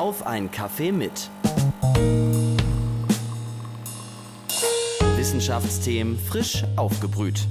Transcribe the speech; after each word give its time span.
Auf 0.00 0.26
ein 0.26 0.50
Kaffee 0.50 0.92
mit. 0.92 1.28
Wissenschaftsthemen 5.14 6.16
frisch 6.16 6.64
aufgebrüht. 6.76 7.46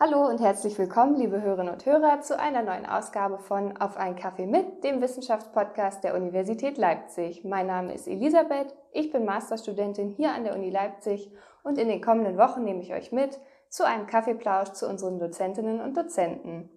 Hallo 0.00 0.26
und 0.26 0.40
herzlich 0.40 0.76
willkommen, 0.80 1.16
liebe 1.16 1.40
Hörerinnen 1.40 1.72
und 1.72 1.86
Hörer, 1.86 2.22
zu 2.22 2.40
einer 2.40 2.62
neuen 2.62 2.86
Ausgabe 2.86 3.38
von 3.38 3.76
Auf 3.76 3.96
ein 3.96 4.16
Kaffee 4.16 4.46
mit, 4.46 4.82
dem 4.82 5.00
Wissenschaftspodcast 5.00 6.02
der 6.02 6.16
Universität 6.16 6.76
Leipzig. 6.76 7.44
Mein 7.44 7.68
Name 7.68 7.94
ist 7.94 8.08
Elisabeth, 8.08 8.74
ich 8.90 9.12
bin 9.12 9.24
Masterstudentin 9.24 10.08
hier 10.08 10.32
an 10.32 10.42
der 10.42 10.56
Uni 10.56 10.70
Leipzig 10.70 11.30
und 11.62 11.78
in 11.78 11.86
den 11.86 12.00
kommenden 12.00 12.36
Wochen 12.36 12.64
nehme 12.64 12.82
ich 12.82 12.92
euch 12.92 13.12
mit 13.12 13.38
zu 13.70 13.84
einem 13.84 14.06
Kaffeeplausch 14.06 14.72
zu 14.72 14.88
unseren 14.88 15.18
Dozentinnen 15.18 15.80
und 15.80 15.96
Dozenten. 15.96 16.70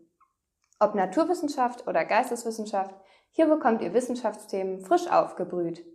Ob 0.79 0.95
Naturwissenschaft 0.95 1.87
oder 1.87 2.05
Geisteswissenschaft, 2.05 2.95
hier 3.31 3.47
bekommt 3.47 3.81
ihr 3.81 3.93
Wissenschaftsthemen 3.93 4.79
frisch 4.79 5.09
aufgebrüht. 5.09 5.85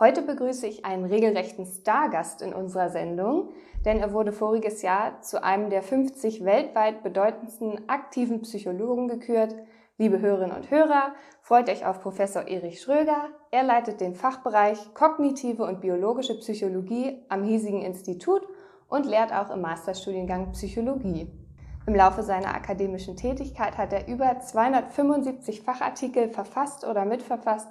Heute 0.00 0.22
begrüße 0.22 0.66
ich 0.66 0.84
einen 0.84 1.04
regelrechten 1.04 1.66
Stargast 1.66 2.40
in 2.40 2.52
unserer 2.52 2.88
Sendung, 2.88 3.50
denn 3.84 3.98
er 3.98 4.12
wurde 4.12 4.32
voriges 4.32 4.82
Jahr 4.82 5.20
zu 5.22 5.42
einem 5.42 5.70
der 5.70 5.82
50 5.82 6.44
weltweit 6.44 7.02
bedeutendsten 7.02 7.88
aktiven 7.88 8.42
Psychologen 8.42 9.08
gekürt. 9.08 9.56
Liebe 9.96 10.20
Hörerinnen 10.20 10.56
und 10.56 10.70
Hörer, 10.70 11.14
freut 11.42 11.68
euch 11.68 11.84
auf 11.84 12.00
Professor 12.00 12.46
Erich 12.46 12.80
Schröger. 12.80 13.30
Er 13.50 13.64
leitet 13.64 14.00
den 14.00 14.14
Fachbereich 14.14 14.94
Kognitive 14.94 15.64
und 15.64 15.80
Biologische 15.80 16.38
Psychologie 16.38 17.24
am 17.28 17.42
hiesigen 17.42 17.82
Institut 17.82 18.46
und 18.88 19.06
lehrt 19.06 19.32
auch 19.32 19.50
im 19.50 19.60
Masterstudiengang 19.60 20.52
Psychologie. 20.52 21.30
Im 21.86 21.94
Laufe 21.94 22.22
seiner 22.22 22.54
akademischen 22.54 23.16
Tätigkeit 23.16 23.78
hat 23.78 23.92
er 23.92 24.08
über 24.08 24.40
275 24.40 25.62
Fachartikel 25.62 26.28
verfasst 26.28 26.84
oder 26.84 27.04
mitverfasst 27.04 27.68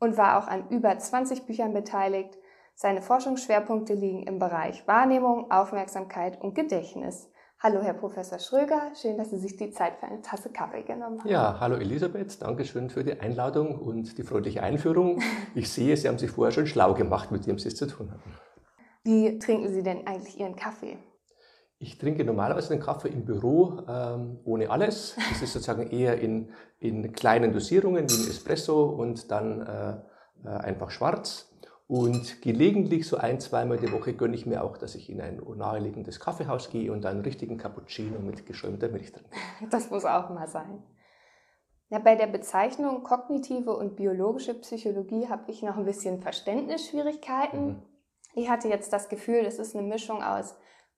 und 0.00 0.16
war 0.16 0.38
auch 0.38 0.48
an 0.48 0.68
über 0.70 0.98
20 0.98 1.46
Büchern 1.46 1.72
beteiligt. 1.72 2.36
Seine 2.74 3.02
Forschungsschwerpunkte 3.02 3.94
liegen 3.94 4.24
im 4.24 4.38
Bereich 4.38 4.86
Wahrnehmung, 4.88 5.50
Aufmerksamkeit 5.50 6.40
und 6.40 6.54
Gedächtnis. 6.54 7.28
Hallo, 7.60 7.80
Herr 7.80 7.94
Professor 7.94 8.40
Schröger, 8.40 8.90
schön, 9.00 9.16
dass 9.16 9.30
Sie 9.30 9.38
sich 9.38 9.56
die 9.56 9.70
Zeit 9.70 9.94
für 10.00 10.06
eine 10.06 10.20
Tasse 10.22 10.50
Kaffee 10.50 10.82
genommen 10.82 11.20
haben. 11.20 11.28
Ja, 11.28 11.60
hallo 11.60 11.76
Elisabeth, 11.76 12.42
danke 12.42 12.64
schön 12.64 12.90
für 12.90 13.04
die 13.04 13.20
Einladung 13.20 13.78
und 13.78 14.18
die 14.18 14.24
freundliche 14.24 14.64
Einführung. 14.64 15.20
Ich 15.54 15.70
sehe, 15.70 15.96
Sie 15.96 16.08
haben 16.08 16.18
sich 16.18 16.32
vorher 16.32 16.50
schon 16.50 16.66
schlau 16.66 16.94
gemacht, 16.94 17.30
mit 17.30 17.46
wem 17.46 17.60
Sie 17.60 17.68
es 17.68 17.76
zu 17.76 17.86
tun 17.86 18.10
haben. 18.10 18.22
Wie 19.04 19.38
trinken 19.38 19.72
Sie 19.72 19.82
denn 19.82 20.06
eigentlich 20.06 20.38
Ihren 20.38 20.56
Kaffee? 20.56 20.96
Ich 21.78 21.98
trinke 21.98 22.24
normalerweise 22.24 22.68
den 22.68 22.80
Kaffee 22.80 23.08
im 23.08 23.24
Büro 23.24 23.82
ähm, 23.88 24.38
ohne 24.44 24.70
alles. 24.70 25.16
Das 25.30 25.42
ist 25.42 25.52
sozusagen 25.52 25.90
eher 25.90 26.20
in, 26.20 26.52
in 26.78 27.12
kleinen 27.12 27.52
Dosierungen 27.52 28.08
wie 28.08 28.14
ein 28.14 28.30
Espresso 28.30 28.84
und 28.84 29.32
dann 29.32 29.62
äh, 29.62 29.96
äh, 30.44 30.48
einfach 30.48 30.90
schwarz. 30.90 31.48
Und 31.88 32.40
gelegentlich, 32.40 33.06
so 33.06 33.16
ein, 33.16 33.40
zweimal 33.40 33.78
die 33.78 33.92
Woche, 33.92 34.14
gönne 34.14 34.34
ich 34.36 34.46
mir 34.46 34.62
auch, 34.62 34.78
dass 34.78 34.94
ich 34.94 35.10
in 35.10 35.20
ein 35.20 35.42
naheliegendes 35.56 36.20
Kaffeehaus 36.20 36.70
gehe 36.70 36.92
und 36.92 37.04
einen 37.04 37.20
richtigen 37.20 37.58
Cappuccino 37.58 38.20
mit 38.20 38.46
geschäumter 38.46 38.88
Milch 38.88 39.12
trinke. 39.12 39.30
Das 39.70 39.90
muss 39.90 40.04
auch 40.04 40.30
mal 40.30 40.46
sein. 40.46 40.82
Ja, 41.90 41.98
bei 41.98 42.14
der 42.14 42.28
Bezeichnung 42.28 43.02
kognitive 43.02 43.76
und 43.76 43.96
biologische 43.96 44.54
Psychologie 44.54 45.28
habe 45.28 45.50
ich 45.50 45.62
noch 45.62 45.76
ein 45.76 45.84
bisschen 45.84 46.22
Verständnisschwierigkeiten. 46.22 47.66
Mhm. 47.66 47.82
Ich 48.34 48.48
hatte 48.48 48.68
jetzt 48.68 48.92
das 48.92 49.08
Gefühl, 49.08 49.44
es 49.46 49.58
ist 49.58 49.76
eine 49.76 49.86
Mischung 49.86 50.22
aus 50.22 50.56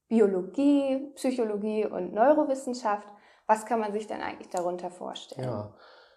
Biologie, 0.08 1.10
Psychologie 1.14 1.86
und 1.86 2.12
Neurowissenschaft. 2.12 3.08
Was 3.46 3.66
kann 3.66 3.80
man 3.80 3.92
sich 3.92 4.06
denn 4.06 4.20
eigentlich 4.20 4.48
darunter 4.48 4.90
vorstellen? 4.90 5.48
Ja, 5.48 5.74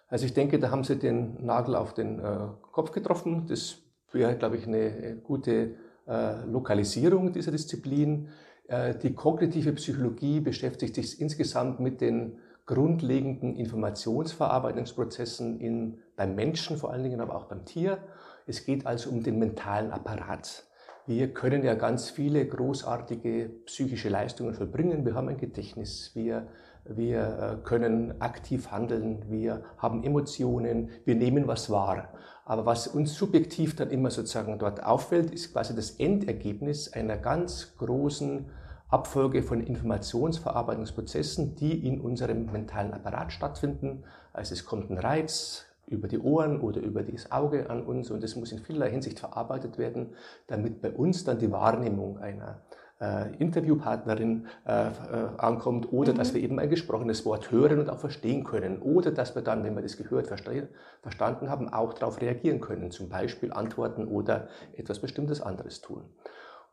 also 0.08 0.24
ich 0.24 0.34
denke, 0.34 0.58
da 0.58 0.70
haben 0.70 0.84
Sie 0.84 0.98
den 0.98 1.44
Nagel 1.44 1.74
auf 1.74 1.94
den 1.94 2.18
äh, 2.18 2.48
Kopf 2.72 2.92
getroffen. 2.92 3.46
Das 3.48 3.78
wäre, 4.12 4.36
glaube 4.36 4.56
ich, 4.56 4.66
eine 4.66 5.16
gute 5.16 5.76
äh, 6.06 6.44
Lokalisierung 6.44 7.32
dieser 7.32 7.50
Disziplin. 7.50 8.28
Äh, 8.68 8.94
die 8.94 9.14
kognitive 9.14 9.72
Psychologie 9.72 10.40
beschäftigt 10.40 10.94
sich 10.94 11.20
insgesamt 11.20 11.80
mit 11.80 12.00
den 12.00 12.38
grundlegenden 12.64 13.56
Informationsverarbeitungsprozessen 13.56 15.60
in, 15.60 15.98
beim 16.16 16.34
Menschen 16.34 16.76
vor 16.76 16.92
allen 16.92 17.02
Dingen, 17.02 17.20
aber 17.20 17.34
auch 17.34 17.46
beim 17.46 17.64
Tier. 17.64 17.98
Es 18.46 18.64
geht 18.64 18.86
also 18.86 19.10
um 19.10 19.22
den 19.22 19.38
mentalen 19.38 19.90
Apparat. 19.90 20.67
Wir 21.08 21.32
können 21.32 21.64
ja 21.64 21.74
ganz 21.74 22.10
viele 22.10 22.46
großartige 22.46 23.48
psychische 23.64 24.10
Leistungen 24.10 24.52
vollbringen. 24.52 25.06
Wir 25.06 25.14
haben 25.14 25.30
ein 25.30 25.38
Gedächtnis, 25.38 26.10
wir, 26.12 26.48
wir 26.84 27.20
äh, 27.62 27.66
können 27.66 28.20
aktiv 28.20 28.70
handeln, 28.70 29.24
wir 29.30 29.62
haben 29.78 30.04
Emotionen, 30.04 30.90
wir 31.06 31.14
nehmen 31.14 31.46
was 31.46 31.70
wahr. 31.70 32.12
Aber 32.44 32.66
was 32.66 32.88
uns 32.88 33.14
subjektiv 33.14 33.74
dann 33.74 33.88
immer 33.88 34.10
sozusagen 34.10 34.58
dort 34.58 34.82
auffällt, 34.82 35.30
ist 35.30 35.54
quasi 35.54 35.74
das 35.74 35.92
Endergebnis 35.92 36.92
einer 36.92 37.16
ganz 37.16 37.74
großen 37.78 38.50
Abfolge 38.90 39.42
von 39.42 39.62
Informationsverarbeitungsprozessen, 39.62 41.54
die 41.54 41.86
in 41.86 42.02
unserem 42.02 42.52
mentalen 42.52 42.92
Apparat 42.92 43.32
stattfinden. 43.32 44.04
Also 44.34 44.52
es 44.52 44.66
kommt 44.66 44.90
ein 44.90 44.98
Reiz, 44.98 45.67
über 45.88 46.08
die 46.08 46.18
Ohren 46.18 46.60
oder 46.60 46.80
über 46.80 47.02
das 47.02 47.30
Auge 47.32 47.70
an 47.70 47.82
uns 47.82 48.10
und 48.10 48.22
es 48.22 48.36
muss 48.36 48.52
in 48.52 48.58
vielerlei 48.58 48.90
Hinsicht 48.90 49.18
verarbeitet 49.18 49.78
werden, 49.78 50.14
damit 50.46 50.80
bei 50.80 50.90
uns 50.90 51.24
dann 51.24 51.38
die 51.38 51.50
Wahrnehmung 51.50 52.18
einer 52.18 52.62
äh, 53.00 53.34
Interviewpartnerin 53.36 54.46
äh, 54.66 54.88
äh, 54.88 54.90
ankommt 55.38 55.92
oder 55.92 56.12
mhm. 56.12 56.18
dass 56.18 56.34
wir 56.34 56.42
eben 56.42 56.58
ein 56.58 56.68
gesprochenes 56.70 57.24
Wort 57.24 57.50
hören 57.50 57.78
und 57.78 57.90
auch 57.90 57.98
verstehen 57.98 58.44
können 58.44 58.82
oder 58.82 59.10
dass 59.10 59.34
wir 59.34 59.42
dann, 59.42 59.64
wenn 59.64 59.74
wir 59.74 59.82
das 59.82 59.96
gehört, 59.96 60.26
verstanden 60.26 61.48
haben, 61.48 61.68
auch 61.72 61.92
darauf 61.94 62.20
reagieren 62.20 62.60
können, 62.60 62.90
zum 62.90 63.08
Beispiel 63.08 63.52
antworten 63.52 64.08
oder 64.08 64.48
etwas 64.76 65.00
Bestimmtes 65.00 65.40
anderes 65.40 65.80
tun. 65.80 66.02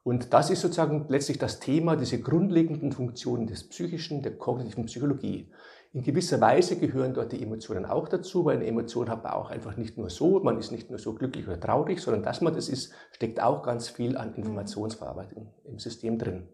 Und 0.06 0.34
das 0.34 0.52
ist 0.52 0.62
sozusagen 0.62 1.06
letztlich 1.10 1.40
das 1.40 1.60
Thema, 1.60 1.96
diese 1.96 2.22
grundlegenden 2.22 2.92
Funktionen 2.92 3.48
des 3.48 3.68
Psychischen, 3.68 4.22
der 4.22 4.38
kognitiven 4.38 4.86
Psychologie. 4.86 5.50
In 5.96 6.04
gewisser 6.04 6.42
Weise 6.42 6.78
gehören 6.78 7.14
dort 7.14 7.32
die 7.32 7.42
Emotionen 7.42 7.86
auch 7.86 8.10
dazu, 8.10 8.44
weil 8.44 8.58
eine 8.58 8.66
Emotion 8.66 9.10
hat 9.10 9.24
man 9.24 9.32
auch 9.32 9.50
einfach 9.50 9.78
nicht 9.78 9.98
nur 9.98 10.10
so, 10.10 10.42
man 10.42 10.58
ist 10.60 10.74
nicht 10.74 10.90
nur 10.90 11.00
so 11.00 11.14
glücklich 11.14 11.48
oder 11.48 11.58
traurig, 11.58 12.02
sondern 12.02 12.22
dass 12.22 12.42
man 12.42 12.54
das 12.54 12.68
ist, 12.68 12.92
steckt 13.14 13.42
auch 13.42 13.64
ganz 13.64 13.88
viel 13.88 14.18
an 14.18 14.34
Informationsverarbeitung 14.34 15.54
im 15.64 15.80
System 15.80 16.20
drin. 16.20 16.50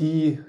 Die 0.00 0.40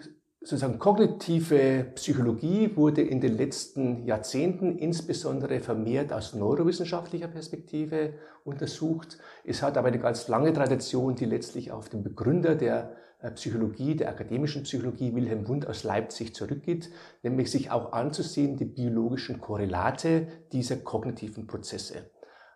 sozusagen 0.43 0.79
kognitive 0.79 1.85
Psychologie 1.93 2.75
wurde 2.75 3.03
in 3.03 3.21
den 3.21 3.37
letzten 3.37 4.05
Jahrzehnten 4.05 4.77
insbesondere 4.79 5.59
vermehrt 5.59 6.11
aus 6.11 6.33
neurowissenschaftlicher 6.33 7.27
Perspektive 7.27 8.13
untersucht. 8.43 9.19
Es 9.45 9.61
hat 9.61 9.77
aber 9.77 9.89
eine 9.89 9.99
ganz 9.99 10.27
lange 10.27 10.51
Tradition, 10.51 11.15
die 11.15 11.25
letztlich 11.25 11.71
auf 11.71 11.89
den 11.89 12.01
Begründer 12.01 12.55
der 12.55 12.95
äh, 13.19 13.29
Psychologie, 13.31 13.95
der 13.95 14.09
akademischen 14.09 14.63
Psychologie 14.63 15.13
Wilhelm 15.13 15.47
Wundt 15.47 15.67
aus 15.67 15.83
Leipzig 15.83 16.33
zurückgeht, 16.33 16.89
nämlich 17.21 17.51
sich 17.51 17.69
auch 17.69 17.93
anzusehen, 17.93 18.57
die 18.57 18.65
biologischen 18.65 19.39
Korrelate 19.39 20.27
dieser 20.51 20.77
kognitiven 20.77 21.45
Prozesse. 21.45 22.09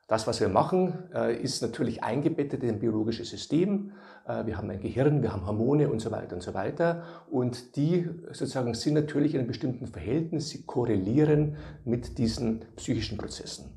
Das, 0.07 0.27
was 0.27 0.39
wir 0.39 0.49
machen, 0.49 0.93
äh, 1.15 1.35
ist 1.35 1.63
natürlich 1.63 2.03
eingebettet 2.03 2.61
in 2.63 2.69
ein 2.69 2.79
biologisches 2.79 3.29
System. 3.29 3.91
Äh, 4.27 4.45
wir 4.45 4.57
haben 4.57 4.69
ein 4.69 4.79
Gehirn, 4.79 5.23
wir 5.23 5.33
haben 5.33 5.47
Hormone 5.47 5.89
und 5.89 5.99
so 5.99 6.11
weiter 6.11 6.35
und 6.35 6.43
so 6.43 6.53
weiter. 6.53 7.03
Und 7.31 7.75
die 7.75 8.07
sozusagen 8.27 8.75
sind 8.75 8.93
natürlich 8.93 9.33
in 9.33 9.39
einem 9.39 9.47
bestimmten 9.47 9.87
Verhältnis, 9.87 10.49
sie 10.49 10.63
korrelieren 10.63 11.55
mit 11.85 12.19
diesen 12.19 12.65
psychischen 12.75 13.17
Prozessen. 13.17 13.71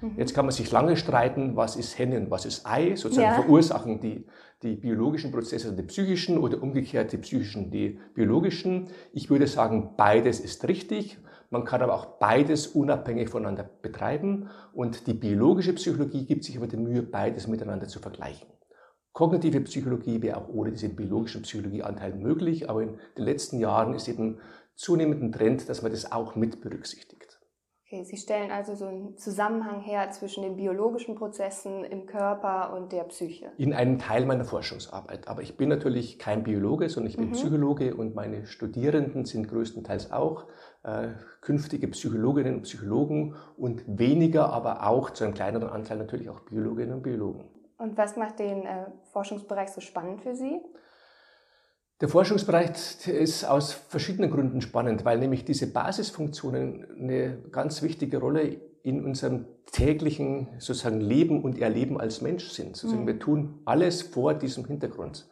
Mhm. 0.00 0.12
Jetzt 0.16 0.34
kann 0.34 0.46
man 0.46 0.54
sich 0.54 0.70
lange 0.70 0.96
streiten, 0.96 1.54
was 1.54 1.76
ist 1.76 1.98
Henne 1.98 2.18
und 2.18 2.30
was 2.30 2.46
ist 2.46 2.66
Ei. 2.66 2.96
Sozusagen 2.96 3.28
ja. 3.28 3.42
verursachen 3.42 4.00
die, 4.00 4.24
die 4.62 4.76
biologischen 4.76 5.32
Prozesse 5.32 5.74
die 5.74 5.82
psychischen 5.82 6.38
oder 6.38 6.62
umgekehrt 6.62 7.12
die 7.12 7.18
psychischen 7.18 7.70
die 7.70 7.98
biologischen. 8.14 8.88
Ich 9.12 9.28
würde 9.28 9.46
sagen, 9.46 9.90
beides 9.98 10.40
ist 10.40 10.66
richtig. 10.66 11.18
Man 11.50 11.64
kann 11.64 11.82
aber 11.82 11.94
auch 11.94 12.18
beides 12.18 12.66
unabhängig 12.66 13.28
voneinander 13.28 13.68
betreiben. 13.82 14.48
Und 14.72 15.06
die 15.06 15.14
biologische 15.14 15.72
Psychologie 15.74 16.26
gibt 16.26 16.44
sich 16.44 16.56
aber 16.56 16.66
die 16.66 16.76
Mühe, 16.76 17.02
beides 17.02 17.46
miteinander 17.46 17.88
zu 17.88 18.00
vergleichen. 18.00 18.48
Kognitive 19.12 19.60
Psychologie 19.60 20.22
wäre 20.22 20.38
auch 20.38 20.48
ohne 20.48 20.72
diesen 20.72 20.96
biologischen 20.96 21.42
Psychologieanteil 21.42 22.14
möglich, 22.14 22.68
aber 22.68 22.82
in 22.82 22.98
den 23.16 23.24
letzten 23.24 23.60
Jahren 23.60 23.94
ist 23.94 24.08
eben 24.08 24.40
zunehmend 24.74 25.22
ein 25.22 25.30
Trend, 25.30 25.68
dass 25.68 25.82
man 25.82 25.92
das 25.92 26.10
auch 26.10 26.34
mit 26.34 26.60
berücksichtigt. 26.60 27.13
Okay, 27.94 28.02
Sie 28.02 28.16
stellen 28.16 28.50
also 28.50 28.74
so 28.74 28.86
einen 28.86 29.16
Zusammenhang 29.16 29.80
her 29.80 30.10
zwischen 30.10 30.42
den 30.42 30.56
biologischen 30.56 31.14
Prozessen 31.14 31.84
im 31.84 32.06
Körper 32.06 32.74
und 32.74 32.90
der 32.90 33.04
Psyche. 33.04 33.52
In 33.56 33.72
einem 33.72 34.00
Teil 34.00 34.26
meiner 34.26 34.44
Forschungsarbeit. 34.44 35.28
Aber 35.28 35.42
ich 35.42 35.56
bin 35.56 35.68
natürlich 35.68 36.18
kein 36.18 36.42
Biologe, 36.42 36.88
sondern 36.88 37.10
ich 37.10 37.16
bin 37.16 37.28
mhm. 37.28 37.32
Psychologe 37.32 37.94
und 37.94 38.16
meine 38.16 38.46
Studierenden 38.46 39.26
sind 39.26 39.46
größtenteils 39.48 40.10
auch 40.10 40.46
äh, 40.82 41.10
künftige 41.40 41.86
Psychologinnen 41.86 42.56
und 42.56 42.62
Psychologen 42.62 43.36
und 43.56 43.84
weniger, 43.86 44.52
aber 44.52 44.88
auch 44.88 45.10
zu 45.10 45.22
einem 45.22 45.34
kleineren 45.34 45.68
Anteil 45.68 45.98
natürlich 45.98 46.28
auch 46.30 46.40
Biologinnen 46.40 46.94
und 46.94 47.02
Biologen. 47.02 47.44
Und 47.78 47.96
was 47.96 48.16
macht 48.16 48.40
den 48.40 48.66
äh, 48.66 48.86
Forschungsbereich 49.12 49.68
so 49.68 49.80
spannend 49.80 50.20
für 50.22 50.34
Sie? 50.34 50.60
Der 52.00 52.08
Forschungsbereich 52.08 53.06
ist 53.06 53.44
aus 53.44 53.72
verschiedenen 53.72 54.30
Gründen 54.30 54.60
spannend, 54.60 55.04
weil 55.04 55.18
nämlich 55.18 55.44
diese 55.44 55.72
Basisfunktionen 55.72 56.86
eine 56.98 57.38
ganz 57.52 57.82
wichtige 57.82 58.18
Rolle 58.18 58.60
in 58.82 59.04
unserem 59.04 59.46
täglichen 59.72 60.48
sozusagen 60.58 61.00
Leben 61.00 61.42
und 61.42 61.58
Erleben 61.58 61.98
als 61.98 62.20
Mensch 62.20 62.50
sind. 62.50 62.76
Sozusagen 62.76 63.04
mhm. 63.04 63.06
Wir 63.06 63.18
tun 63.18 63.60
alles 63.64 64.02
vor 64.02 64.34
diesem 64.34 64.64
Hintergrund. 64.66 65.28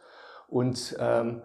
Und 0.49 0.97
ähm, 0.99 1.43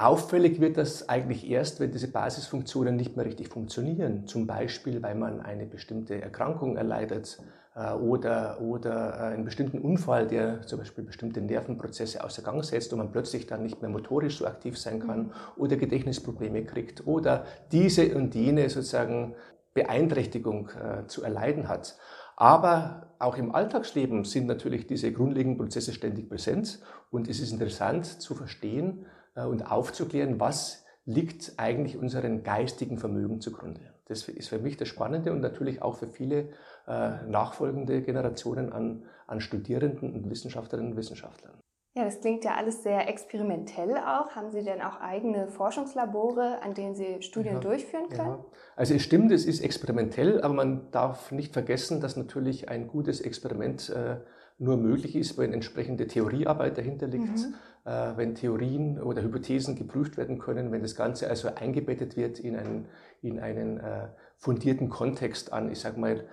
auffällig 0.00 0.60
wird 0.60 0.78
das 0.78 1.08
eigentlich 1.08 1.48
erst, 1.48 1.78
wenn 1.78 1.92
diese 1.92 2.08
Basisfunktionen 2.08 2.96
nicht 2.96 3.16
mehr 3.16 3.26
richtig 3.26 3.48
funktionieren. 3.48 4.26
Zum 4.26 4.46
Beispiel, 4.46 5.02
weil 5.02 5.14
man 5.14 5.40
eine 5.40 5.66
bestimmte 5.66 6.22
Erkrankung 6.22 6.76
erleidet 6.76 7.38
äh, 7.74 7.92
oder, 7.92 8.62
oder 8.62 9.14
äh, 9.14 9.34
einen 9.34 9.44
bestimmten 9.44 9.78
Unfall, 9.78 10.26
der 10.26 10.62
zum 10.62 10.78
Beispiel 10.78 11.04
bestimmte 11.04 11.42
Nervenprozesse 11.42 12.24
außer 12.24 12.42
Gang 12.42 12.64
setzt 12.64 12.92
und 12.94 12.98
man 12.98 13.12
plötzlich 13.12 13.46
dann 13.46 13.62
nicht 13.62 13.82
mehr 13.82 13.90
motorisch 13.90 14.38
so 14.38 14.46
aktiv 14.46 14.78
sein 14.78 15.00
kann 15.00 15.18
mhm. 15.24 15.32
oder 15.56 15.76
Gedächtnisprobleme 15.76 16.64
kriegt 16.64 17.06
oder 17.06 17.44
diese 17.70 18.14
und 18.14 18.34
jene 18.34 18.70
sozusagen 18.70 19.34
Beeinträchtigung 19.74 20.70
äh, 20.70 21.06
zu 21.08 21.22
erleiden 21.22 21.68
hat. 21.68 21.98
Aber 22.36 23.12
auch 23.18 23.36
im 23.36 23.54
Alltagsleben 23.54 24.24
sind 24.24 24.46
natürlich 24.46 24.86
diese 24.86 25.12
grundlegenden 25.12 25.58
Prozesse 25.58 25.92
ständig 25.92 26.30
präsent 26.30 26.80
und 27.10 27.28
es 27.28 27.38
ist 27.38 27.52
interessant 27.52 28.06
zu 28.06 28.34
verstehen 28.34 29.04
und 29.34 29.70
aufzuklären, 29.70 30.40
was 30.40 30.84
liegt 31.04 31.54
eigentlich 31.56 31.96
unseren 31.96 32.42
geistigen 32.42 32.98
Vermögen 32.98 33.40
zugrunde. 33.40 33.80
Das 34.06 34.28
ist 34.28 34.48
für 34.48 34.58
mich 34.58 34.76
das 34.76 34.88
Spannende 34.88 35.32
und 35.32 35.40
natürlich 35.40 35.82
auch 35.82 35.96
für 35.96 36.08
viele 36.08 36.48
äh, 36.86 37.22
nachfolgende 37.26 38.02
Generationen 38.02 38.72
an, 38.72 39.04
an 39.26 39.40
Studierenden 39.40 40.12
und 40.12 40.28
Wissenschaftlerinnen 40.28 40.92
und 40.92 40.98
Wissenschaftlern. 40.98 41.60
Ja, 41.94 42.04
das 42.04 42.20
klingt 42.20 42.44
ja 42.44 42.54
alles 42.54 42.84
sehr 42.84 43.08
experimentell 43.08 43.96
auch. 43.96 44.30
Haben 44.36 44.52
Sie 44.52 44.62
denn 44.62 44.80
auch 44.80 45.00
eigene 45.00 45.48
Forschungslabore, 45.48 46.62
an 46.62 46.74
denen 46.74 46.94
Sie 46.94 47.20
Studien 47.20 47.54
ja, 47.54 47.60
durchführen 47.60 48.08
können? 48.08 48.38
Ja. 48.38 48.44
Also 48.76 48.94
es 48.94 49.02
stimmt, 49.02 49.32
es 49.32 49.44
ist 49.44 49.60
experimentell, 49.60 50.40
aber 50.40 50.54
man 50.54 50.90
darf 50.92 51.32
nicht 51.32 51.52
vergessen, 51.52 52.00
dass 52.00 52.16
natürlich 52.16 52.68
ein 52.68 52.86
gutes 52.86 53.20
Experiment 53.20 53.90
äh, 53.90 54.18
nur 54.60 54.76
möglich 54.76 55.16
ist, 55.16 55.38
wenn 55.38 55.52
entsprechende 55.52 56.06
Theoriearbeit 56.06 56.76
dahinter 56.76 57.06
liegt, 57.06 57.38
mhm. 57.38 57.54
äh, 57.86 58.16
wenn 58.16 58.34
Theorien 58.34 59.00
oder 59.00 59.22
Hypothesen 59.22 59.74
geprüft 59.74 60.18
werden 60.18 60.38
können, 60.38 60.70
wenn 60.70 60.82
das 60.82 60.94
Ganze 60.94 61.28
also 61.28 61.48
eingebettet 61.54 62.16
wird 62.16 62.38
in 62.38 62.56
einen, 62.56 62.86
in 63.22 63.40
einen 63.40 63.80
äh, 63.80 64.08
fundierten 64.36 64.90
Kontext 64.90 65.52
an, 65.52 65.72
ich 65.72 65.80
sage 65.80 65.98
mal, 65.98 66.24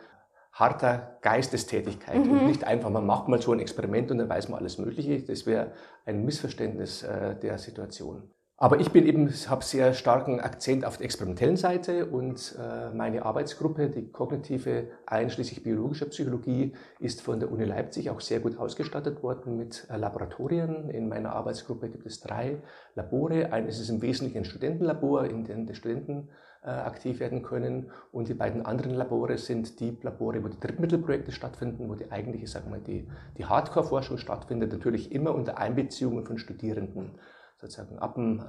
harter 0.52 1.18
Geistestätigkeit 1.22 2.26
mhm. 2.26 2.32
und 2.32 2.48
nicht 2.48 2.64
einfach, 2.66 2.90
man 2.90 3.06
macht 3.06 3.30
mal 3.30 3.42
so 3.42 3.54
ein 3.54 3.60
Experiment 3.60 4.12
und 4.12 4.18
dann 4.18 4.28
weiß 4.28 4.50
man 4.50 4.60
alles 4.60 4.78
Mögliche. 4.78 5.22
Das 5.22 5.46
wäre 5.46 5.72
ein 6.06 6.26
Missverständnis 6.26 7.04
äh, 7.04 7.36
der 7.40 7.58
Situation. 7.58 8.30
Aber 8.60 8.80
ich 8.80 8.92
bin 8.92 9.06
eben, 9.06 9.30
habe 9.30 9.64
sehr 9.64 9.94
starken 9.94 10.40
Akzent 10.40 10.84
auf 10.84 10.98
der 10.98 11.06
experimentellen 11.06 11.58
Seite 11.58 12.08
und 12.08 12.58
äh, 12.60 12.90
meine 12.90 13.24
Arbeitsgruppe, 13.24 13.88
die 13.92 14.12
kognitive 14.12 14.88
einschließlich 15.06 15.62
biologischer 15.62 16.08
Psychologie, 16.08 16.74
ist 17.00 17.22
von 17.22 17.40
der 17.40 17.52
Uni 17.52 17.66
Leipzig 17.66 18.10
auch 18.10 18.20
sehr 18.20 18.40
gut 18.40 18.58
ausgestattet 18.58 19.22
worden 19.22 19.58
mit 19.58 19.86
äh, 19.92 19.98
Laboratorien. 19.98 20.90
In 20.90 21.08
meiner 21.08 21.34
Arbeitsgruppe 21.34 21.90
gibt 21.90 22.08
es 22.08 22.20
drei 22.20 22.58
Labore. 22.96 23.54
Eines 23.54 23.80
ist 23.80 23.90
im 23.90 24.02
Wesentlichen 24.02 24.40
ein 24.40 24.46
Studentenlabor, 24.46 25.26
in 25.26 25.44
dem 25.44 25.68
die 25.68 25.76
Studenten 25.76 26.30
äh, 26.64 26.70
aktiv 26.72 27.20
werden 27.20 27.44
können. 27.44 27.92
Und 28.12 28.28
die 28.28 28.34
beiden 28.34 28.66
anderen 28.66 28.96
Labore 28.96 29.38
sind 29.38 29.80
die 29.80 30.00
Labore, 30.02 30.44
wo 30.44 30.48
die 30.48 30.60
Drittmittelprojekte 30.60 31.32
stattfinden, 31.32 31.90
wo 31.90 31.94
die 31.94 32.12
eigentliche, 32.12 32.48
sagen 32.48 32.72
wir, 32.72 32.80
die, 32.80 33.08
die 33.38 33.46
Hardcore-Forschung 33.46 34.18
stattfindet, 34.18 34.72
natürlich 34.72 35.12
immer 35.12 35.36
unter 35.36 35.60
Einbeziehung 35.60 36.26
von 36.26 36.40
Studierenden 36.40 37.20
sozusagen 37.60 37.98
ab 38.00 38.16
dem 38.16 38.40
äh, 38.40 38.44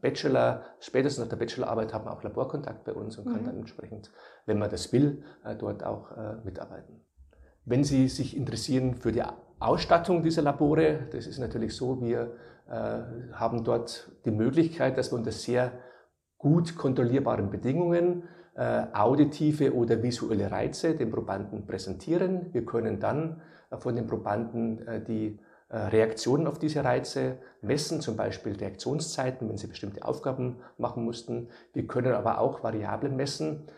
Bachelor, 0.00 0.62
spätestens 0.80 1.24
nach 1.24 1.28
der 1.28 1.36
Bachelorarbeit 1.36 1.94
hat 1.94 2.04
man 2.04 2.14
auch 2.14 2.22
Laborkontakt 2.22 2.84
bei 2.84 2.92
uns 2.92 3.16
und 3.18 3.26
kann 3.26 3.42
mhm. 3.42 3.46
dann 3.46 3.56
entsprechend, 3.58 4.10
wenn 4.46 4.58
man 4.58 4.70
das 4.70 4.92
will, 4.92 5.22
äh, 5.44 5.54
dort 5.54 5.84
auch 5.84 6.10
äh, 6.12 6.36
mitarbeiten. 6.44 7.00
Wenn 7.64 7.84
Sie 7.84 8.08
sich 8.08 8.36
interessieren 8.36 8.94
für 8.94 9.12
die 9.12 9.22
Ausstattung 9.60 10.22
dieser 10.22 10.42
Labore, 10.42 11.08
das 11.12 11.26
ist 11.26 11.38
natürlich 11.38 11.76
so, 11.76 12.00
wir 12.00 12.32
haben 13.32 13.64
dort 13.64 14.10
die 14.26 14.30
Möglichkeit, 14.30 14.98
dass 14.98 15.10
wir 15.10 15.16
unter 15.16 15.32
sehr 15.32 15.72
gut 16.36 16.76
kontrollierbaren 16.76 17.50
Bedingungen 17.50 18.24
auditive 18.92 19.74
oder 19.74 20.02
visuelle 20.02 20.50
Reize 20.50 20.96
den 20.96 21.10
Probanden 21.10 21.66
präsentieren. 21.66 22.52
Wir 22.52 22.66
können 22.66 23.00
dann 23.00 23.40
von 23.78 23.96
den 23.96 24.06
Probanden 24.06 25.04
die 25.06 25.38
Reaktionen 25.76 26.46
auf 26.46 26.58
diese 26.58 26.82
Reize 26.82 27.38
messen, 27.60 28.00
zum 28.00 28.16
Beispiel 28.16 28.56
Reaktionszeiten, 28.56 29.48
wenn 29.48 29.58
sie 29.58 29.66
bestimmte 29.66 30.04
Aufgaben 30.04 30.56
machen 30.78 31.04
mussten. 31.04 31.48
Wir 31.74 31.86
können 31.86 32.14
aber 32.14 32.40
auch 32.40 32.62
Variablen 32.62 33.16
messen, 33.16 33.66
äh, 33.66 33.70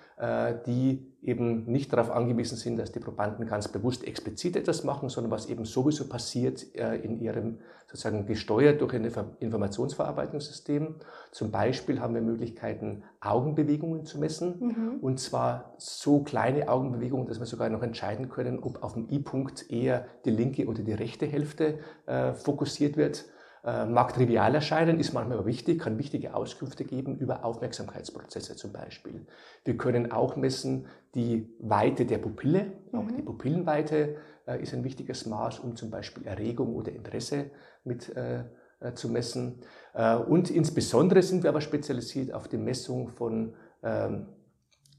die 0.66 1.10
eben 1.22 1.64
nicht 1.64 1.92
darauf 1.92 2.10
angewiesen 2.10 2.56
sind, 2.56 2.78
dass 2.78 2.92
die 2.92 3.00
Probanden 3.00 3.46
ganz 3.46 3.68
bewusst 3.68 4.06
explizit 4.06 4.56
etwas 4.56 4.84
machen, 4.84 5.08
sondern 5.08 5.30
was 5.30 5.46
eben 5.46 5.64
sowieso 5.64 6.08
passiert 6.08 6.74
äh, 6.74 6.96
in 6.96 7.20
ihrem 7.20 7.58
sozusagen 7.86 8.26
gesteuert 8.26 8.80
durch 8.80 8.94
ein 8.94 9.10
Informationsverarbeitungssystem. 9.40 10.94
Zum 11.32 11.50
Beispiel 11.50 12.00
haben 12.00 12.14
wir 12.14 12.22
Möglichkeiten, 12.22 13.02
Augenbewegungen 13.20 14.04
zu 14.04 14.18
messen 14.18 14.54
mhm. 14.60 14.98
und 15.00 15.20
zwar 15.20 15.74
so 15.76 16.20
kleine 16.20 16.68
Augenbewegungen, 16.68 17.26
dass 17.26 17.40
wir 17.40 17.46
sogar 17.46 17.68
noch 17.68 17.82
entscheiden 17.82 18.28
können, 18.28 18.58
ob 18.60 18.82
auf 18.82 18.94
dem 18.94 19.08
I-Punkt 19.10 19.70
eher 19.70 20.06
die 20.24 20.30
linke 20.30 20.66
oder 20.66 20.82
die 20.82 20.92
rechte 20.92 21.26
Hälfte 21.26 21.80
äh, 22.06 22.32
fokussiert 22.32 22.96
wird. 22.96 23.26
Äh, 23.62 23.84
mag 23.84 24.14
trivial 24.14 24.54
erscheinen, 24.54 24.98
ist 24.98 25.12
manchmal 25.12 25.36
aber 25.38 25.46
wichtig, 25.46 25.80
kann 25.80 25.98
wichtige 25.98 26.34
Auskünfte 26.34 26.84
geben 26.84 27.18
über 27.18 27.44
Aufmerksamkeitsprozesse 27.44 28.56
zum 28.56 28.72
Beispiel. 28.72 29.26
Wir 29.64 29.76
können 29.76 30.12
auch 30.12 30.36
messen 30.36 30.86
die 31.14 31.54
Weite 31.58 32.06
der 32.06 32.18
Pupille, 32.18 32.72
auch 32.92 33.04
mhm. 33.04 33.16
die 33.16 33.22
Pupillenweite 33.22 34.16
äh, 34.46 34.62
ist 34.62 34.72
ein 34.72 34.82
wichtiges 34.82 35.26
Maß, 35.26 35.58
um 35.58 35.76
zum 35.76 35.90
Beispiel 35.90 36.26
Erregung 36.26 36.74
oder 36.74 36.90
Interesse 36.92 37.50
mit 37.84 38.16
äh, 38.16 38.44
äh 38.80 38.94
zu 38.94 39.10
messen. 39.10 39.60
Äh, 39.92 40.16
und 40.16 40.50
insbesondere 40.50 41.22
sind 41.22 41.42
wir 41.42 41.50
aber 41.50 41.60
spezialisiert 41.60 42.32
auf 42.32 42.48
die 42.48 42.56
Messung 42.56 43.08
von 43.08 43.54
ähm, 43.82 44.28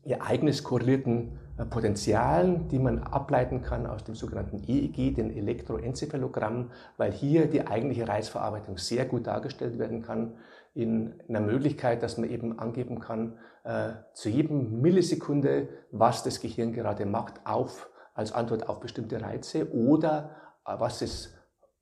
ereignis 0.03 0.63
korrelierten 0.63 1.39
äh, 1.50 1.50
Potenzialen, 1.65 2.67
die 2.69 2.79
man 2.79 2.99
ableiten 2.99 3.61
kann 3.61 3.85
aus 3.85 4.03
dem 4.03 4.15
sogenannten 4.15 4.63
EEG, 4.67 5.15
den 5.15 5.35
Elektroenzephalogramm, 5.35 6.71
weil 6.97 7.11
hier 7.11 7.47
die 7.47 7.67
eigentliche 7.67 8.07
Reizverarbeitung 8.07 8.77
sehr 8.77 9.05
gut 9.05 9.27
dargestellt 9.27 9.77
werden 9.79 10.01
kann 10.01 10.33
in 10.73 11.21
einer 11.27 11.41
Möglichkeit, 11.41 12.01
dass 12.03 12.17
man 12.17 12.29
eben 12.29 12.59
angeben 12.59 12.99
kann, 12.99 13.37
äh, 13.63 13.91
zu 14.13 14.29
jedem 14.29 14.81
Millisekunde, 14.81 15.69
was 15.91 16.23
das 16.23 16.39
Gehirn 16.39 16.71
gerade 16.73 17.05
macht, 17.05 17.45
auf, 17.45 17.89
als 18.13 18.31
Antwort 18.31 18.69
auf 18.69 18.79
bestimmte 18.79 19.21
Reize 19.21 19.73
oder 19.73 20.31
äh, 20.65 20.73
was 20.77 21.01
es 21.01 21.33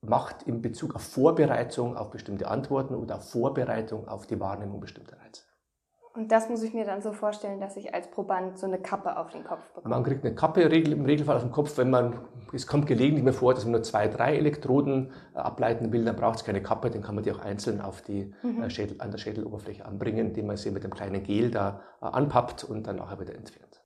macht 0.02 0.44
in 0.44 0.62
Bezug 0.62 0.94
auf 0.94 1.02
Vorbereitung 1.02 1.96
auf 1.96 2.10
bestimmte 2.10 2.48
Antworten 2.48 2.94
oder 2.94 3.16
auf 3.16 3.30
Vorbereitung 3.30 4.08
auf 4.08 4.26
die 4.26 4.40
Wahrnehmung 4.40 4.80
bestimmter 4.80 5.18
Reize. 5.18 5.42
Und 6.20 6.30
das 6.30 6.50
muss 6.50 6.62
ich 6.62 6.74
mir 6.74 6.84
dann 6.84 7.00
so 7.00 7.12
vorstellen, 7.12 7.60
dass 7.60 7.78
ich 7.78 7.94
als 7.94 8.10
Proband 8.10 8.58
so 8.58 8.66
eine 8.66 8.78
Kappe 8.78 9.16
auf 9.16 9.30
den 9.30 9.42
Kopf 9.42 9.66
bekomme. 9.70 9.94
Man 9.94 10.04
kriegt 10.04 10.22
eine 10.22 10.34
Kappe 10.34 10.60
im 10.60 11.06
Regelfall 11.06 11.36
auf 11.36 11.42
den 11.42 11.50
Kopf, 11.50 11.78
wenn 11.78 11.88
man, 11.88 12.20
es 12.52 12.66
kommt 12.66 12.86
gelegentlich 12.86 13.24
mir 13.24 13.32
vor, 13.32 13.54
dass 13.54 13.64
man 13.64 13.72
nur 13.72 13.82
zwei, 13.82 14.06
drei 14.06 14.36
Elektroden 14.36 15.14
äh, 15.34 15.38
ableiten 15.38 15.90
will, 15.94 16.04
dann 16.04 16.16
braucht 16.16 16.36
es 16.36 16.44
keine 16.44 16.62
Kappe, 16.62 16.90
dann 16.90 17.00
kann 17.00 17.14
man 17.14 17.24
die 17.24 17.32
auch 17.32 17.38
einzeln 17.38 17.80
auf 17.80 18.02
die 18.02 18.34
mhm. 18.42 18.64
Äh, 18.64 18.68
Schädel, 18.68 19.00
an 19.00 19.12
der 19.12 19.16
Schädeloberfläche 19.16 19.86
anbringen, 19.86 20.26
indem 20.26 20.48
man 20.48 20.58
sie 20.58 20.70
mit 20.70 20.84
einem 20.84 20.92
kleinen 20.92 21.22
Gel 21.22 21.50
da 21.50 21.80
äh, 22.02 22.04
anpappt 22.04 22.64
und 22.64 22.86
dann 22.86 22.96
nachher 22.96 23.18
wieder 23.18 23.34
entfernt. 23.34 23.80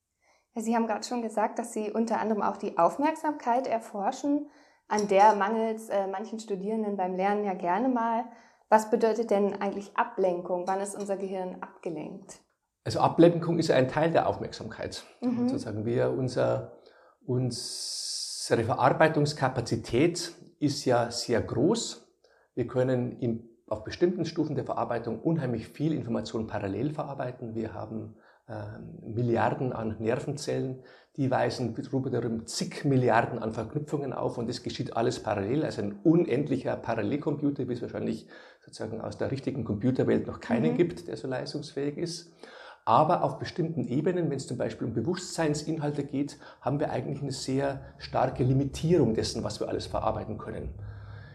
Sie 0.57 0.75
haben 0.75 0.89
gerade 0.89 1.07
schon 1.07 1.23
gesagt, 1.23 1.61
dass 1.61 1.73
Sie 1.73 1.93
unter 1.93 2.19
anderem 2.19 2.43
auch 2.43 2.57
die 2.57 2.79
Aufmerksamkeit 2.79 3.69
erforschen, 3.69 4.51
an 4.89 5.07
der 5.07 5.37
mangelt 5.37 5.77
es 5.77 5.89
äh, 5.89 6.09
manchen 6.09 6.41
Studierenden 6.41 6.97
beim 6.97 7.15
Lernen 7.15 7.45
ja 7.45 7.55
gerne 7.55 7.89
mal. 7.89 8.25
Was 8.75 8.91
bedeutet 8.91 9.31
denn 9.31 9.55
eigentlich 9.63 9.97
Ablenkung? 9.97 10.67
Wann 10.67 10.81
ist 10.81 10.97
unser 10.97 11.17
Gehirn 11.17 11.59
abgelenkt? 11.61 12.41
Also 12.83 12.99
Ablenkung 12.99 13.61
ist 13.61 13.71
ein 13.71 13.87
Teil 13.87 14.11
der 14.11 14.27
Aufmerksamkeit. 14.27 15.05
Mhm. 15.21 15.49
Sozusagen 15.49 15.85
wir, 15.85 16.11
unser, 16.11 16.73
unsere 17.25 18.65
Verarbeitungskapazität 18.65 20.35
ist 20.59 20.85
ja 20.87 21.13
sehr 21.13 21.41
groß. 21.41 22.05
Wir 22.57 22.67
können 22.67 23.21
im, 23.21 23.49
auf 23.69 23.85
bestimmten 23.85 24.25
Stufen 24.25 24.57
der 24.57 24.65
Verarbeitung 24.65 25.21
unheimlich 25.21 25.69
viel 25.69 25.93
Information 25.93 26.49
parallel 26.49 26.91
verarbeiten. 26.91 27.55
Wir 27.55 27.75
haben 27.75 28.17
äh, 28.49 28.81
Milliarden 29.07 29.73
an 29.73 29.97
Nervenzellen, 30.01 30.83
die 31.17 31.31
weisen 31.31 31.75
darüber 32.11 32.45
zig 32.45 32.85
Milliarden 32.85 33.39
an 33.39 33.53
Verknüpfungen 33.53 34.13
auf 34.13 34.37
und 34.37 34.49
das 34.49 34.63
geschieht 34.63 34.97
alles 34.97 35.23
parallel, 35.23 35.65
also 35.65 35.81
ein 35.81 36.01
unendlicher 36.03 36.77
Parallelcomputer, 36.77 37.69
wie 37.69 37.73
es 37.73 37.83
wahrscheinlich 37.83 38.27
sozusagen 38.65 39.01
aus 39.01 39.19
der 39.19 39.31
richtigen 39.31 39.65
Computerwelt 39.65 40.27
noch 40.27 40.41
keinen 40.41 40.73
mhm. 40.73 40.77
gibt, 40.77 41.09
der 41.09 41.17
so 41.17 41.29
leistungsfähig 41.29 41.99
ist. 41.99 42.33
Aber 42.87 43.23
auf 43.23 43.39
bestimmten 43.39 43.87
Ebenen, 43.89 44.29
wenn 44.29 44.37
es 44.37 44.47
zum 44.47 44.59
Beispiel 44.59 44.87
um 44.87 44.95
Bewusstseinsinhalte 44.95 46.05
geht, 46.05 46.39
haben 46.61 46.81
wir 46.81 46.91
eigentlich 46.91 47.23
eine 47.23 47.33
sehr 47.33 47.81
starke 47.99 48.45
Limitierung 48.45 49.15
dessen, 49.15 49.43
was 49.43 49.59
wir 49.61 49.69
alles 49.69 49.87
verarbeiten 49.87 50.37
können. 50.37 50.69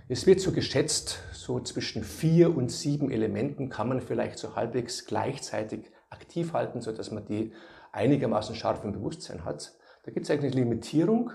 Es 0.07 0.27
wird 0.27 0.41
so 0.41 0.51
geschätzt, 0.51 1.19
so 1.33 1.59
zwischen 1.59 2.03
vier 2.03 2.55
und 2.55 2.71
sieben 2.71 3.11
Elementen 3.11 3.69
kann 3.69 3.89
man 3.89 4.01
vielleicht 4.01 4.37
so 4.37 4.55
halbwegs 4.55 5.05
gleichzeitig 5.05 5.91
aktiv 6.09 6.53
halten, 6.53 6.81
sodass 6.81 7.11
man 7.11 7.25
die 7.25 7.51
einigermaßen 7.91 8.55
scharf 8.55 8.83
im 8.83 8.91
Bewusstsein 8.91 9.45
hat. 9.45 9.73
Da 10.03 10.11
gibt 10.11 10.25
es 10.25 10.31
eigentlich 10.31 10.53
eine 10.53 10.63
Limitierung 10.63 11.31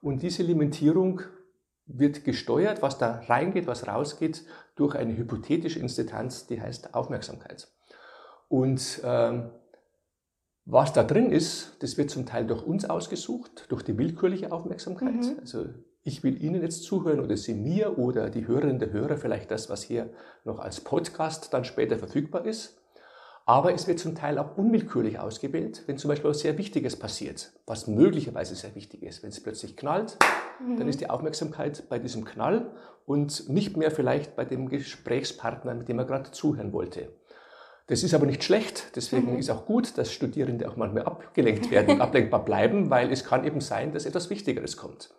und 0.00 0.22
diese 0.22 0.42
Limitierung 0.42 1.22
wird 1.86 2.24
gesteuert, 2.24 2.82
was 2.82 2.98
da 2.98 3.22
reingeht, 3.26 3.66
was 3.66 3.86
rausgeht, 3.86 4.44
durch 4.74 4.94
eine 4.94 5.16
hypothetische 5.16 5.78
Instanz, 5.78 6.46
die 6.46 6.60
heißt 6.60 6.94
Aufmerksamkeit. 6.94 7.68
Und 8.48 9.00
ähm, 9.04 9.50
was 10.64 10.92
da 10.92 11.04
drin 11.04 11.30
ist, 11.30 11.76
das 11.80 11.96
wird 11.96 12.10
zum 12.10 12.26
Teil 12.26 12.46
durch 12.46 12.62
uns 12.64 12.84
ausgesucht, 12.84 13.66
durch 13.68 13.82
die 13.82 13.96
willkürliche 13.96 14.50
Aufmerksamkeit. 14.50 15.14
Mhm. 15.14 15.36
Also 15.40 15.66
ich 16.02 16.24
will 16.24 16.42
Ihnen 16.42 16.60
jetzt 16.60 16.82
zuhören 16.82 17.20
oder 17.20 17.36
Sie 17.36 17.54
mir 17.54 17.98
oder 17.98 18.30
die 18.30 18.46
Hörerinnen 18.46 18.78
der 18.78 18.92
Hörer 18.92 19.16
vielleicht 19.16 19.50
das, 19.50 19.70
was 19.70 19.82
hier 19.82 20.10
noch 20.44 20.58
als 20.58 20.80
Podcast 20.80 21.52
dann 21.54 21.64
später 21.64 21.98
verfügbar 21.98 22.46
ist. 22.46 22.80
Aber 23.48 23.72
es 23.72 23.86
wird 23.86 24.00
zum 24.00 24.16
Teil 24.16 24.38
auch 24.38 24.56
unwillkürlich 24.56 25.20
ausgewählt, 25.20 25.84
wenn 25.86 25.98
zum 25.98 26.08
Beispiel 26.08 26.28
was 26.28 26.40
sehr 26.40 26.58
Wichtiges 26.58 26.96
passiert, 26.96 27.52
was 27.64 27.86
möglicherweise 27.86 28.56
sehr 28.56 28.74
wichtig 28.74 29.04
ist. 29.04 29.22
Wenn 29.22 29.30
es 29.30 29.40
plötzlich 29.40 29.76
knallt, 29.76 30.18
mhm. 30.60 30.76
dann 30.76 30.88
ist 30.88 31.00
die 31.00 31.08
Aufmerksamkeit 31.08 31.84
bei 31.88 32.00
diesem 32.00 32.24
Knall 32.24 32.72
und 33.06 33.48
nicht 33.48 33.76
mehr 33.76 33.92
vielleicht 33.92 34.34
bei 34.34 34.44
dem 34.44 34.68
Gesprächspartner, 34.68 35.74
mit 35.74 35.88
dem 35.88 36.00
er 36.00 36.06
gerade 36.06 36.32
zuhören 36.32 36.72
wollte. 36.72 37.12
Das 37.86 38.02
ist 38.02 38.14
aber 38.14 38.26
nicht 38.26 38.42
schlecht, 38.42 38.96
deswegen 38.96 39.34
mhm. 39.34 39.38
ist 39.38 39.48
auch 39.48 39.64
gut, 39.64 39.96
dass 39.96 40.12
Studierende 40.12 40.68
auch 40.68 40.74
manchmal 40.74 41.04
abgelenkt 41.04 41.70
werden, 41.70 42.00
ablenkbar 42.00 42.44
bleiben, 42.44 42.90
weil 42.90 43.12
es 43.12 43.22
kann 43.22 43.44
eben 43.44 43.60
sein, 43.60 43.92
dass 43.92 44.06
etwas 44.06 44.28
Wichtigeres 44.28 44.76
kommt. 44.76 45.14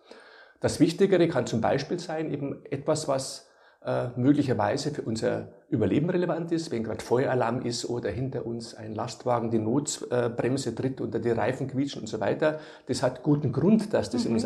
Das 0.60 0.82
Wichtigere 0.82 1.30
kann 1.30 1.48
zum 1.48 1.62
Beispiel 1.62 1.98
sein, 1.98 2.30
eben 2.30 2.66
etwas, 2.66 3.08
was 3.08 3.48
äh, 3.86 4.10
möglicherweise 4.18 4.92
für 4.92 5.04
unser 5.04 5.54
Überleben 5.70 6.10
relevant 6.10 6.52
ist, 6.54 6.72
wenn 6.72 6.84
gerade 6.84 7.04
Feueralarm 7.04 7.62
ist 7.62 7.90
oder 7.90 8.10
hinter 8.10 8.46
uns 8.46 8.74
ein 8.74 8.96
Lastwagen 8.96 9.52
die 9.52 9.60
Notbremse 9.60 10.74
tritt 10.74 11.02
oder 11.02 11.20
die 11.20 11.32
Reifen 11.32 11.68
quietschen 11.68 12.02
und 12.02 12.08
so 12.08 12.22
weiter. 12.22 12.60
Das 12.86 13.04
hat 13.04 13.22
guten 13.22 13.52
Grund, 13.52 13.94
dass 13.94 14.10
das 14.10 14.24
mhm. 14.24 14.38
in 14.38 14.46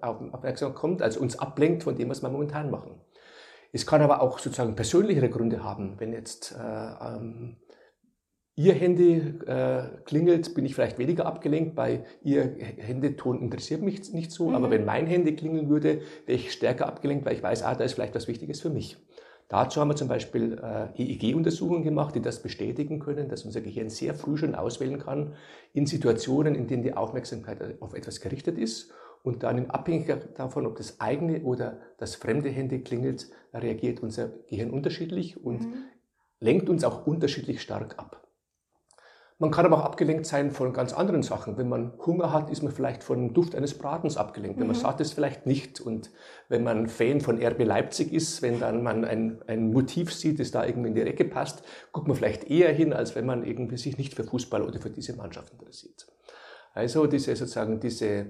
aufmerksam 0.00 0.74
kommt, 0.74 1.02
also 1.02 1.20
uns 1.20 1.38
ablenkt 1.38 1.82
von 1.82 1.94
dem, 1.94 2.08
was 2.08 2.22
wir 2.22 2.30
momentan 2.30 2.70
machen. 2.70 3.00
Es 3.72 3.86
kann 3.86 4.00
aber 4.00 4.22
auch 4.22 4.38
sozusagen 4.38 4.74
persönlichere 4.74 5.28
Gründe 5.28 5.62
haben, 5.62 5.94
wenn 5.98 6.12
jetzt 6.12 6.52
äh, 6.52 6.58
ähm, 6.58 7.56
Ihr 8.54 8.74
Handy 8.74 9.16
äh, 9.46 9.84
klingelt, 10.04 10.54
bin 10.54 10.66
ich 10.66 10.74
vielleicht 10.74 10.98
weniger 10.98 11.24
abgelenkt, 11.24 11.74
bei 11.74 12.04
Ihr 12.22 12.42
Handyton 12.76 13.40
interessiert 13.40 13.80
mich 13.80 14.12
nicht 14.12 14.30
so, 14.30 14.48
mhm. 14.48 14.54
aber 14.54 14.70
wenn 14.70 14.84
mein 14.84 15.06
Handy 15.06 15.34
klingeln 15.34 15.70
würde, 15.70 16.02
wäre 16.26 16.38
ich 16.38 16.52
stärker 16.52 16.86
abgelenkt, 16.86 17.24
weil 17.24 17.34
ich 17.34 17.42
weiß, 17.42 17.62
ah, 17.62 17.74
da 17.74 17.84
ist 17.84 17.94
vielleicht 17.94 18.14
was 18.14 18.28
Wichtiges 18.28 18.60
für 18.60 18.68
mich. 18.70 18.98
Dazu 19.52 19.82
haben 19.82 19.88
wir 19.88 19.96
zum 19.96 20.08
Beispiel 20.08 20.58
äh, 20.62 21.02
EEG-Untersuchungen 21.02 21.82
gemacht, 21.82 22.14
die 22.14 22.22
das 22.22 22.40
bestätigen 22.40 23.00
können, 23.00 23.28
dass 23.28 23.44
unser 23.44 23.60
Gehirn 23.60 23.90
sehr 23.90 24.14
früh 24.14 24.38
schon 24.38 24.54
auswählen 24.54 24.98
kann 24.98 25.34
in 25.74 25.84
Situationen, 25.84 26.54
in 26.54 26.68
denen 26.68 26.82
die 26.82 26.94
Aufmerksamkeit 26.94 27.60
auf 27.82 27.92
etwas 27.92 28.22
gerichtet 28.22 28.56
ist 28.56 28.94
und 29.22 29.42
dann 29.42 29.58
in 29.58 29.68
Abhängigkeit 29.68 30.38
davon, 30.38 30.64
ob 30.64 30.76
das 30.76 31.00
eigene 31.00 31.42
oder 31.42 31.76
das 31.98 32.14
fremde 32.14 32.48
Handy 32.48 32.80
klingelt, 32.80 33.28
reagiert 33.52 34.02
unser 34.02 34.30
Gehirn 34.48 34.70
unterschiedlich 34.70 35.44
und 35.44 35.60
mhm. 35.60 35.84
lenkt 36.40 36.70
uns 36.70 36.82
auch 36.82 37.06
unterschiedlich 37.06 37.60
stark 37.60 37.98
ab. 37.98 38.21
Man 39.42 39.50
kann 39.50 39.66
aber 39.66 39.78
auch 39.78 39.84
abgelenkt 39.84 40.24
sein 40.24 40.52
von 40.52 40.72
ganz 40.72 40.92
anderen 40.92 41.24
Sachen. 41.24 41.58
Wenn 41.58 41.68
man 41.68 41.94
Hunger 42.06 42.32
hat, 42.32 42.48
ist 42.48 42.62
man 42.62 42.70
vielleicht 42.70 43.02
von 43.02 43.18
dem 43.18 43.34
Duft 43.34 43.56
eines 43.56 43.76
Bratens 43.76 44.16
abgelenkt. 44.16 44.60
Wenn 44.60 44.68
man 44.68 44.76
mhm. 44.76 44.80
satt 44.80 45.00
ist, 45.00 45.14
vielleicht 45.14 45.46
nicht. 45.46 45.80
Und 45.80 46.12
wenn 46.48 46.62
man 46.62 46.86
Fan 46.86 47.20
von 47.20 47.44
RB 47.44 47.64
Leipzig 47.64 48.12
ist, 48.12 48.40
wenn 48.42 48.60
dann 48.60 48.84
man 48.84 49.04
ein, 49.04 49.42
ein 49.48 49.72
Motiv 49.72 50.14
sieht, 50.14 50.38
das 50.38 50.52
da 50.52 50.64
irgendwie 50.64 50.90
in 50.90 50.94
die 50.94 51.00
Ecke 51.00 51.24
passt, 51.24 51.64
guckt 51.90 52.06
man 52.06 52.16
vielleicht 52.16 52.44
eher 52.44 52.72
hin, 52.72 52.92
als 52.92 53.16
wenn 53.16 53.26
man 53.26 53.44
irgendwie 53.44 53.78
sich 53.78 53.98
nicht 53.98 54.14
für 54.14 54.22
Fußball 54.22 54.62
oder 54.62 54.78
für 54.78 54.90
diese 54.90 55.16
Mannschaft 55.16 55.52
interessiert. 55.52 56.06
Also 56.72 57.08
diese 57.08 57.34
sozusagen 57.34 57.80
diese, 57.80 58.26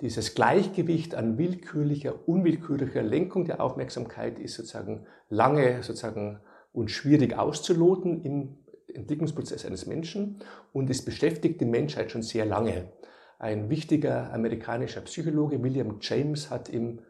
dieses 0.00 0.36
Gleichgewicht 0.36 1.16
an 1.16 1.38
willkürlicher, 1.38 2.28
unwillkürlicher 2.28 3.02
Lenkung 3.02 3.46
der 3.46 3.60
Aufmerksamkeit 3.60 4.38
ist 4.38 4.54
sozusagen 4.54 5.08
lange 5.28 5.82
sozusagen 5.82 6.38
und 6.72 6.92
schwierig 6.92 7.36
auszuloten 7.36 8.22
im 8.22 8.61
Entwicklungsprozess 8.94 9.64
eines 9.64 9.86
Menschen 9.86 10.42
und 10.72 10.90
es 10.90 11.04
beschäftigt 11.04 11.60
die 11.60 11.66
Menschheit 11.66 12.10
schon 12.10 12.22
sehr 12.22 12.44
lange. 12.44 12.92
Ein 13.38 13.70
wichtiger 13.70 14.32
amerikanischer 14.32 15.00
Psychologe, 15.02 15.62
William 15.62 15.98
James, 16.00 16.50
hat 16.50 16.68
in 16.68 17.02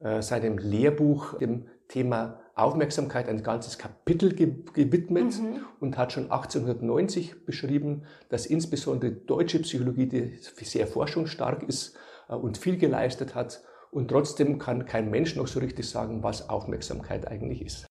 äh, 0.00 0.22
seinem 0.22 0.58
Lehrbuch 0.58 1.38
dem 1.38 1.66
Thema 1.88 2.40
Aufmerksamkeit 2.54 3.28
ein 3.28 3.42
ganzes 3.42 3.78
Kapitel 3.78 4.34
gewidmet 4.34 5.40
mhm. 5.40 5.64
und 5.80 5.98
hat 5.98 6.12
schon 6.12 6.30
1890 6.30 7.44
beschrieben, 7.44 8.04
dass 8.28 8.46
insbesondere 8.46 9.12
deutsche 9.12 9.60
Psychologie, 9.60 10.06
die 10.06 10.38
sehr 10.64 10.86
forschungsstark 10.86 11.62
ist 11.64 11.96
äh, 12.28 12.34
und 12.34 12.58
viel 12.58 12.76
geleistet 12.76 13.34
hat, 13.34 13.62
und 13.90 14.08
trotzdem 14.08 14.58
kann 14.58 14.86
kein 14.86 15.10
Mensch 15.10 15.34
noch 15.34 15.48
so 15.48 15.58
richtig 15.58 15.88
sagen, 15.88 16.22
was 16.22 16.48
Aufmerksamkeit 16.48 17.26
eigentlich 17.26 17.62
ist. 17.62 17.89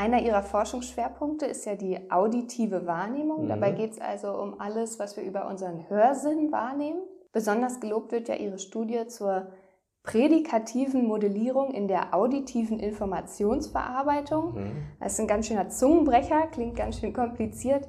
Einer 0.00 0.22
Ihrer 0.22 0.42
Forschungsschwerpunkte 0.42 1.44
ist 1.44 1.66
ja 1.66 1.74
die 1.74 2.10
auditive 2.10 2.86
Wahrnehmung. 2.86 3.44
Mhm. 3.44 3.48
Dabei 3.48 3.72
geht 3.72 3.92
es 3.92 4.00
also 4.00 4.32
um 4.32 4.58
alles, 4.58 4.98
was 4.98 5.14
wir 5.18 5.22
über 5.22 5.46
unseren 5.46 5.90
Hörsinn 5.90 6.50
wahrnehmen. 6.50 7.02
Besonders 7.32 7.80
gelobt 7.80 8.10
wird 8.10 8.28
ja 8.28 8.36
Ihre 8.36 8.58
Studie 8.58 9.08
zur 9.08 9.48
prädikativen 10.02 11.06
Modellierung 11.06 11.74
in 11.74 11.86
der 11.86 12.14
auditiven 12.14 12.80
Informationsverarbeitung. 12.80 14.54
Mhm. 14.54 14.72
Das 15.00 15.12
ist 15.12 15.20
ein 15.20 15.26
ganz 15.26 15.48
schöner 15.48 15.68
Zungenbrecher, 15.68 16.46
klingt 16.46 16.76
ganz 16.76 16.98
schön 16.98 17.12
kompliziert. 17.12 17.86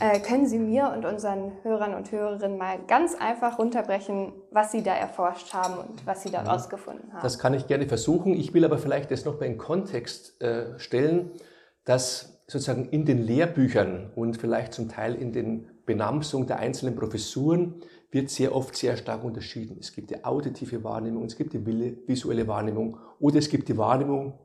Äh, 0.00 0.20
können 0.20 0.46
Sie 0.46 0.58
mir 0.58 0.94
und 0.96 1.04
unseren 1.04 1.52
Hörern 1.62 1.92
und 1.92 2.10
Hörerinnen 2.10 2.56
mal 2.56 2.78
ganz 2.86 3.14
einfach 3.14 3.58
runterbrechen, 3.58 4.32
was 4.50 4.72
Sie 4.72 4.82
da 4.82 4.94
erforscht 4.94 5.52
haben 5.52 5.74
und 5.74 6.06
was 6.06 6.22
Sie 6.22 6.30
da 6.30 6.40
rausgefunden 6.40 7.12
haben? 7.12 7.22
Das 7.22 7.38
kann 7.38 7.52
ich 7.52 7.66
gerne 7.66 7.86
versuchen. 7.86 8.32
Ich 8.32 8.54
will 8.54 8.64
aber 8.64 8.78
vielleicht 8.78 9.10
das 9.10 9.26
noch 9.26 9.38
mal 9.38 9.44
in 9.44 9.58
Kontext 9.58 10.40
äh, 10.40 10.78
stellen 10.78 11.32
dass 11.84 12.42
sozusagen 12.46 12.88
in 12.90 13.04
den 13.04 13.18
Lehrbüchern 13.18 14.10
und 14.14 14.36
vielleicht 14.36 14.74
zum 14.74 14.88
Teil 14.88 15.14
in 15.14 15.32
den 15.32 15.68
Benamsungen 15.86 16.46
der 16.46 16.58
einzelnen 16.58 16.96
Professuren 16.96 17.82
wird 18.10 18.28
sehr 18.30 18.54
oft 18.54 18.76
sehr 18.76 18.96
stark 18.96 19.24
unterschieden. 19.24 19.76
Es 19.78 19.92
gibt 19.92 20.10
die 20.10 20.24
auditive 20.24 20.82
Wahrnehmung, 20.82 21.24
es 21.24 21.36
gibt 21.36 21.52
die 21.52 21.64
visuelle 21.64 22.48
Wahrnehmung 22.48 22.98
oder 23.20 23.38
es 23.38 23.48
gibt 23.48 23.68
die 23.68 23.78
Wahrnehmung 23.78 24.38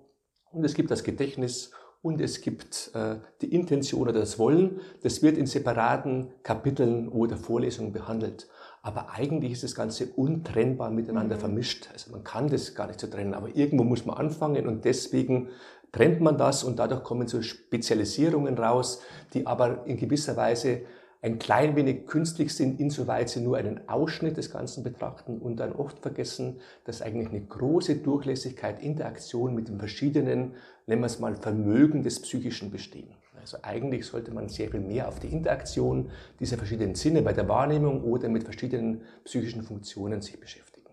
und 0.51 0.63
es 0.63 0.73
gibt 0.75 0.91
das 0.91 1.03
Gedächtnis 1.03 1.71
und 2.05 2.21
es 2.21 2.41
gibt 2.41 2.91
äh, 2.93 3.15
die 3.41 3.51
Intention 3.51 4.01
oder 4.01 4.13
das 4.13 4.37
Wollen. 4.37 4.79
Das 5.01 5.23
wird 5.23 5.39
in 5.39 5.47
separaten 5.47 6.29
Kapiteln 6.43 7.09
oder 7.09 7.35
Vorlesungen 7.35 7.93
behandelt. 7.93 8.47
Aber 8.83 9.09
eigentlich 9.15 9.53
ist 9.53 9.63
das 9.63 9.73
Ganze 9.73 10.05
untrennbar 10.15 10.91
miteinander 10.91 11.37
mhm. 11.37 11.39
vermischt. 11.39 11.89
Also 11.91 12.11
man 12.11 12.23
kann 12.23 12.47
das 12.47 12.75
gar 12.75 12.85
nicht 12.85 12.99
so 12.99 13.07
trennen, 13.07 13.33
aber 13.33 13.55
irgendwo 13.55 13.83
muss 13.83 14.05
man 14.05 14.17
anfangen 14.17 14.67
und 14.67 14.85
deswegen 14.85 15.49
trennt 15.91 16.21
man 16.21 16.37
das 16.37 16.63
und 16.63 16.79
dadurch 16.79 17.03
kommen 17.03 17.27
so 17.27 17.41
Spezialisierungen 17.41 18.57
raus, 18.57 19.01
die 19.33 19.47
aber 19.47 19.85
in 19.85 19.97
gewisser 19.97 20.35
Weise 20.35 20.81
ein 21.25 21.39
klein 21.39 21.75
wenig 21.75 22.05
künstlich 22.05 22.53
sind, 22.53 22.79
insoweit 22.79 23.29
sie 23.29 23.41
nur 23.41 23.57
einen 23.57 23.89
Ausschnitt 23.89 24.37
des 24.37 24.51
Ganzen 24.51 24.83
betrachten 24.83 25.39
und 25.39 25.57
dann 25.57 25.71
oft 25.71 25.97
vergessen, 25.99 26.59
dass 26.83 27.01
eigentlich 27.01 27.29
eine 27.29 27.41
große 27.41 27.95
Durchlässigkeit, 27.95 28.79
Interaktion 28.83 29.55
mit 29.55 29.67
den 29.67 29.79
verschiedenen, 29.79 30.53
nennen 30.85 31.01
wir 31.01 31.07
es 31.07 31.19
mal, 31.19 31.35
Vermögen 31.35 32.03
des 32.03 32.21
Psychischen 32.21 32.69
bestehen. 32.69 33.15
Also 33.39 33.57
eigentlich 33.63 34.05
sollte 34.05 34.31
man 34.31 34.49
sehr 34.49 34.69
viel 34.69 34.81
mehr 34.81 35.07
auf 35.07 35.19
die 35.19 35.27
Interaktion 35.27 36.11
dieser 36.39 36.57
verschiedenen 36.57 36.93
Sinne 36.93 37.23
bei 37.23 37.33
der 37.33 37.49
Wahrnehmung 37.49 38.03
oder 38.03 38.29
mit 38.29 38.43
verschiedenen 38.43 39.01
psychischen 39.23 39.63
Funktionen 39.63 40.21
sich 40.21 40.39
beschäftigen. 40.39 40.89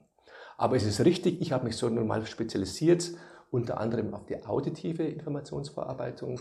Aber 0.56 0.76
es 0.76 0.84
ist 0.84 1.04
richtig, 1.04 1.42
ich 1.42 1.52
habe 1.52 1.64
mich 1.64 1.76
so 1.76 1.90
normal 1.90 2.24
spezialisiert 2.24 3.10
unter 3.52 3.78
anderem 3.78 4.14
auf 4.14 4.26
die 4.26 4.44
auditive 4.44 5.04
Informationsverarbeitung. 5.04 6.40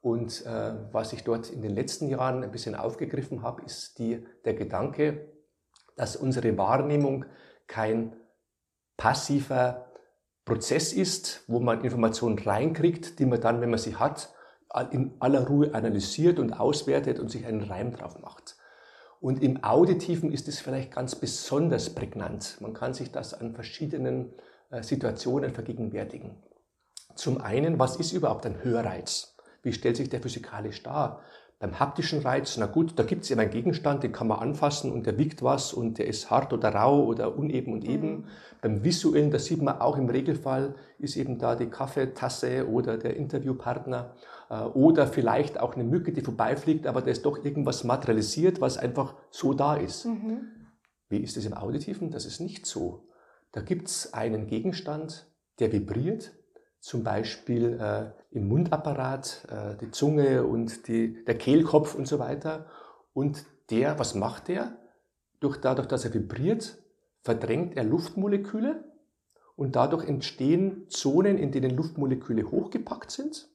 Und 0.00 0.46
äh, 0.46 0.74
was 0.92 1.12
ich 1.12 1.24
dort 1.24 1.50
in 1.50 1.60
den 1.60 1.72
letzten 1.72 2.08
Jahren 2.08 2.42
ein 2.42 2.50
bisschen 2.50 2.74
aufgegriffen 2.74 3.42
habe, 3.42 3.62
ist 3.62 3.98
die, 3.98 4.24
der 4.44 4.54
Gedanke, 4.54 5.28
dass 5.96 6.16
unsere 6.16 6.56
Wahrnehmung 6.56 7.24
kein 7.66 8.16
passiver 8.96 9.86
Prozess 10.44 10.92
ist, 10.92 11.44
wo 11.48 11.60
man 11.60 11.82
Informationen 11.84 12.38
reinkriegt, 12.38 13.18
die 13.18 13.26
man 13.26 13.40
dann, 13.40 13.60
wenn 13.60 13.70
man 13.70 13.78
sie 13.78 13.96
hat, 13.96 14.32
in 14.90 15.14
aller 15.18 15.46
Ruhe 15.46 15.74
analysiert 15.74 16.38
und 16.38 16.52
auswertet 16.52 17.18
und 17.18 17.30
sich 17.30 17.44
einen 17.44 17.62
Reim 17.62 17.92
drauf 17.92 18.18
macht. 18.20 18.56
Und 19.20 19.42
im 19.42 19.62
Auditiven 19.62 20.32
ist 20.32 20.48
es 20.48 20.60
vielleicht 20.60 20.92
ganz 20.92 21.14
besonders 21.14 21.90
prägnant. 21.90 22.56
Man 22.60 22.72
kann 22.72 22.94
sich 22.94 23.12
das 23.12 23.34
an 23.34 23.54
verschiedenen 23.54 24.32
äh, 24.70 24.82
Situationen 24.82 25.52
vergegenwärtigen. 25.52 26.42
Zum 27.14 27.40
einen, 27.40 27.78
was 27.78 27.96
ist 27.96 28.12
überhaupt 28.12 28.46
ein 28.46 28.62
Hörreiz? 28.62 29.36
Wie 29.62 29.72
stellt 29.72 29.96
sich 29.96 30.08
der 30.08 30.20
physikalisch 30.20 30.82
dar? 30.82 31.20
Beim 31.62 31.78
haptischen 31.78 32.22
Reiz, 32.22 32.56
na 32.56 32.66
gut, 32.66 32.98
da 32.98 33.04
gibt 33.04 33.22
es 33.22 33.30
eben 33.30 33.40
einen 33.40 33.52
Gegenstand, 33.52 34.02
den 34.02 34.10
kann 34.10 34.26
man 34.26 34.40
anfassen 34.40 34.90
und 34.90 35.06
der 35.06 35.16
wiegt 35.16 35.44
was 35.44 35.72
und 35.72 35.98
der 35.98 36.08
ist 36.08 36.28
hart 36.28 36.52
oder 36.52 36.74
rau 36.74 37.04
oder 37.04 37.38
uneben 37.38 37.72
und 37.72 37.84
eben. 37.84 38.10
Mhm. 38.10 38.24
Beim 38.60 38.82
visuellen, 38.82 39.30
da 39.30 39.38
sieht 39.38 39.62
man 39.62 39.80
auch 39.80 39.96
im 39.96 40.08
Regelfall, 40.08 40.74
ist 40.98 41.16
eben 41.16 41.38
da 41.38 41.54
die 41.54 41.66
Kaffeetasse 41.66 42.68
oder 42.68 42.98
der 42.98 43.16
Interviewpartner 43.16 44.16
äh, 44.50 44.62
oder 44.62 45.06
vielleicht 45.06 45.60
auch 45.60 45.76
eine 45.76 45.84
Mücke, 45.84 46.12
die 46.12 46.22
vorbeifliegt, 46.22 46.88
aber 46.88 47.00
da 47.00 47.12
ist 47.12 47.24
doch 47.24 47.44
irgendwas 47.44 47.84
materialisiert, 47.84 48.60
was 48.60 48.76
einfach 48.76 49.14
so 49.30 49.54
da 49.54 49.76
ist. 49.76 50.04
Mhm. 50.04 50.40
Wie 51.10 51.18
ist 51.18 51.36
es 51.36 51.46
im 51.46 51.54
Auditiven? 51.54 52.10
Das 52.10 52.26
ist 52.26 52.40
nicht 52.40 52.66
so. 52.66 53.06
Da 53.52 53.60
gibt 53.60 53.86
es 53.86 54.14
einen 54.14 54.48
Gegenstand, 54.48 55.30
der 55.60 55.70
vibriert, 55.70 56.32
zum 56.82 57.04
Beispiel 57.04 57.78
äh, 57.80 58.10
im 58.36 58.48
Mundapparat, 58.48 59.46
äh, 59.48 59.76
die 59.80 59.92
Zunge 59.92 60.44
und 60.44 60.88
die, 60.88 61.24
der 61.24 61.38
Kehlkopf 61.38 61.94
und 61.94 62.08
so 62.08 62.18
weiter. 62.18 62.66
Und 63.14 63.46
der, 63.70 64.00
was 64.00 64.16
macht 64.16 64.48
der? 64.48 64.76
Durch, 65.38 65.58
dadurch, 65.58 65.86
dass 65.86 66.04
er 66.04 66.12
vibriert, 66.12 66.76
verdrängt 67.20 67.76
er 67.76 67.84
Luftmoleküle 67.84 68.82
und 69.54 69.76
dadurch 69.76 70.08
entstehen 70.08 70.86
Zonen, 70.88 71.38
in 71.38 71.52
denen 71.52 71.70
Luftmoleküle 71.76 72.50
hochgepackt 72.50 73.12
sind. 73.12 73.48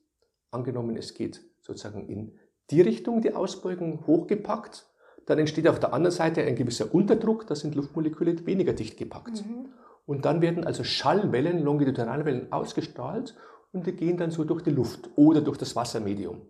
Angenommen, 0.50 0.96
es 0.96 1.13
geht 1.13 1.41
sozusagen 1.60 2.07
in 2.07 2.39
die 2.72 2.79
Richtung, 2.79 3.22
die 3.22 3.34
Ausbeugung 3.34 4.07
hochgepackt, 4.07 4.88
dann 5.25 5.39
entsteht 5.39 5.67
auf 5.67 5.81
der 5.81 5.91
anderen 5.91 6.15
Seite 6.15 6.43
ein 6.43 6.55
gewisser 6.55 6.96
Unterdruck, 6.96 7.46
da 7.46 7.55
sind 7.55 7.75
Luftmoleküle 7.75 8.46
weniger 8.46 8.72
dicht 8.72 8.96
gepackt. 8.96 9.46
Mhm. 9.46 9.67
Und 10.08 10.24
dann 10.24 10.42
werden 10.42 10.66
also 10.66 10.86
Schallwellen, 10.86 11.60
Longitudinalwellen 11.60 12.52
ausgestrahlt 12.54 13.36
und 13.74 13.86
die 13.86 13.92
gehen 13.92 14.16
dann 14.16 14.32
so 14.32 14.46
durch 14.46 14.64
die 14.64 14.72
Luft 14.72 15.10
oder 15.18 15.42
durch 15.42 15.58
das 15.58 15.76
Wassermedium. 15.76 16.42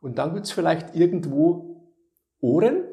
Und 0.00 0.18
dann 0.18 0.34
gibt 0.34 0.44
es 0.44 0.52
vielleicht 0.52 0.94
irgendwo 0.94 1.90
Ohren, 2.40 2.84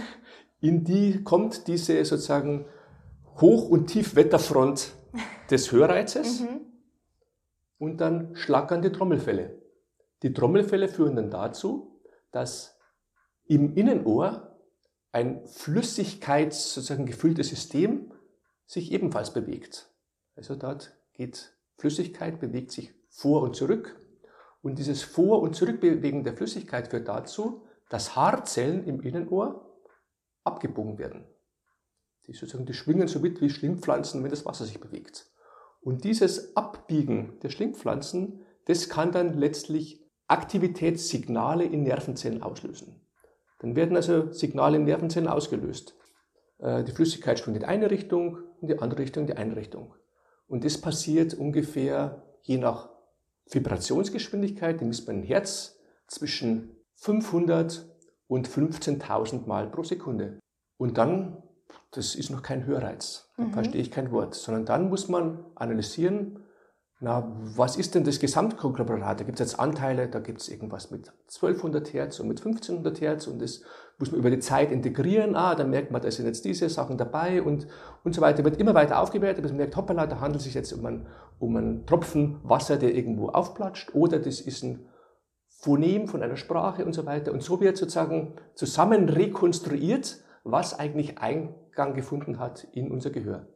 in 0.60 0.84
die 0.84 1.24
kommt 1.24 1.66
diese 1.66 2.04
sozusagen 2.04 2.66
Hoch- 3.40 3.70
und 3.70 3.86
Tiefwetterfront 3.86 4.92
des 5.50 5.72
Hörreizes 5.72 6.42
mhm. 6.42 6.60
und 7.78 8.02
dann 8.02 8.36
schlackern 8.36 8.82
die 8.82 8.92
Trommelfälle. 8.92 9.62
Die 10.22 10.34
Trommelfälle 10.34 10.88
führen 10.88 11.16
dann 11.16 11.30
dazu, 11.30 12.02
dass 12.32 12.78
im 13.46 13.74
Innenohr 13.74 14.58
ein 15.10 15.46
Flüssigkeits 15.46 16.74
sozusagen 16.74 17.06
gefülltes 17.06 17.48
System 17.48 18.12
sich 18.68 18.92
ebenfalls 18.92 19.32
bewegt. 19.32 19.90
Also 20.36 20.54
dort 20.54 20.96
geht 21.14 21.56
Flüssigkeit, 21.78 22.38
bewegt 22.38 22.70
sich 22.70 22.94
vor 23.08 23.42
und 23.42 23.56
zurück. 23.56 24.00
Und 24.62 24.78
dieses 24.78 25.02
Vor- 25.02 25.40
und 25.40 25.56
Zurückbewegen 25.56 26.22
der 26.22 26.36
Flüssigkeit 26.36 26.88
führt 26.88 27.08
dazu, 27.08 27.64
dass 27.88 28.14
Haarzellen 28.14 28.84
im 28.84 29.00
Innenohr 29.00 29.80
abgebogen 30.44 30.98
werden. 30.98 31.24
Die, 32.26 32.34
sozusagen, 32.34 32.66
die 32.66 32.74
schwingen 32.74 33.08
so 33.08 33.20
mit 33.20 33.40
wie 33.40 33.48
Schlingpflanzen, 33.48 34.22
wenn 34.22 34.30
das 34.30 34.44
Wasser 34.44 34.66
sich 34.66 34.78
bewegt. 34.78 35.30
Und 35.80 36.04
dieses 36.04 36.54
Abbiegen 36.56 37.38
der 37.42 37.48
Schlingpflanzen, 37.48 38.44
das 38.66 38.90
kann 38.90 39.12
dann 39.12 39.38
letztlich 39.38 40.04
Aktivitätssignale 40.26 41.64
in 41.64 41.84
Nervenzellen 41.84 42.42
auslösen. 42.42 43.00
Dann 43.60 43.76
werden 43.76 43.96
also 43.96 44.30
Signale 44.30 44.76
in 44.76 44.84
Nervenzellen 44.84 45.28
ausgelöst. 45.28 45.96
Äh, 46.58 46.84
die 46.84 46.92
Flüssigkeit 46.92 47.38
schwingt 47.38 47.56
in 47.56 47.64
eine 47.64 47.90
Richtung, 47.90 48.38
in 48.60 48.68
die 48.68 48.78
andere 48.78 49.00
Richtung, 49.00 49.26
die 49.26 49.36
eine 49.36 49.56
Richtung. 49.56 49.94
Und 50.46 50.64
das 50.64 50.78
passiert 50.78 51.34
ungefähr 51.34 52.22
je 52.42 52.56
nach 52.56 52.88
Vibrationsgeschwindigkeit, 53.50 54.80
die 54.80 54.84
misst 54.84 55.06
man 55.06 55.16
im 55.16 55.22
Herz, 55.22 55.78
zwischen 56.06 56.76
500 56.94 57.86
und 58.26 58.48
15.000 58.48 59.46
Mal 59.46 59.68
pro 59.68 59.82
Sekunde. 59.82 60.38
Und 60.76 60.98
dann, 60.98 61.42
das 61.90 62.14
ist 62.14 62.30
noch 62.30 62.42
kein 62.42 62.66
Hörreiz, 62.66 63.30
da 63.36 63.44
mhm. 63.44 63.52
verstehe 63.52 63.80
ich 63.80 63.90
kein 63.90 64.10
Wort, 64.10 64.34
sondern 64.34 64.64
dann 64.64 64.88
muss 64.88 65.08
man 65.08 65.44
analysieren, 65.54 66.44
na, 67.00 67.30
was 67.54 67.76
ist 67.76 67.94
denn 67.94 68.02
das 68.02 68.18
Gesamtkonglomerat? 68.18 69.20
Da 69.20 69.24
gibt 69.24 69.38
es 69.38 69.50
jetzt 69.50 69.60
Anteile, 69.60 70.08
da 70.08 70.18
gibt 70.18 70.40
es 70.40 70.48
irgendwas 70.48 70.90
mit 70.90 71.12
1200 71.28 71.92
Hertz 71.92 72.18
und 72.18 72.26
mit 72.26 72.38
1500 72.38 73.00
Hertz 73.00 73.28
und 73.28 73.40
das 73.40 73.62
muss 73.98 74.12
man 74.12 74.20
über 74.20 74.30
die 74.30 74.38
Zeit 74.38 74.70
integrieren. 74.70 75.34
Ah, 75.34 75.54
dann 75.54 75.70
merkt 75.70 75.90
man, 75.90 76.00
da 76.00 76.10
sind 76.10 76.26
jetzt 76.26 76.44
diese 76.44 76.68
Sachen 76.68 76.96
dabei 76.96 77.42
und, 77.42 77.66
und 78.04 78.14
so 78.14 78.20
weiter. 78.20 78.44
Wird 78.44 78.58
immer 78.58 78.74
weiter 78.74 79.00
aufgewertet, 79.00 79.42
bis 79.42 79.50
man 79.50 79.58
merkt, 79.58 79.76
hoppala, 79.76 80.06
da 80.06 80.20
handelt 80.20 80.36
es 80.36 80.44
sich 80.44 80.54
jetzt 80.54 80.72
um 80.72 80.86
einen, 80.86 81.06
um 81.38 81.56
einen 81.56 81.86
Tropfen 81.86 82.38
Wasser, 82.44 82.76
der 82.76 82.94
irgendwo 82.94 83.28
aufplatscht 83.28 83.94
oder 83.94 84.18
das 84.18 84.40
ist 84.40 84.62
ein 84.62 84.86
Phonem 85.48 86.06
von 86.06 86.22
einer 86.22 86.36
Sprache 86.36 86.84
und 86.84 86.92
so 86.92 87.04
weiter. 87.04 87.32
Und 87.32 87.42
so 87.42 87.60
wird 87.60 87.76
sozusagen 87.76 88.36
zusammen 88.54 89.08
rekonstruiert, 89.08 90.18
was 90.44 90.78
eigentlich 90.78 91.18
Eingang 91.18 91.94
gefunden 91.94 92.38
hat 92.38 92.68
in 92.72 92.92
unser 92.92 93.10
Gehör. 93.10 93.48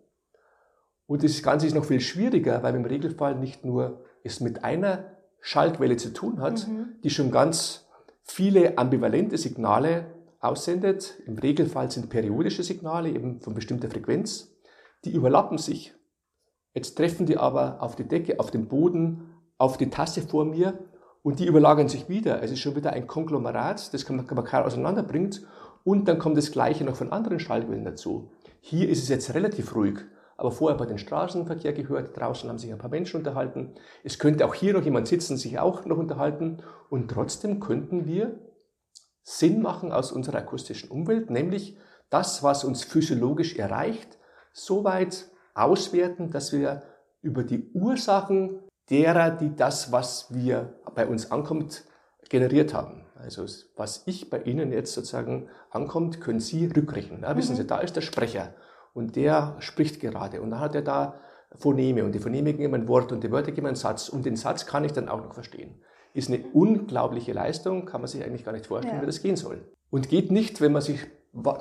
Und 1.06 1.22
das 1.22 1.42
Ganze 1.42 1.68
ist 1.68 1.74
noch 1.74 1.84
viel 1.84 2.00
schwieriger, 2.00 2.62
weil 2.64 2.74
im 2.74 2.84
Regelfall 2.84 3.36
nicht 3.36 3.64
nur 3.64 4.04
es 4.24 4.40
mit 4.40 4.64
einer 4.64 5.12
Schaltwelle 5.40 5.96
zu 5.96 6.12
tun 6.12 6.40
hat, 6.40 6.66
mhm. 6.66 6.96
die 7.04 7.10
schon 7.10 7.30
ganz 7.30 7.88
viele 8.22 8.78
ambivalente 8.78 9.36
Signale 9.38 10.06
aussendet. 10.42 11.22
Im 11.26 11.38
Regelfall 11.38 11.90
sind 11.90 12.10
periodische 12.10 12.62
Signale 12.62 13.08
eben 13.08 13.40
von 13.40 13.54
bestimmter 13.54 13.88
Frequenz. 13.88 14.54
Die 15.04 15.12
überlappen 15.12 15.56
sich. 15.56 15.94
Jetzt 16.74 16.96
treffen 16.96 17.26
die 17.26 17.38
aber 17.38 17.80
auf 17.80 17.96
die 17.96 18.06
Decke, 18.06 18.38
auf 18.38 18.50
den 18.50 18.68
Boden, 18.68 19.30
auf 19.56 19.78
die 19.78 19.88
Tasse 19.88 20.22
vor 20.22 20.44
mir 20.44 20.78
und 21.22 21.38
die 21.38 21.46
überlagern 21.46 21.88
sich 21.88 22.08
wieder. 22.08 22.42
Es 22.42 22.50
ist 22.50 22.60
schon 22.60 22.76
wieder 22.76 22.92
ein 22.92 23.06
Konglomerat, 23.06 23.94
das 23.94 24.04
kann 24.04 24.16
man, 24.16 24.26
kaum 24.26 24.38
auseinanderbringt. 24.38 25.42
Und 25.84 26.06
dann 26.06 26.18
kommt 26.18 26.36
das 26.36 26.52
Gleiche 26.52 26.84
noch 26.84 26.96
von 26.96 27.12
anderen 27.12 27.40
Schaltwellen 27.40 27.84
dazu. 27.84 28.30
Hier 28.60 28.88
ist 28.88 29.02
es 29.02 29.08
jetzt 29.08 29.34
relativ 29.34 29.74
ruhig 29.74 30.00
aber 30.42 30.50
vorher 30.50 30.76
bei 30.76 30.86
den 30.86 30.98
Straßenverkehr 30.98 31.72
gehört. 31.72 32.18
Draußen 32.18 32.48
haben 32.48 32.58
sich 32.58 32.72
ein 32.72 32.78
paar 32.78 32.90
Menschen 32.90 33.18
unterhalten. 33.18 33.74
Es 34.02 34.18
könnte 34.18 34.44
auch 34.44 34.54
hier 34.54 34.72
noch 34.72 34.82
jemand 34.82 35.06
sitzen, 35.06 35.36
sich 35.36 35.60
auch 35.60 35.84
noch 35.84 35.98
unterhalten. 35.98 36.58
Und 36.90 37.08
trotzdem 37.12 37.60
könnten 37.60 38.06
wir 38.06 38.40
Sinn 39.22 39.62
machen 39.62 39.92
aus 39.92 40.12
unserer 40.12 40.38
akustischen 40.38 40.90
Umwelt, 40.90 41.30
nämlich 41.30 41.76
das, 42.10 42.42
was 42.42 42.64
uns 42.64 42.84
physiologisch 42.84 43.56
erreicht, 43.56 44.18
so 44.52 44.84
weit 44.84 45.30
auswerten, 45.54 46.30
dass 46.30 46.52
wir 46.52 46.82
über 47.22 47.44
die 47.44 47.70
Ursachen 47.72 48.60
derer, 48.90 49.30
die 49.30 49.54
das, 49.54 49.92
was 49.92 50.34
wir 50.34 50.74
bei 50.94 51.06
uns 51.06 51.30
ankommt, 51.30 51.84
generiert 52.28 52.74
haben. 52.74 53.06
Also 53.14 53.46
was 53.76 54.02
ich 54.06 54.30
bei 54.30 54.42
Ihnen 54.42 54.72
jetzt 54.72 54.94
sozusagen 54.94 55.48
ankommt, 55.70 56.20
können 56.20 56.40
Sie 56.40 56.66
rückrechnen. 56.66 57.22
Ja, 57.22 57.36
wissen 57.36 57.56
Sie, 57.56 57.62
mhm. 57.62 57.68
da 57.68 57.78
ist 57.78 57.94
der 57.94 58.00
Sprecher 58.00 58.54
und 58.94 59.16
der 59.16 59.56
spricht 59.60 60.00
gerade 60.00 60.42
und 60.42 60.50
dann 60.50 60.60
hat 60.60 60.74
er 60.74 60.82
da 60.82 61.20
Phoneme 61.54 62.04
und 62.04 62.12
die 62.12 62.18
Phoneme 62.18 62.54
geben 62.54 62.74
ein 62.74 62.88
Wort 62.88 63.12
und 63.12 63.22
die 63.22 63.30
Wörter 63.30 63.52
geben 63.52 63.66
einen 63.66 63.76
Satz 63.76 64.08
und 64.08 64.26
den 64.26 64.36
Satz 64.36 64.66
kann 64.66 64.84
ich 64.84 64.92
dann 64.92 65.08
auch 65.08 65.22
noch 65.22 65.34
verstehen. 65.34 65.80
Ist 66.14 66.28
eine 66.28 66.44
unglaubliche 66.52 67.32
Leistung, 67.32 67.86
kann 67.86 68.00
man 68.00 68.08
sich 68.08 68.22
eigentlich 68.24 68.44
gar 68.44 68.52
nicht 68.52 68.66
vorstellen, 68.66 68.96
ja. 68.96 69.02
wie 69.02 69.06
das 69.06 69.22
gehen 69.22 69.36
soll. 69.36 69.62
Und 69.90 70.08
geht 70.08 70.30
nicht, 70.30 70.60
wenn 70.60 70.72
man 70.72 70.82
sich 70.82 71.06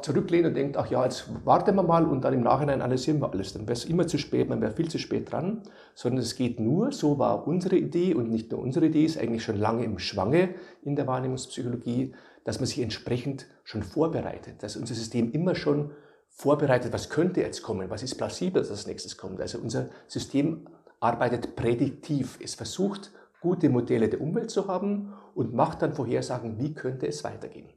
zurücklehnt 0.02 0.46
und 0.46 0.54
denkt, 0.54 0.76
ach 0.76 0.92
ja, 0.92 1.04
jetzt 1.06 1.30
warten 1.46 1.76
wir 1.76 1.84
mal 1.84 2.06
und 2.06 2.26
dann 2.26 2.34
im 2.34 2.42
Nachhinein 2.42 2.82
analysieren 2.82 3.22
wir 3.22 3.32
alles. 3.32 3.54
Dann 3.54 3.64
wäre 3.64 3.74
es 3.74 3.86
immer 3.86 4.06
zu 4.06 4.18
spät, 4.18 4.50
man 4.50 4.60
wäre 4.60 4.74
viel 4.74 4.90
zu 4.90 5.00
spät 5.00 5.32
dran, 5.32 5.64
sondern 5.96 6.22
es 6.22 6.36
geht 6.36 6.60
nur, 6.60 6.92
so 6.92 7.20
war 7.20 7.48
unsere 7.48 7.78
Idee 7.78 8.14
und 8.14 8.30
nicht 8.30 8.52
nur 8.52 8.62
unsere 8.62 8.88
Idee, 8.88 9.06
ist 9.06 9.18
eigentlich 9.18 9.44
schon 9.44 9.58
lange 9.58 9.86
im 9.86 9.98
Schwange 9.98 10.56
in 10.82 10.98
der 10.98 11.08
Wahrnehmungspsychologie, 11.08 12.14
dass 12.44 12.60
man 12.60 12.68
sich 12.68 12.80
entsprechend 12.80 13.48
schon 13.64 13.82
vorbereitet, 13.82 14.62
dass 14.62 14.76
unser 14.76 14.94
System 14.94 15.32
immer 15.32 15.56
schon 15.56 15.92
vorbereitet, 16.28 16.92
was 16.92 17.10
könnte 17.10 17.40
jetzt 17.42 17.62
kommen, 17.62 17.90
was 17.90 18.04
ist 18.04 18.16
plausibel, 18.16 18.62
dass 18.62 18.72
als 18.72 18.88
nächstes 18.88 19.18
kommt. 19.18 19.40
Also 19.40 19.60
unser 19.60 19.90
System 20.08 20.68
arbeitet 21.00 21.56
prädiktiv. 21.56 22.40
Es 22.44 22.56
versucht, 22.56 23.12
gute 23.41 23.69
Modelle 23.69 24.08
der 24.08 24.21
Umwelt 24.21 24.49
zu 24.49 24.67
haben 24.67 25.13
und 25.36 25.54
macht 25.54 25.82
dann 25.82 25.93
Vorhersagen, 25.93 26.60
wie 26.60 26.73
könnte 26.73 27.08
es 27.08 27.23
weitergehen. 27.23 27.69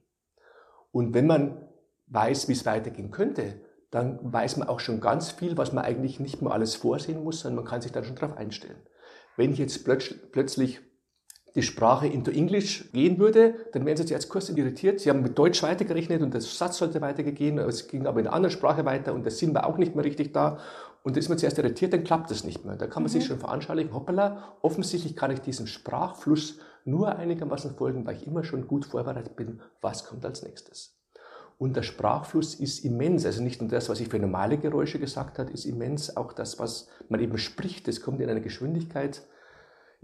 Und 0.93 1.15
wenn 1.15 1.27
man 1.27 1.69
weiß, 2.07 2.49
wie 2.49 2.53
es 2.53 2.67
weitergehen 2.67 3.11
könnte, 3.11 3.61
dann 3.91 4.21
weiß 4.23 4.59
man 4.59 4.69
auch 4.69 4.81
schon 4.81 5.01
ganz 5.01 5.31
viel, 5.31 5.57
was 5.57 5.73
man 5.73 5.85
eigentlich 5.85 6.21
nicht 6.21 6.43
mehr 6.43 6.53
alles 6.53 6.77
vorsehen 6.77 7.25
muss, 7.25 7.41
sondern 7.41 7.65
man 7.65 7.71
kann 7.71 7.81
sich 7.81 7.93
dann 7.93 8.05
schon 8.05 8.17
darauf 8.17 8.37
einstellen. 8.37 8.81
Wenn 9.37 9.53
ich 9.53 9.59
jetzt 9.59 9.85
plötzlich 9.85 10.81
die 11.55 11.63
Sprache 11.63 12.09
into 12.09 12.33
English 12.33 12.91
gehen 12.93 13.19
würde, 13.19 13.55
dann 13.73 13.87
wären 13.87 13.97
Sie 13.97 14.13
jetzt 14.13 14.29
kurz 14.29 14.49
irritiert. 14.49 14.99
Sie 15.01 15.09
haben 15.09 15.23
mit 15.23 15.39
Deutsch 15.39 15.63
weitergerechnet 15.63 16.21
und 16.23 16.35
der 16.35 16.41
Satz 16.41 16.79
sollte 16.79 17.01
weitergehen, 17.01 17.59
es 17.59 17.87
ging 17.87 18.07
aber 18.07 18.21
in 18.21 18.27
einer 18.27 18.35
anderen 18.35 18.53
Sprache 18.53 18.85
weiter 18.85 19.15
und 19.15 19.23
der 19.23 19.31
Sinn 19.31 19.55
war 19.55 19.67
auch 19.67 19.79
nicht 19.79 19.95
mehr 19.95 20.05
richtig 20.05 20.33
da. 20.33 20.59
Und 21.05 21.17
da 21.17 21.21
ist 21.21 21.29
man 21.29 21.37
zuerst 21.37 21.59
irritiert, 21.59 21.93
dann 21.93 22.03
klappt 22.03 22.31
das 22.31 22.45
nicht 22.45 22.65
mehr. 22.65 22.77
Da 22.77 22.87
kann 22.87 23.03
man 23.03 23.13
mhm. 23.13 23.13
sich 23.13 23.27
schon 23.27 23.39
veranschaulichen, 23.39 23.93
hoppala, 23.93 24.57
offensichtlich 24.63 25.15
kann 25.15 25.31
ich 25.31 25.41
diesem 25.41 25.67
Sprachfluss 25.67 26.59
nur 26.87 27.17
einigermaßen 27.17 27.77
folgen, 27.77 28.07
weil 28.07 28.17
ich 28.17 28.27
immer 28.27 28.43
schon 28.43 28.67
gut 28.67 28.87
vorbereitet 28.87 29.37
bin, 29.37 29.61
was 29.83 30.07
kommt 30.07 30.25
als 30.25 30.43
nächstes. 30.43 30.97
Und 31.59 31.77
der 31.77 31.83
Sprachfluss 31.83 32.55
ist 32.55 32.87
immens. 32.87 33.27
Also 33.27 33.43
nicht 33.43 33.61
nur 33.61 33.71
das, 33.71 33.91
was 33.91 34.01
ich 34.01 34.09
für 34.09 34.19
normale 34.19 34.57
Geräusche 34.57 34.99
gesagt 34.99 35.39
habe, 35.39 35.53
ist 35.53 35.67
immens. 35.67 36.17
Auch 36.17 36.33
das, 36.33 36.59
was 36.59 36.89
man 37.11 37.21
eben 37.21 37.37
spricht, 37.37 37.87
das 37.87 38.01
kommt 38.01 38.21
in 38.23 38.31
einer 38.31 38.41
Geschwindigkeit, 38.41 39.27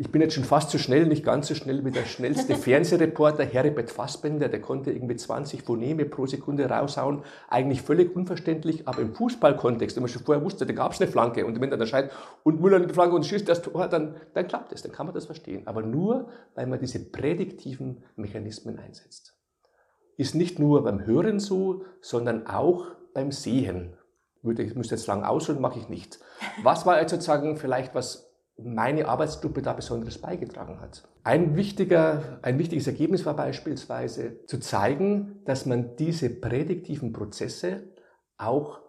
ich 0.01 0.11
bin 0.11 0.23
jetzt 0.23 0.33
schon 0.33 0.45
fast 0.45 0.71
so 0.71 0.79
schnell, 0.79 1.05
nicht 1.05 1.27
ganz 1.27 1.49
so 1.49 1.55
schnell 1.55 1.85
wie 1.85 1.91
der 1.91 2.07
schnellste 2.07 2.55
Fernsehreporter 2.57 3.45
Heribert 3.45 3.91
Fassbender, 3.91 4.49
der 4.49 4.63
konnte 4.63 4.91
irgendwie 4.93 5.15
20 5.15 5.63
Phoneme 5.63 6.07
pro 6.07 6.25
Sekunde 6.25 6.71
raushauen. 6.71 7.23
Eigentlich 7.49 7.83
völlig 7.83 8.17
unverständlich, 8.17 8.89
aber 8.89 9.03
im 9.03 9.15
Fußballkontext, 9.15 9.97
wenn 9.97 10.05
man 10.05 10.09
schon 10.09 10.23
vorher 10.23 10.43
wusste, 10.43 10.65
da 10.65 10.73
gab 10.73 10.93
es 10.93 11.03
eine 11.03 11.11
Flanke 11.11 11.45
und 11.45 11.61
wenn 11.61 11.69
dann 11.69 11.81
erscheint 11.81 12.11
und 12.45 12.63
Müller 12.63 12.79
in 12.79 12.89
die 12.89 12.95
Flanke 12.95 13.15
und 13.15 13.27
schießt 13.27 13.47
das 13.47 13.61
Tor, 13.61 13.89
dann, 13.89 14.17
dann 14.33 14.49
klappt 14.49 14.73
es, 14.73 14.81
dann 14.81 14.91
kann 14.91 15.05
man 15.05 15.15
das 15.15 15.27
verstehen. 15.27 15.67
Aber 15.67 15.83
nur, 15.83 16.31
weil 16.55 16.67
man 16.67 16.81
diese 16.81 17.01
prädiktiven 17.01 18.03
Mechanismen 18.17 18.79
einsetzt. 18.79 19.35
Ist 20.17 20.35
nicht 20.35 20.59
nur 20.59 20.83
beim 20.83 21.05
Hören 21.05 21.41
so, 21.41 21.85
sondern 22.01 22.47
auch 22.47 22.87
beim 23.13 23.33
Sehen. 23.33 23.99
Ich 24.43 24.75
müsste 24.75 24.95
jetzt 24.95 25.07
lang 25.09 25.25
ausholen, 25.25 25.61
mache 25.61 25.79
ich 25.79 25.91
nicht. 25.91 26.21
Was 26.63 26.87
war 26.87 26.99
jetzt 26.99 27.11
sozusagen 27.11 27.59
vielleicht 27.59 27.95
was 27.95 28.30
meine 28.65 29.09
Arbeitsgruppe 29.09 29.63
da 29.63 29.73
Besonderes 29.73 30.19
beigetragen 30.19 30.81
hat. 30.81 31.09
Ein, 31.23 31.57
wichtiger, 31.57 32.39
ein 32.43 32.59
wichtiges 32.59 32.87
Ergebnis 32.87 33.27
war 33.27 33.35
beispielsweise 33.35 34.45
zu 34.47 34.59
zeigen, 34.59 35.43
dass 35.45 35.67
man 35.67 35.97
diese 35.97 36.31
prädiktiven 36.31 37.13
Prozesse 37.13 37.85
auch 38.37 38.81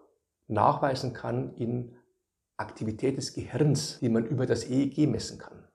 nachweisen 0.48 1.12
kann 1.12 1.54
in 1.56 1.96
Aktivität 2.56 3.16
des 3.16 3.34
Gehirns, 3.34 3.98
die 4.00 4.08
man 4.08 4.26
über 4.26 4.46
das 4.46 4.68
EEG 4.68 5.08
messen 5.08 5.38
kann. 5.38 5.68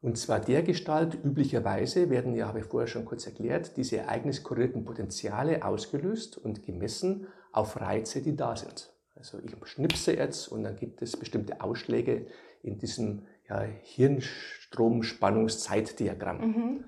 Und 0.00 0.18
zwar 0.18 0.40
der 0.40 0.62
Gestalt, 0.62 1.18
üblicherweise 1.24 2.10
werden 2.10 2.34
ja, 2.34 2.46
habe 2.46 2.60
ich 2.60 2.66
vorher 2.66 2.86
schon 2.86 3.04
kurz 3.04 3.26
erklärt, 3.26 3.76
diese 3.76 3.96
ereigniskorrelierten 3.96 4.84
Potenziale 4.84 5.64
ausgelöst 5.64 6.38
und 6.38 6.62
gemessen 6.62 7.26
auf 7.52 7.80
Reize, 7.80 8.22
die 8.22 8.36
da 8.36 8.54
sind. 8.54 8.92
Also 9.14 9.38
ich 9.38 9.52
schnipse 9.64 10.14
jetzt 10.14 10.48
und 10.48 10.62
dann 10.62 10.76
gibt 10.76 11.00
es 11.00 11.16
bestimmte 11.16 11.60
Ausschläge 11.62 12.26
in 12.62 12.78
diesem 12.78 13.22
ja, 13.48 13.62
Hirnstromspannungszeitdiagramm. 13.82 16.40
Mhm. 16.40 16.84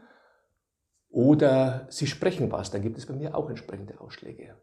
Oder 1.10 1.86
Sie 1.90 2.06
sprechen 2.06 2.52
was, 2.52 2.70
dann 2.70 2.82
gibt 2.82 2.98
es 2.98 3.06
bei 3.06 3.14
mir 3.14 3.34
auch 3.34 3.48
entsprechende 3.48 3.98
Ausschläge. 4.00 4.54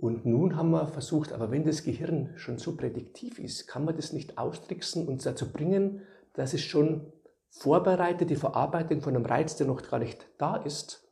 Und 0.00 0.26
nun 0.26 0.56
haben 0.56 0.70
wir 0.70 0.88
versucht, 0.88 1.32
aber 1.32 1.50
wenn 1.50 1.64
das 1.64 1.82
Gehirn 1.82 2.32
schon 2.36 2.58
so 2.58 2.76
prädiktiv 2.76 3.38
ist, 3.38 3.66
kann 3.66 3.84
man 3.84 3.96
das 3.96 4.12
nicht 4.12 4.38
austricksen 4.38 5.08
und 5.08 5.24
dazu 5.26 5.52
bringen, 5.52 6.02
dass 6.34 6.54
es 6.54 6.62
schon 6.62 7.12
vorbereitet 7.50 8.30
die 8.30 8.36
Verarbeitung 8.36 9.00
von 9.00 9.16
einem 9.16 9.26
Reiz, 9.26 9.56
der 9.56 9.66
noch 9.66 9.82
gar 9.82 9.98
nicht 9.98 10.28
da 10.38 10.56
ist 10.56 11.08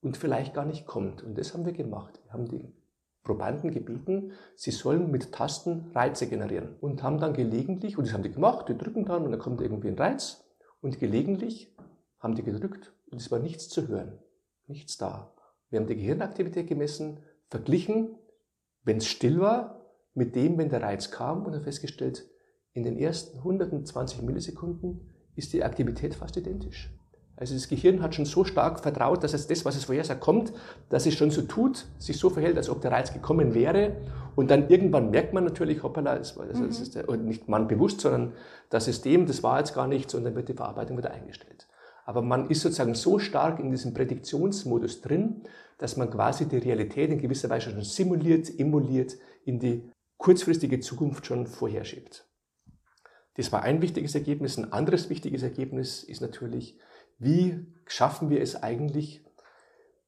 und 0.00 0.16
vielleicht 0.16 0.54
gar 0.54 0.64
nicht 0.64 0.86
kommt. 0.86 1.22
Und 1.22 1.38
das 1.38 1.54
haben 1.54 1.64
wir 1.64 1.72
gemacht. 1.72 2.20
Wir 2.24 2.32
haben 2.32 2.48
die 2.48 2.72
Probanden 3.24 3.70
gebeten, 3.70 4.32
sie 4.54 4.70
sollen 4.70 5.10
mit 5.10 5.32
Tasten 5.32 5.90
Reize 5.94 6.28
generieren 6.28 6.76
und 6.80 7.02
haben 7.02 7.18
dann 7.18 7.32
gelegentlich, 7.32 7.98
und 7.98 8.06
das 8.06 8.14
haben 8.14 8.22
die 8.22 8.30
gemacht, 8.30 8.68
die 8.68 8.76
drücken 8.76 9.06
dann 9.06 9.24
und 9.24 9.32
dann 9.32 9.40
kommt 9.40 9.60
irgendwie 9.60 9.88
ein 9.88 9.98
Reiz 9.98 10.44
und 10.80 11.00
gelegentlich 11.00 11.74
haben 12.20 12.34
die 12.34 12.42
gedrückt 12.42 12.92
und 13.10 13.20
es 13.20 13.30
war 13.30 13.38
nichts 13.38 13.68
zu 13.68 13.88
hören, 13.88 14.18
nichts 14.66 14.98
da. 14.98 15.34
Wir 15.70 15.80
haben 15.80 15.86
die 15.86 15.96
Gehirnaktivität 15.96 16.68
gemessen, 16.68 17.20
verglichen, 17.48 18.16
wenn 18.84 18.98
es 18.98 19.06
still 19.06 19.40
war, 19.40 19.80
mit 20.12 20.36
dem, 20.36 20.58
wenn 20.58 20.68
der 20.68 20.82
Reiz 20.82 21.10
kam 21.10 21.44
und 21.44 21.54
haben 21.54 21.64
festgestellt, 21.64 22.28
in 22.72 22.82
den 22.82 22.98
ersten 22.98 23.38
120 23.38 24.22
Millisekunden 24.22 25.10
ist 25.34 25.52
die 25.52 25.64
Aktivität 25.64 26.14
fast 26.14 26.36
identisch. 26.36 26.93
Also 27.36 27.54
das 27.54 27.68
Gehirn 27.68 28.00
hat 28.00 28.14
schon 28.14 28.26
so 28.26 28.44
stark 28.44 28.80
vertraut, 28.80 29.24
dass 29.24 29.34
es 29.34 29.48
das, 29.48 29.64
was 29.64 29.76
es 29.76 29.84
vorher 29.84 30.04
sagt, 30.04 30.20
kommt, 30.20 30.52
dass 30.88 31.04
es 31.04 31.14
schon 31.14 31.30
so 31.30 31.42
tut, 31.42 31.86
sich 31.98 32.16
so 32.16 32.30
verhält, 32.30 32.56
als 32.56 32.70
ob 32.70 32.80
der 32.80 32.92
Reiz 32.92 33.12
gekommen 33.12 33.54
wäre. 33.54 33.96
Und 34.36 34.50
dann 34.50 34.68
irgendwann 34.68 35.10
merkt 35.10 35.32
man 35.32 35.44
natürlich, 35.44 35.82
hoppala, 35.82 36.16
das, 36.16 36.36
war, 36.36 36.46
das, 36.46 36.60
das 36.60 36.80
ist 36.80 36.94
der, 36.94 37.10
nicht 37.16 37.48
man 37.48 37.66
bewusst, 37.66 38.00
sondern 38.02 38.34
das 38.70 38.84
System, 38.84 39.26
das 39.26 39.42
war 39.42 39.58
jetzt 39.58 39.74
gar 39.74 39.88
nichts 39.88 40.14
und 40.14 40.24
dann 40.24 40.36
wird 40.36 40.48
die 40.48 40.54
Verarbeitung 40.54 40.96
wieder 40.96 41.10
eingestellt. 41.10 41.66
Aber 42.04 42.22
man 42.22 42.50
ist 42.50 42.60
sozusagen 42.60 42.94
so 42.94 43.18
stark 43.18 43.58
in 43.58 43.70
diesem 43.70 43.94
Prädiktionsmodus 43.94 45.00
drin, 45.00 45.42
dass 45.78 45.96
man 45.96 46.10
quasi 46.10 46.46
die 46.46 46.58
Realität 46.58 47.10
in 47.10 47.18
gewisser 47.18 47.50
Weise 47.50 47.70
schon 47.70 47.82
simuliert, 47.82 48.58
emuliert, 48.60 49.16
in 49.44 49.58
die 49.58 49.90
kurzfristige 50.18 50.80
Zukunft 50.80 51.26
schon 51.26 51.46
vorherschiebt. 51.46 52.26
Das 53.36 53.50
war 53.50 53.62
ein 53.62 53.82
wichtiges 53.82 54.14
Ergebnis. 54.14 54.56
Ein 54.56 54.72
anderes 54.72 55.10
wichtiges 55.10 55.42
Ergebnis 55.42 56.04
ist 56.04 56.20
natürlich, 56.20 56.78
wie 57.18 57.66
schaffen 57.86 58.30
wir 58.30 58.40
es 58.40 58.62
eigentlich, 58.62 59.24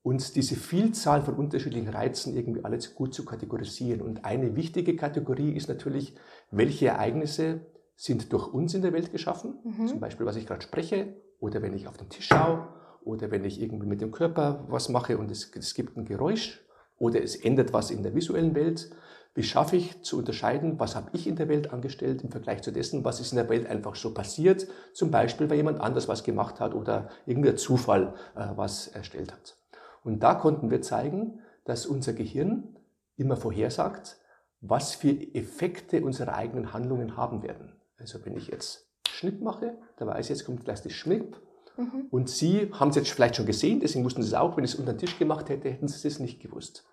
uns 0.02 0.32
diese 0.32 0.54
Vielzahl 0.54 1.22
von 1.22 1.34
unterschiedlichen 1.34 1.88
Reizen 1.88 2.36
irgendwie 2.36 2.64
alle 2.64 2.78
gut 2.94 3.12
zu 3.12 3.24
kategorisieren. 3.24 4.00
Und 4.00 4.24
eine 4.24 4.54
wichtige 4.54 4.94
Kategorie 4.94 5.50
ist 5.50 5.68
natürlich, 5.68 6.14
welche 6.52 6.86
Ereignisse 6.86 7.62
sind 7.96 8.32
durch 8.32 8.46
uns 8.46 8.74
in 8.74 8.82
der 8.82 8.92
Welt 8.92 9.10
geschaffen. 9.10 9.58
Mhm. 9.64 9.88
Zum 9.88 9.98
Beispiel, 9.98 10.24
was 10.24 10.36
ich 10.36 10.46
gerade 10.46 10.62
spreche, 10.62 11.16
oder 11.40 11.60
wenn 11.60 11.74
ich 11.74 11.88
auf 11.88 11.96
den 11.96 12.08
Tisch 12.08 12.28
schaue, 12.28 12.68
oder 13.02 13.32
wenn 13.32 13.44
ich 13.44 13.60
irgendwie 13.60 13.86
mit 13.86 14.00
dem 14.00 14.12
Körper 14.12 14.64
was 14.68 14.88
mache 14.88 15.18
und 15.18 15.30
es, 15.30 15.50
es 15.56 15.74
gibt 15.74 15.96
ein 15.96 16.04
Geräusch, 16.04 16.64
oder 16.98 17.22
es 17.22 17.36
ändert 17.36 17.72
was 17.72 17.90
in 17.90 18.02
der 18.02 18.14
visuellen 18.14 18.54
Welt. 18.54 18.90
Wie 19.36 19.42
schaffe 19.42 19.76
ich 19.76 20.02
zu 20.02 20.16
unterscheiden, 20.16 20.80
was 20.80 20.96
habe 20.96 21.10
ich 21.12 21.26
in 21.26 21.36
der 21.36 21.48
Welt 21.48 21.70
angestellt 21.70 22.24
im 22.24 22.30
Vergleich 22.30 22.62
zu 22.62 22.72
dessen, 22.72 23.04
was 23.04 23.20
ist 23.20 23.32
in 23.32 23.36
der 23.36 23.50
Welt 23.50 23.66
einfach 23.66 23.94
so 23.94 24.14
passiert, 24.14 24.66
zum 24.94 25.10
Beispiel, 25.10 25.50
weil 25.50 25.58
jemand 25.58 25.78
anders 25.78 26.08
was 26.08 26.24
gemacht 26.24 26.58
hat 26.58 26.74
oder 26.74 27.10
irgendein 27.26 27.58
Zufall 27.58 28.14
äh, 28.34 28.46
was 28.56 28.88
erstellt 28.88 29.34
hat. 29.34 29.58
Und 30.02 30.20
da 30.22 30.34
konnten 30.34 30.70
wir 30.70 30.80
zeigen, 30.80 31.40
dass 31.66 31.84
unser 31.84 32.14
Gehirn 32.14 32.78
immer 33.16 33.36
vorhersagt, 33.36 34.16
was 34.62 34.94
für 34.94 35.10
Effekte 35.34 36.02
unsere 36.02 36.32
eigenen 36.32 36.72
Handlungen 36.72 37.18
haben 37.18 37.42
werden. 37.42 37.76
Also 37.98 38.24
wenn 38.24 38.38
ich 38.38 38.48
jetzt 38.48 38.88
Schnitt 39.06 39.42
mache, 39.42 39.76
da 39.98 40.06
weiß 40.06 40.26
ich, 40.26 40.30
jetzt 40.30 40.46
kommt 40.46 40.64
gleich 40.64 40.80
das 40.80 40.92
Schnipp. 40.92 41.36
Mhm. 41.76 42.06
Und 42.10 42.30
Sie 42.30 42.70
haben 42.72 42.88
es 42.88 42.96
jetzt 42.96 43.10
vielleicht 43.10 43.36
schon 43.36 43.44
gesehen, 43.44 43.80
deswegen 43.80 44.02
wussten 44.06 44.22
Sie 44.22 44.28
es 44.28 44.34
auch. 44.34 44.56
Wenn 44.56 44.64
ich 44.64 44.72
es 44.72 44.78
unter 44.78 44.94
den 44.94 44.98
Tisch 44.98 45.18
gemacht 45.18 45.50
hätte, 45.50 45.68
hätten 45.68 45.88
Sie 45.88 46.08
es 46.08 46.20
nicht 46.20 46.40
gewusst. 46.40 46.86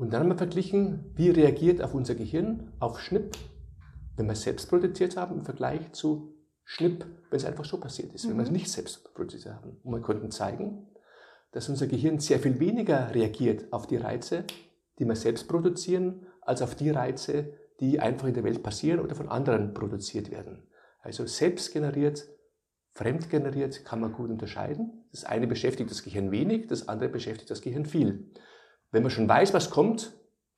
Und 0.00 0.14
dann 0.14 0.22
haben 0.22 0.30
wir 0.30 0.38
verglichen, 0.38 1.12
wie 1.14 1.28
reagiert 1.28 1.82
auf 1.82 1.92
unser 1.92 2.14
Gehirn 2.14 2.72
auf 2.78 3.00
Schnipp, 3.00 3.36
wenn 4.16 4.24
wir 4.24 4.32
es 4.32 4.40
selbst 4.40 4.70
produziert 4.70 5.18
haben, 5.18 5.40
im 5.40 5.44
Vergleich 5.44 5.92
zu 5.92 6.32
Schnipp, 6.64 7.04
wenn 7.28 7.36
es 7.36 7.44
einfach 7.44 7.66
so 7.66 7.78
passiert 7.78 8.14
ist, 8.14 8.24
mhm. 8.24 8.30
wenn 8.30 8.36
wir 8.38 8.42
es 8.44 8.48
mhm. 8.48 8.56
nicht 8.56 8.70
selbst 8.70 9.12
produziert 9.12 9.54
haben. 9.54 9.76
Und 9.82 9.92
wir 9.92 10.00
konnten 10.00 10.30
zeigen, 10.30 10.86
dass 11.52 11.68
unser 11.68 11.86
Gehirn 11.86 12.18
sehr 12.18 12.38
viel 12.38 12.58
weniger 12.58 13.14
reagiert 13.14 13.70
auf 13.74 13.86
die 13.86 13.98
Reize, 13.98 14.44
die 14.98 15.04
wir 15.04 15.16
selbst 15.16 15.48
produzieren, 15.48 16.26
als 16.40 16.62
auf 16.62 16.74
die 16.74 16.88
Reize, 16.88 17.52
die 17.80 18.00
einfach 18.00 18.26
in 18.26 18.32
der 18.32 18.44
Welt 18.44 18.62
passieren 18.62 19.00
oder 19.00 19.14
von 19.14 19.28
anderen 19.28 19.74
produziert 19.74 20.30
werden. 20.30 20.62
Also 21.00 21.26
selbst 21.26 21.74
generiert, 21.74 22.26
fremd 22.94 23.28
generiert 23.28 23.84
kann 23.84 24.00
man 24.00 24.14
gut 24.14 24.30
unterscheiden. 24.30 25.04
Das 25.10 25.24
eine 25.24 25.46
beschäftigt 25.46 25.90
das 25.90 26.02
Gehirn 26.02 26.30
wenig, 26.30 26.68
das 26.68 26.88
andere 26.88 27.10
beschäftigt 27.10 27.50
das 27.50 27.60
Gehirn 27.60 27.84
viel. 27.84 28.30
Wenn 28.90 29.02
man 29.02 29.10
schon 29.10 29.28
weiß, 29.28 29.54
was 29.54 29.70
kommt, 29.70 30.12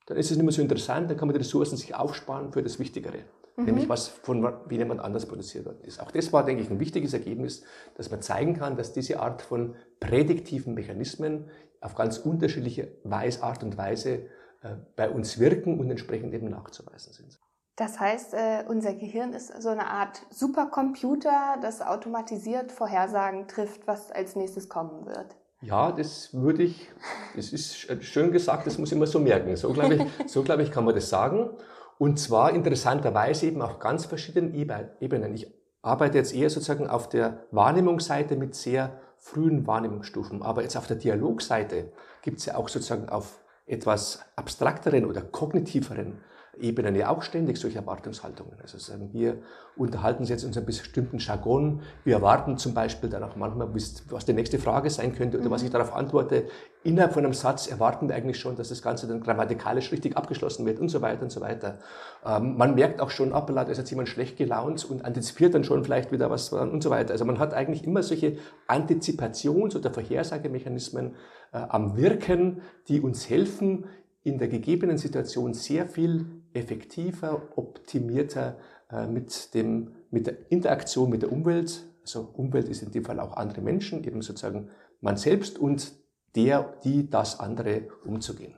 dann 0.05 0.17
ist 0.17 0.31
es 0.31 0.37
nicht 0.37 0.45
mehr 0.45 0.53
so 0.53 0.61
interessant, 0.61 1.09
dann 1.09 1.17
kann 1.17 1.27
man 1.27 1.33
die 1.33 1.39
Ressourcen 1.39 1.77
sich 1.77 1.95
aufsparen 1.95 2.51
für 2.51 2.61
das 2.61 2.79
Wichtigere, 2.79 3.19
mhm. 3.55 3.65
nämlich 3.65 3.89
was 3.89 4.07
von 4.07 4.43
wie 4.67 4.77
jemand 4.77 4.99
anders 4.99 5.25
produziert 5.25 5.65
worden 5.65 5.81
ist. 5.83 6.01
Auch 6.01 6.11
das 6.11 6.33
war, 6.33 6.45
denke 6.45 6.63
ich, 6.63 6.69
ein 6.69 6.79
wichtiges 6.79 7.13
Ergebnis, 7.13 7.63
dass 7.95 8.11
man 8.11 8.21
zeigen 8.21 8.55
kann, 8.55 8.75
dass 8.75 8.93
diese 8.93 9.19
Art 9.19 9.41
von 9.41 9.75
prädiktiven 9.99 10.73
Mechanismen 10.73 11.49
auf 11.79 11.95
ganz 11.95 12.17
unterschiedliche 12.17 12.97
Weise, 13.03 13.43
Art 13.43 13.63
und 13.63 13.77
Weise 13.77 14.27
äh, 14.61 14.75
bei 14.95 15.09
uns 15.09 15.39
wirken 15.39 15.79
und 15.79 15.89
entsprechend 15.89 16.33
eben 16.33 16.49
nachzuweisen 16.49 17.13
sind. 17.13 17.39
Das 17.75 17.99
heißt, 17.99 18.33
äh, 18.35 18.65
unser 18.67 18.93
Gehirn 18.93 19.33
ist 19.33 19.61
so 19.61 19.69
eine 19.69 19.87
Art 19.87 20.21
Supercomputer, 20.29 21.57
das 21.61 21.81
automatisiert 21.81 22.71
Vorhersagen 22.71 23.47
trifft, 23.47 23.87
was 23.87 24.11
als 24.11 24.35
nächstes 24.35 24.69
kommen 24.69 25.07
wird. 25.07 25.35
Ja, 25.63 25.93
das 25.93 26.33
würde 26.33 26.63
ich, 26.63 26.89
das 27.35 27.53
ist 27.53 27.87
schön 28.03 28.31
gesagt, 28.31 28.67
das 28.67 28.77
muss 28.77 28.91
ich 28.91 28.97
immer 28.97 29.07
so 29.07 29.19
merken. 29.19 29.55
So 29.55 29.71
glaube 29.71 29.95
ich, 29.95 30.03
so 30.29 30.43
glaube 30.43 30.63
ich, 30.63 30.71
kann 30.71 30.83
man 30.83 30.93
das 30.93 31.09
sagen. 31.09 31.51
Und 31.97 32.19
zwar 32.19 32.53
interessanterweise 32.53 33.45
eben 33.45 33.61
auf 33.61 33.79
ganz 33.79 34.05
verschiedenen 34.05 34.53
Ebenen. 34.53 35.33
Ich 35.33 35.53
arbeite 35.81 36.17
jetzt 36.17 36.35
eher 36.35 36.49
sozusagen 36.49 36.87
auf 36.87 37.07
der 37.07 37.45
Wahrnehmungsseite 37.51 38.35
mit 38.35 38.55
sehr 38.55 38.99
frühen 39.17 39.65
Wahrnehmungsstufen. 39.65 40.41
Aber 40.41 40.63
jetzt 40.63 40.75
auf 40.75 40.87
der 40.87 40.97
Dialogseite 40.97 41.93
gibt 42.21 42.39
es 42.39 42.45
ja 42.45 42.55
auch 42.55 42.67
sozusagen 42.67 43.07
auf 43.07 43.39
etwas 43.65 44.19
abstrakteren 44.35 45.05
oder 45.05 45.21
kognitiveren 45.21 46.19
Ebenen 46.59 46.95
ja 46.95 47.09
auch 47.09 47.23
ständig 47.23 47.57
solche 47.57 47.79
Erwartungshaltungen. 47.79 48.53
Also 48.61 48.77
sagen 48.77 49.09
wir 49.11 49.37
unterhalten 49.75 50.19
uns 50.19 50.29
jetzt 50.29 50.43
unseren 50.43 50.65
bestimmten 50.65 51.17
Jargon. 51.17 51.81
Wir 52.03 52.15
erwarten 52.15 52.57
zum 52.57 52.75
Beispiel 52.75 53.09
dann 53.09 53.23
auch 53.23 53.35
manchmal, 53.35 53.73
was 53.73 54.25
die 54.25 54.33
nächste 54.33 54.59
Frage 54.59 54.89
sein 54.91 55.15
könnte 55.15 55.39
oder 55.39 55.47
mhm. 55.47 55.51
was 55.51 55.63
ich 55.63 55.71
darauf 55.71 55.95
antworte. 55.95 56.45
Innerhalb 56.83 57.13
von 57.13 57.25
einem 57.25 57.33
Satz 57.33 57.67
erwarten 57.67 58.07
wir 58.07 58.15
eigentlich 58.15 58.39
schon, 58.39 58.55
dass 58.55 58.69
das 58.69 58.83
Ganze 58.83 59.07
dann 59.07 59.21
grammatikalisch 59.21 59.91
richtig 59.91 60.15
abgeschlossen 60.15 60.65
wird 60.67 60.79
und 60.79 60.89
so 60.89 61.01
weiter 61.01 61.23
und 61.23 61.31
so 61.31 61.41
weiter. 61.41 61.79
Ähm, 62.23 62.55
man 62.55 62.75
merkt 62.75 63.01
auch 63.01 63.09
schon, 63.09 63.33
ab, 63.33 63.49
ist 63.49 63.77
jetzt 63.77 63.89
jemand 63.89 64.09
schlecht 64.09 64.37
gelaunt 64.37 64.85
und 64.85 65.05
antizipiert 65.05 65.55
dann 65.55 65.63
schon 65.63 65.83
vielleicht 65.83 66.11
wieder 66.11 66.29
was 66.29 66.53
und 66.53 66.83
so 66.83 66.91
weiter. 66.91 67.13
Also 67.13 67.25
man 67.25 67.39
hat 67.39 67.53
eigentlich 67.53 67.83
immer 67.83 68.03
solche 68.03 68.37
Antizipations- 68.67 69.75
oder 69.75 69.91
Vorhersagemechanismen 69.91 71.15
äh, 71.51 71.57
am 71.57 71.97
Wirken, 71.97 72.61
die 72.87 73.01
uns 73.01 73.27
helfen, 73.27 73.85
in 74.23 74.37
der 74.37 74.47
gegebenen 74.47 74.97
Situation 74.97 75.53
sehr 75.53 75.85
viel 75.85 76.25
effektiver, 76.53 77.41
optimierter 77.55 78.57
äh, 78.91 79.07
mit, 79.07 79.53
dem, 79.53 79.95
mit 80.11 80.27
der 80.27 80.51
Interaktion 80.51 81.09
mit 81.09 81.21
der 81.21 81.31
Umwelt 81.31 81.83
Also 82.01 82.29
Umwelt 82.33 82.67
ist 82.69 82.83
in 82.83 82.91
dem 82.91 83.05
Fall 83.05 83.19
auch 83.19 83.35
andere 83.37 83.61
Menschen, 83.61 84.03
eben 84.03 84.21
sozusagen 84.21 84.69
man 85.01 85.17
selbst 85.17 85.57
und 85.57 85.93
der, 86.35 86.73
die, 86.83 87.09
das 87.09 87.39
andere 87.39 87.87
umzugehen. 88.05 88.55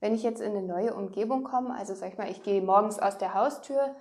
Wenn 0.00 0.14
ich 0.14 0.22
jetzt 0.22 0.40
in 0.40 0.56
eine 0.56 0.66
neue 0.66 0.94
Umgebung 0.94 1.44
komme, 1.44 1.74
also 1.76 1.94
sag 1.94 2.12
ich 2.12 2.18
mal, 2.18 2.30
ich 2.30 2.42
gehe 2.42 2.60
morgens 2.60 2.98
aus 2.98 3.18
der 3.18 3.34
Haustür, 3.34 3.94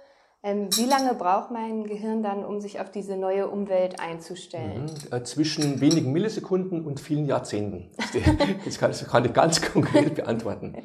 ähm, 0.43 0.69
wie 0.75 0.85
lange 0.85 1.13
braucht 1.13 1.51
mein 1.51 1.83
Gehirn 1.83 2.23
dann, 2.23 2.43
um 2.43 2.59
sich 2.59 2.79
auf 2.79 2.89
diese 2.89 3.15
neue 3.15 3.47
Umwelt 3.47 3.99
einzustellen? 3.99 4.85
Mhm, 4.85 5.13
äh, 5.15 5.23
zwischen 5.23 5.79
wenigen 5.79 6.11
Millisekunden 6.11 6.83
und 6.83 6.99
vielen 6.99 7.25
Jahrzehnten. 7.27 7.91
Das 8.65 8.79
kann, 8.79 8.89
das 8.89 9.07
kann 9.11 9.25
ich 9.25 9.33
ganz 9.33 9.61
konkret 9.61 10.15
beantworten. 10.15 10.75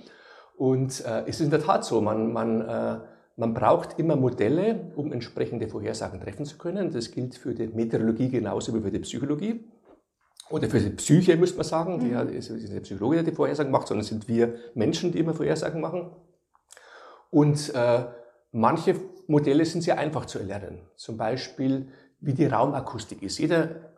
Und 0.57 1.05
äh, 1.05 1.23
es 1.23 1.41
ist 1.41 1.43
in 1.43 1.51
der 1.51 1.63
Tat 1.63 1.85
so, 1.85 2.01
man, 2.01 2.33
man, 2.33 2.61
äh, 2.63 2.99
man 3.37 3.53
braucht 3.53 3.99
immer 3.99 4.17
Modelle, 4.17 4.93
um 4.97 5.13
entsprechende 5.13 5.69
Vorhersagen 5.69 6.21
treffen 6.21 6.47
zu 6.47 6.57
können. 6.57 6.91
Das 6.91 7.11
gilt 7.11 7.37
für 7.37 7.55
die 7.55 7.67
Meteorologie 7.67 8.31
genauso 8.31 8.75
wie 8.75 8.81
für 8.81 8.91
die 8.91 9.01
Psychologie. 9.01 9.65
Oder 10.49 10.71
für 10.71 10.81
die 10.81 10.91
Psyche, 10.91 11.37
müsste 11.37 11.59
man 11.59 11.67
sagen. 11.67 12.01
Die 12.01 12.07
mhm. 12.07 12.29
ist 12.31 12.51
nicht 12.51 12.73
der 12.73 12.81
Psychologe, 12.81 13.17
der 13.17 13.25
die 13.25 13.33
Vorhersagen 13.33 13.71
macht, 13.71 13.89
sondern 13.89 14.03
es 14.03 14.09
sind 14.09 14.29
wir 14.29 14.55
Menschen, 14.75 15.13
die 15.13 15.19
immer 15.19 15.35
Vorhersagen 15.35 15.81
machen. 15.81 16.11
Und 17.31 17.75
äh, 17.75 18.05
manche 18.53 18.97
Modelle 19.27 19.65
sind 19.65 19.83
sehr 19.83 19.99
einfach 19.99 20.25
zu 20.27 20.39
erlernen. 20.39 20.79
Zum 20.95 21.17
Beispiel, 21.17 21.89
wie 22.21 22.33
die 22.33 22.47
Raumakustik 22.47 23.23
ist. 23.23 23.39
Jeder 23.39 23.96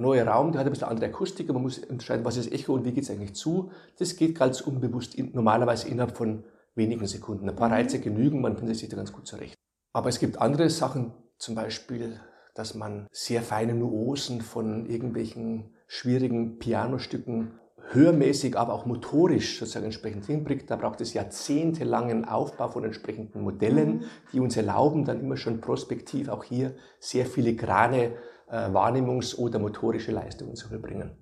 neue 0.00 0.26
Raum, 0.26 0.52
der 0.52 0.60
hat 0.60 0.66
ein 0.66 0.72
bisschen 0.72 0.88
andere 0.88 1.10
Akustik 1.10 1.48
und 1.48 1.54
man 1.54 1.62
muss 1.62 1.78
entscheiden, 1.78 2.24
was 2.24 2.36
ist 2.36 2.52
Echo 2.52 2.74
und 2.74 2.84
wie 2.84 2.92
geht 2.92 3.04
es 3.04 3.10
eigentlich 3.10 3.34
zu. 3.34 3.70
Das 3.98 4.16
geht 4.16 4.38
ganz 4.38 4.60
unbewusst 4.60 5.14
in, 5.14 5.32
normalerweise 5.32 5.88
innerhalb 5.88 6.16
von 6.16 6.44
wenigen 6.74 7.06
Sekunden. 7.06 7.48
Ein 7.48 7.56
paar. 7.56 7.70
Reize 7.70 8.00
genügen, 8.00 8.40
man 8.40 8.56
findet 8.56 8.76
sich 8.76 8.88
da 8.88 8.96
ganz 8.96 9.12
gut 9.12 9.26
zurecht. 9.26 9.54
Aber 9.92 10.08
es 10.08 10.18
gibt 10.18 10.40
andere 10.40 10.70
Sachen, 10.70 11.12
zum 11.38 11.54
Beispiel, 11.54 12.20
dass 12.54 12.74
man 12.74 13.06
sehr 13.12 13.42
feine 13.42 13.74
Nuosen 13.74 14.40
von 14.40 14.86
irgendwelchen 14.86 15.74
schwierigen 15.86 16.58
Pianostücken 16.58 17.58
hörmäßig, 17.92 18.56
aber 18.56 18.72
auch 18.72 18.86
motorisch 18.86 19.58
sozusagen 19.58 19.86
entsprechend 19.86 20.26
hinbringt. 20.26 20.70
Da 20.70 20.76
braucht 20.76 21.00
es 21.00 21.14
jahrzehntelangen 21.14 22.24
Aufbau 22.24 22.68
von 22.68 22.84
entsprechenden 22.84 23.42
Modellen, 23.42 23.98
mhm. 23.98 24.04
die 24.32 24.40
uns 24.40 24.56
erlauben, 24.56 25.04
dann 25.04 25.20
immer 25.20 25.36
schon 25.36 25.60
prospektiv 25.60 26.28
auch 26.28 26.44
hier 26.44 26.74
sehr 26.98 27.26
filigrane 27.26 28.14
äh, 28.48 28.68
Wahrnehmungs- 28.68 29.36
oder 29.36 29.58
motorische 29.58 30.12
Leistungen 30.12 30.56
zu 30.56 30.68
vollbringen. 30.68 31.16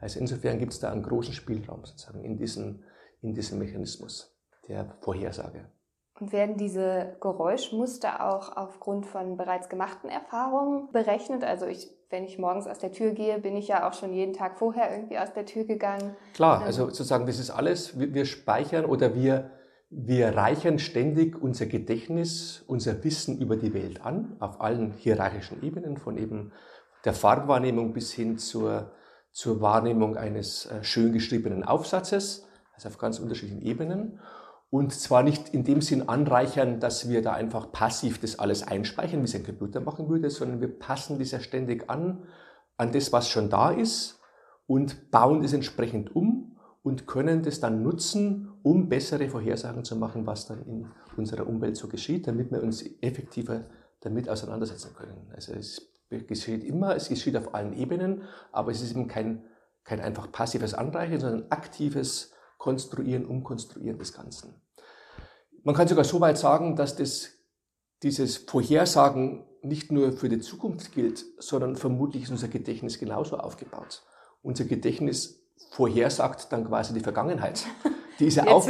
Also 0.00 0.20
insofern 0.20 0.58
gibt 0.58 0.72
es 0.72 0.80
da 0.80 0.92
einen 0.92 1.02
großen 1.02 1.34
Spielraum 1.34 1.84
sozusagen 1.84 2.22
in 2.22 2.36
diesem, 2.36 2.82
in 3.22 3.34
diesem 3.34 3.58
Mechanismus 3.58 4.36
der 4.68 4.94
Vorhersage. 5.00 5.70
Und 6.18 6.32
werden 6.32 6.56
diese 6.56 7.16
Geräuschmuster 7.20 8.26
auch 8.26 8.56
aufgrund 8.56 9.06
von 9.06 9.36
bereits 9.36 9.68
gemachten 9.68 10.08
Erfahrungen 10.08 10.90
berechnet? 10.90 11.44
Also 11.44 11.66
ich, 11.66 11.90
wenn 12.10 12.24
ich 12.24 12.38
morgens 12.38 12.66
aus 12.66 12.78
der 12.78 12.92
Tür 12.92 13.10
gehe, 13.12 13.38
bin 13.38 13.56
ich 13.56 13.68
ja 13.68 13.88
auch 13.88 13.92
schon 13.92 14.12
jeden 14.12 14.32
Tag 14.32 14.58
vorher 14.58 14.90
irgendwie 14.92 15.18
aus 15.18 15.32
der 15.32 15.44
Tür 15.44 15.64
gegangen. 15.64 16.16
Klar, 16.34 16.62
also 16.62 16.86
sozusagen 16.86 17.26
das 17.26 17.38
ist 17.38 17.50
alles, 17.50 17.98
wir, 17.98 18.14
wir 18.14 18.24
speichern 18.24 18.84
oder 18.84 19.14
wir, 19.14 19.50
wir 19.90 20.36
reichern 20.36 20.78
ständig 20.78 21.40
unser 21.40 21.66
Gedächtnis, 21.66 22.64
unser 22.66 23.02
Wissen 23.02 23.38
über 23.38 23.56
die 23.56 23.74
Welt 23.74 24.04
an, 24.04 24.36
auf 24.40 24.60
allen 24.60 24.92
hierarchischen 24.92 25.62
Ebenen, 25.62 25.96
von 25.96 26.16
eben 26.16 26.52
der 27.04 27.14
Farbwahrnehmung 27.14 27.92
bis 27.92 28.12
hin 28.12 28.38
zur, 28.38 28.92
zur 29.32 29.60
Wahrnehmung 29.60 30.16
eines 30.16 30.66
äh, 30.66 30.82
schön 30.84 31.12
geschriebenen 31.12 31.64
Aufsatzes, 31.64 32.46
also 32.74 32.88
auf 32.88 32.98
ganz 32.98 33.18
unterschiedlichen 33.18 33.62
Ebenen. 33.62 34.20
Und 34.76 34.92
zwar 34.92 35.22
nicht 35.22 35.54
in 35.54 35.64
dem 35.64 35.80
Sinn 35.80 36.06
anreichern, 36.06 36.80
dass 36.80 37.08
wir 37.08 37.22
da 37.22 37.32
einfach 37.32 37.72
passiv 37.72 38.20
das 38.20 38.38
alles 38.38 38.62
einspeichern, 38.62 39.20
wie 39.20 39.24
es 39.24 39.34
ein 39.34 39.42
Computer 39.42 39.80
machen 39.80 40.10
würde, 40.10 40.28
sondern 40.28 40.60
wir 40.60 40.68
passen 40.68 41.18
das 41.18 41.30
ja 41.30 41.40
ständig 41.40 41.88
an, 41.88 42.24
an 42.76 42.92
das, 42.92 43.10
was 43.10 43.30
schon 43.30 43.48
da 43.48 43.70
ist 43.70 44.20
und 44.66 45.10
bauen 45.10 45.42
es 45.42 45.54
entsprechend 45.54 46.14
um 46.14 46.58
und 46.82 47.06
können 47.06 47.42
das 47.42 47.58
dann 47.58 47.82
nutzen, 47.82 48.52
um 48.62 48.90
bessere 48.90 49.30
Vorhersagen 49.30 49.82
zu 49.82 49.96
machen, 49.96 50.26
was 50.26 50.46
dann 50.46 50.62
in 50.66 50.90
unserer 51.16 51.46
Umwelt 51.46 51.78
so 51.78 51.88
geschieht, 51.88 52.26
damit 52.26 52.52
wir 52.52 52.62
uns 52.62 52.84
effektiver 53.00 53.64
damit 54.00 54.28
auseinandersetzen 54.28 54.94
können. 54.94 55.32
Also 55.34 55.54
es 55.54 55.90
geschieht 56.10 56.62
immer, 56.62 56.94
es 56.94 57.08
geschieht 57.08 57.38
auf 57.38 57.54
allen 57.54 57.72
Ebenen, 57.72 58.24
aber 58.52 58.72
es 58.72 58.82
ist 58.82 58.90
eben 58.90 59.08
kein, 59.08 59.42
kein 59.84 60.00
einfach 60.00 60.30
passives 60.30 60.74
Anreichern, 60.74 61.20
sondern 61.20 61.50
aktives 61.50 62.34
Konstruieren, 62.58 63.24
Umkonstruieren 63.24 63.98
des 63.98 64.12
Ganzen. 64.12 64.65
Man 65.66 65.74
kann 65.74 65.88
sogar 65.88 66.04
so 66.04 66.20
weit 66.20 66.38
sagen, 66.38 66.76
dass 66.76 66.94
das, 66.94 67.30
dieses 68.04 68.36
Vorhersagen 68.36 69.42
nicht 69.62 69.90
nur 69.90 70.12
für 70.12 70.28
die 70.28 70.38
Zukunft 70.38 70.92
gilt, 70.92 71.24
sondern 71.38 71.74
vermutlich 71.74 72.22
ist 72.22 72.30
unser 72.30 72.46
Gedächtnis 72.46 73.00
genauso 73.00 73.36
aufgebaut. 73.36 74.04
Unser 74.42 74.64
Gedächtnis 74.66 75.40
vorhersagt 75.72 76.52
dann 76.52 76.66
quasi 76.66 76.94
die 76.94 77.00
Vergangenheit. 77.00 77.66
Die 78.20 78.26
ist 78.26 78.36
ja 78.36 78.46
auch, 78.46 78.64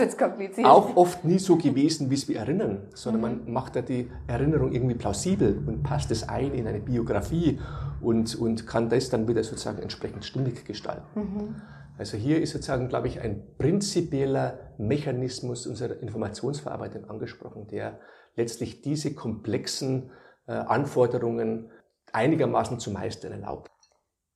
auch, 0.65 0.97
oft 0.97 1.23
nie 1.23 1.39
so 1.39 1.57
gewesen, 1.57 2.09
wie 2.09 2.15
es 2.15 2.29
wir 2.29 2.39
erinnern, 2.39 2.89
sondern 2.95 3.21
mhm. 3.21 3.45
man 3.45 3.53
macht 3.53 3.77
ja 3.77 3.83
die 3.83 4.11
Erinnerung 4.27 4.73
irgendwie 4.73 4.95
plausibel 4.95 5.63
und 5.67 5.83
passt 5.83 6.11
es 6.11 6.27
ein 6.27 6.55
in 6.55 6.67
eine 6.67 6.81
Biografie 6.81 7.61
und, 8.01 8.35
und 8.37 8.67
kann 8.67 8.89
das 8.89 9.11
dann 9.11 9.29
wieder 9.29 9.45
sozusagen 9.45 9.83
entsprechend 9.83 10.25
stimmig 10.25 10.65
gestalten. 10.65 11.05
Mhm. 11.15 11.63
Also 11.99 12.17
hier 12.17 12.41
ist 12.41 12.53
sozusagen, 12.53 12.89
glaube 12.89 13.09
ich, 13.09 13.21
ein 13.21 13.57
prinzipieller 13.59 14.59
Mechanismus 14.79 15.67
unserer 15.67 16.01
Informationsverarbeitung 16.01 17.09
angesprochen, 17.09 17.67
der 17.69 17.99
letztlich 18.35 18.83
diese 18.83 19.15
komplexen 19.15 20.11
äh, 20.47 20.53
Anforderungen 20.53 21.71
einigermaßen 22.13 22.79
zu 22.79 22.91
meistern 22.91 23.33
erlaubt. 23.33 23.71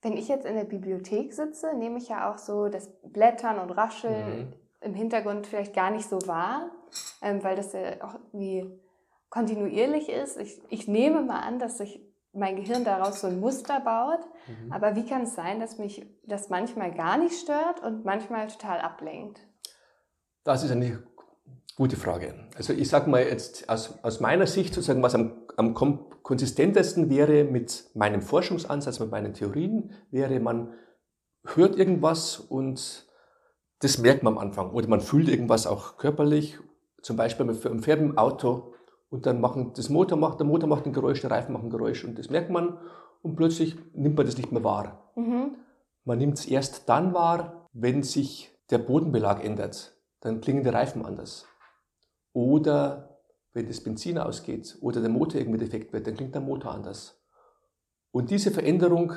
Wenn 0.02 0.16
ich 0.16 0.28
jetzt 0.28 0.46
in 0.46 0.54
der 0.54 0.64
Bibliothek 0.64 1.34
sitze, 1.34 1.74
nehme 1.76 1.98
ich 1.98 2.08
ja 2.08 2.32
auch 2.32 2.38
so 2.38 2.68
das 2.68 2.90
Blättern 3.02 3.58
und 3.58 3.70
Rascheln 3.70 4.38
mhm. 4.38 4.52
im 4.80 4.94
Hintergrund 4.94 5.46
vielleicht 5.46 5.74
gar 5.74 5.90
nicht 5.90 6.08
so 6.08 6.18
wahr, 6.26 6.70
ähm, 7.20 7.44
weil 7.44 7.56
das 7.56 7.74
ja 7.74 8.02
auch 8.02 8.18
wie 8.32 8.80
kontinuierlich 9.28 10.08
ist. 10.08 10.38
Ich, 10.38 10.60
ich 10.70 10.88
nehme 10.88 11.22
mal 11.22 11.40
an, 11.40 11.58
dass 11.58 11.78
sich 11.78 12.00
mein 12.32 12.56
Gehirn 12.56 12.84
daraus 12.84 13.20
so 13.20 13.26
ein 13.26 13.40
Muster 13.40 13.80
baut. 13.80 14.20
Mhm. 14.46 14.72
Aber 14.72 14.96
wie 14.96 15.04
kann 15.04 15.22
es 15.22 15.34
sein, 15.34 15.60
dass 15.60 15.78
mich 15.78 16.06
das 16.26 16.48
manchmal 16.48 16.94
gar 16.94 17.18
nicht 17.18 17.34
stört 17.40 17.82
und 17.82 18.04
manchmal 18.04 18.46
total 18.48 18.80
ablenkt? 18.80 19.40
Das 20.44 20.62
ist 20.62 20.70
eine 20.70 21.02
gute 21.76 21.96
Frage. 21.96 22.34
Also 22.56 22.72
ich 22.72 22.88
sage 22.88 23.10
mal 23.10 23.22
jetzt 23.22 23.68
aus, 23.68 23.98
aus 24.02 24.20
meiner 24.20 24.46
Sicht 24.46 24.74
sozusagen, 24.74 25.02
was 25.02 25.14
am, 25.14 25.46
am 25.56 25.74
konsistentesten 25.74 27.10
wäre 27.10 27.44
mit 27.44 27.90
meinem 27.94 28.22
Forschungsansatz, 28.22 29.00
mit 29.00 29.10
meinen 29.10 29.34
Theorien, 29.34 29.92
wäre, 30.10 30.38
man 30.40 30.74
hört 31.44 31.76
irgendwas 31.76 32.38
und 32.38 33.06
das 33.80 33.98
merkt 33.98 34.22
man 34.22 34.34
am 34.34 34.38
Anfang. 34.38 34.70
Oder 34.72 34.88
man 34.88 35.00
fühlt 35.00 35.28
irgendwas 35.28 35.66
auch 35.66 35.96
körperlich. 35.96 36.58
Zum 37.02 37.16
Beispiel 37.16 37.48
im 37.48 37.82
Pferd 37.82 38.00
im 38.00 38.18
Auto 38.18 38.74
und 39.10 39.26
dann 39.26 39.40
machen, 39.40 39.72
das 39.74 39.90
Motor 39.90 40.16
macht, 40.16 40.38
der 40.40 40.46
Motor 40.46 40.68
macht 40.68 40.86
ein 40.86 40.92
Geräusch, 40.92 41.20
der 41.20 41.30
Reifen 41.30 41.52
macht 41.52 41.64
ein 41.64 41.70
Geräusch 41.70 42.04
und 42.04 42.18
das 42.18 42.30
merkt 42.30 42.50
man 42.50 42.78
und 43.22 43.36
plötzlich 43.36 43.76
nimmt 43.92 44.16
man 44.16 44.26
das 44.26 44.38
nicht 44.38 44.52
mehr 44.52 44.64
wahr. 44.64 45.12
Mhm. 45.16 45.56
Man 46.04 46.18
nimmt 46.18 46.38
es 46.38 46.46
erst 46.46 46.88
dann 46.88 47.12
wahr, 47.12 47.68
wenn 47.72 48.02
sich 48.02 48.56
der 48.70 48.78
Bodenbelag 48.78 49.44
ändert. 49.44 49.96
Dann 50.20 50.40
klingen 50.40 50.62
die 50.62 50.70
Reifen 50.70 51.04
anders. 51.04 51.46
Oder 52.32 53.20
wenn 53.52 53.66
das 53.66 53.80
Benzin 53.80 54.18
ausgeht 54.18 54.78
oder 54.80 55.00
der 55.00 55.10
Motor 55.10 55.40
irgendwie 55.40 55.58
defekt 55.58 55.92
wird, 55.92 56.06
dann 56.06 56.14
klingt 56.14 56.34
der 56.34 56.42
Motor 56.42 56.72
anders. 56.72 57.20
Und 58.12 58.30
diese 58.30 58.50
Veränderung 58.50 59.12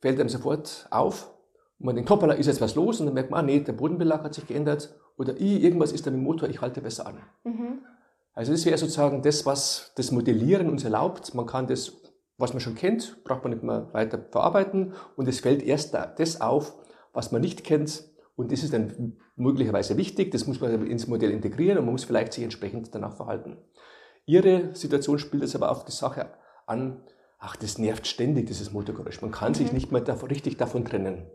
fällt 0.00 0.18
einem 0.20 0.28
sofort 0.28 0.86
auf. 0.90 1.34
Und 1.78 1.86
man 1.86 1.94
denkt, 1.94 2.10
hoppala, 2.10 2.34
ist 2.34 2.46
jetzt 2.46 2.60
was 2.60 2.74
los? 2.74 3.00
Und 3.00 3.06
dann 3.06 3.14
merkt 3.14 3.30
man, 3.30 3.40
ah, 3.40 3.42
nee, 3.42 3.60
der 3.60 3.72
Bodenbelag 3.72 4.22
hat 4.22 4.34
sich 4.34 4.46
geändert. 4.46 4.96
Oder 5.16 5.38
irgendwas 5.38 5.92
ist 5.92 6.06
da 6.06 6.10
mit 6.10 6.20
dem 6.20 6.24
Motor, 6.24 6.48
ich 6.48 6.60
halte 6.60 6.80
besser 6.80 7.06
an. 7.06 7.18
Mhm. 7.44 7.80
Also 8.38 8.52
das 8.52 8.64
wäre 8.66 8.78
sozusagen 8.78 9.20
das, 9.22 9.46
was 9.46 9.90
das 9.96 10.12
Modellieren 10.12 10.70
uns 10.70 10.84
erlaubt. 10.84 11.34
Man 11.34 11.46
kann 11.46 11.66
das, 11.66 11.94
was 12.36 12.52
man 12.52 12.60
schon 12.60 12.76
kennt, 12.76 13.24
braucht 13.24 13.42
man 13.42 13.52
nicht 13.52 13.64
mehr 13.64 13.92
weiter 13.92 14.24
verarbeiten 14.30 14.94
und 15.16 15.26
es 15.26 15.40
fällt 15.40 15.60
erst 15.60 15.92
das 15.92 16.40
auf, 16.40 16.72
was 17.12 17.32
man 17.32 17.40
nicht 17.40 17.64
kennt 17.64 18.04
und 18.36 18.52
das 18.52 18.62
ist 18.62 18.72
dann 18.72 19.16
möglicherweise 19.34 19.96
wichtig, 19.96 20.30
das 20.30 20.46
muss 20.46 20.60
man 20.60 20.86
ins 20.86 21.08
Modell 21.08 21.32
integrieren 21.32 21.78
und 21.78 21.86
man 21.86 21.94
muss 21.94 22.04
vielleicht 22.04 22.32
sich 22.32 22.44
entsprechend 22.44 22.94
danach 22.94 23.16
verhalten. 23.16 23.56
Ihre 24.24 24.72
Situation 24.72 25.18
spielt 25.18 25.42
es 25.42 25.56
aber 25.56 25.72
auf 25.72 25.84
die 25.84 25.90
Sache 25.90 26.30
an, 26.64 27.02
ach, 27.40 27.56
das 27.56 27.78
nervt 27.78 28.06
ständig, 28.06 28.46
dieses 28.46 28.72
Motorgeräusch. 28.72 29.20
Man 29.20 29.32
kann 29.32 29.50
mhm. 29.50 29.56
sich 29.56 29.72
nicht 29.72 29.90
mehr 29.90 30.02
davon, 30.02 30.28
richtig 30.28 30.56
davon 30.58 30.84
trennen. 30.84 31.28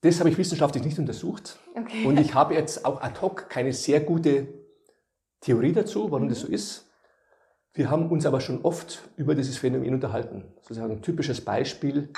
Das 0.00 0.18
habe 0.18 0.28
ich 0.28 0.38
wissenschaftlich 0.38 0.82
nicht 0.82 0.98
untersucht. 0.98 1.56
Okay. 1.76 2.04
Und 2.04 2.18
ich 2.18 2.34
habe 2.34 2.54
jetzt 2.54 2.84
auch 2.84 3.00
ad 3.00 3.20
hoc 3.20 3.48
keine 3.48 3.72
sehr 3.72 4.00
gute 4.00 4.57
Theorie 5.40 5.72
dazu, 5.72 6.10
warum 6.10 6.26
mhm. 6.26 6.30
das 6.30 6.40
so 6.40 6.48
ist. 6.48 6.86
Wir 7.74 7.90
haben 7.90 8.10
uns 8.10 8.26
aber 8.26 8.40
schon 8.40 8.62
oft 8.62 9.08
über 9.16 9.34
dieses 9.34 9.58
Phänomen 9.58 9.94
unterhalten. 9.94 10.44
Sozusagen 10.62 10.92
ein 10.92 11.02
typisches 11.02 11.44
Beispiel, 11.44 12.10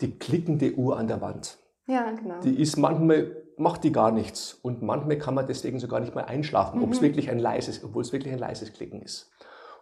die 0.00 0.18
klickende 0.18 0.74
Uhr 0.74 0.98
an 0.98 1.08
der 1.08 1.20
Wand. 1.20 1.58
Ja, 1.86 2.10
genau. 2.10 2.40
Die 2.40 2.60
ist 2.60 2.76
manchmal, 2.76 3.36
macht 3.56 3.84
die 3.84 3.92
gar 3.92 4.10
nichts. 4.10 4.54
Und 4.62 4.82
manchmal 4.82 5.18
kann 5.18 5.34
man 5.34 5.46
deswegen 5.46 5.78
sogar 5.80 6.00
nicht 6.00 6.14
mehr 6.14 6.28
einschlafen, 6.28 6.78
mhm. 6.78 6.84
ob 6.84 6.92
es 6.92 7.00
wirklich 7.00 7.30
ein 7.30 7.38
leises, 7.38 7.82
obwohl 7.82 8.02
es 8.02 8.12
wirklich 8.12 8.32
ein 8.32 8.38
leises 8.38 8.72
Klicken 8.72 9.00
ist. 9.02 9.30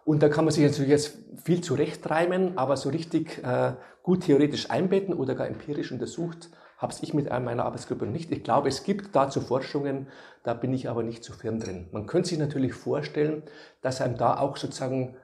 Und 0.03 0.23
da 0.23 0.29
kann 0.29 0.45
man 0.45 0.53
sich 0.53 0.63
natürlich 0.63 0.89
jetzt 0.89 1.17
viel 1.43 1.61
zurechtreimen, 1.61 2.57
aber 2.57 2.75
so 2.77 2.89
richtig 2.89 3.43
äh, 3.43 3.73
gut 4.01 4.23
theoretisch 4.23 4.69
einbetten 4.69 5.13
oder 5.13 5.35
gar 5.35 5.47
empirisch 5.47 5.91
untersucht, 5.91 6.49
habe 6.81 6.93
ich 7.01 7.13
mit 7.13 7.31
einem 7.31 7.45
meiner 7.45 7.65
Arbeitsgruppe 7.65 8.07
nicht. 8.07 8.31
Ich 8.31 8.43
glaube, 8.43 8.67
es 8.67 8.83
gibt 8.83 9.15
dazu 9.15 9.39
Forschungen, 9.39 10.07
da 10.43 10.55
bin 10.55 10.73
ich 10.73 10.89
aber 10.89 11.03
nicht 11.03 11.23
so 11.23 11.31
firm 11.31 11.59
drin. 11.59 11.87
Man 11.91 12.07
könnte 12.07 12.29
sich 12.29 12.39
natürlich 12.39 12.73
vorstellen, 12.73 13.43
dass 13.81 14.01
einem 14.01 14.17
da 14.17 14.39
auch 14.39 14.57
sozusagen 14.57 15.15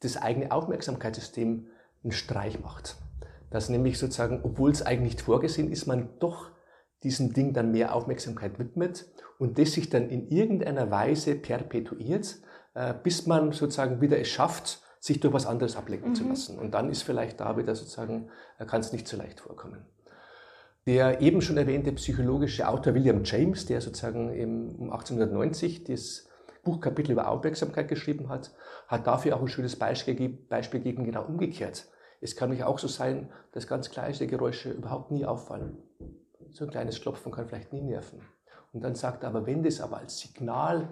das 0.00 0.16
eigene 0.16 0.50
Aufmerksamkeitssystem 0.50 1.66
einen 2.02 2.12
Streich 2.12 2.60
macht. 2.60 2.96
Dass 3.50 3.68
nämlich 3.68 3.98
sozusagen, 3.98 4.40
obwohl 4.42 4.70
es 4.70 4.80
eigentlich 4.80 5.12
nicht 5.16 5.20
vorgesehen 5.20 5.70
ist, 5.70 5.86
man 5.86 6.08
doch 6.18 6.50
diesem 7.02 7.34
Ding 7.34 7.52
dann 7.52 7.72
mehr 7.72 7.94
Aufmerksamkeit 7.94 8.58
widmet 8.58 9.04
und 9.38 9.58
das 9.58 9.72
sich 9.72 9.90
dann 9.90 10.08
in 10.08 10.28
irgendeiner 10.28 10.90
Weise 10.90 11.34
perpetuiert, 11.34 12.38
äh, 12.72 12.94
bis 13.02 13.26
man 13.26 13.52
sozusagen 13.52 14.00
wieder 14.00 14.18
es 14.18 14.28
schafft, 14.28 14.80
sich 14.98 15.20
durch 15.20 15.34
was 15.34 15.44
anderes 15.44 15.76
ablenken 15.76 16.10
mhm. 16.10 16.14
zu 16.14 16.26
lassen. 16.26 16.58
Und 16.58 16.72
dann 16.72 16.88
ist 16.88 17.02
vielleicht 17.02 17.40
da 17.40 17.58
wieder 17.58 17.74
sozusagen, 17.74 18.30
äh, 18.58 18.64
kann 18.64 18.80
es 18.80 18.92
nicht 18.92 19.06
so 19.06 19.18
leicht 19.18 19.40
vorkommen. 19.40 19.84
Der 20.86 21.20
eben 21.20 21.40
schon 21.40 21.56
erwähnte 21.56 21.92
psychologische 21.92 22.66
Autor 22.66 22.94
William 22.94 23.22
James, 23.24 23.66
der 23.66 23.80
sozusagen 23.80 24.32
im, 24.32 24.74
um 24.76 24.90
1890 24.90 25.84
das 25.84 26.28
Buchkapitel 26.64 27.12
über 27.12 27.28
Aufmerksamkeit 27.28 27.88
geschrieben 27.88 28.28
hat, 28.28 28.52
hat 28.88 29.06
dafür 29.06 29.36
auch 29.36 29.40
ein 29.40 29.48
schönes 29.48 29.76
Beispiel, 29.76 30.28
Beispiel 30.28 30.80
gegeben, 30.80 31.04
genau 31.04 31.24
umgekehrt. 31.24 31.86
Es 32.20 32.36
kann 32.36 32.50
mich 32.50 32.64
auch 32.64 32.78
so 32.78 32.88
sein, 32.88 33.30
dass 33.52 33.66
ganz 33.66 33.90
kleine 33.90 34.26
Geräusche 34.26 34.70
überhaupt 34.70 35.10
nie 35.10 35.24
auffallen. 35.24 35.78
So 36.50 36.64
ein 36.64 36.70
kleines 36.70 37.00
Klopfen 37.00 37.32
kann 37.32 37.48
vielleicht 37.48 37.72
nie 37.72 37.82
nerven. 37.82 38.20
Und 38.72 38.82
dann 38.82 38.94
sagt 38.94 39.22
er 39.22 39.30
aber, 39.30 39.46
wenn 39.46 39.62
das 39.62 39.80
aber 39.80 39.98
als 39.98 40.18
Signal 40.18 40.88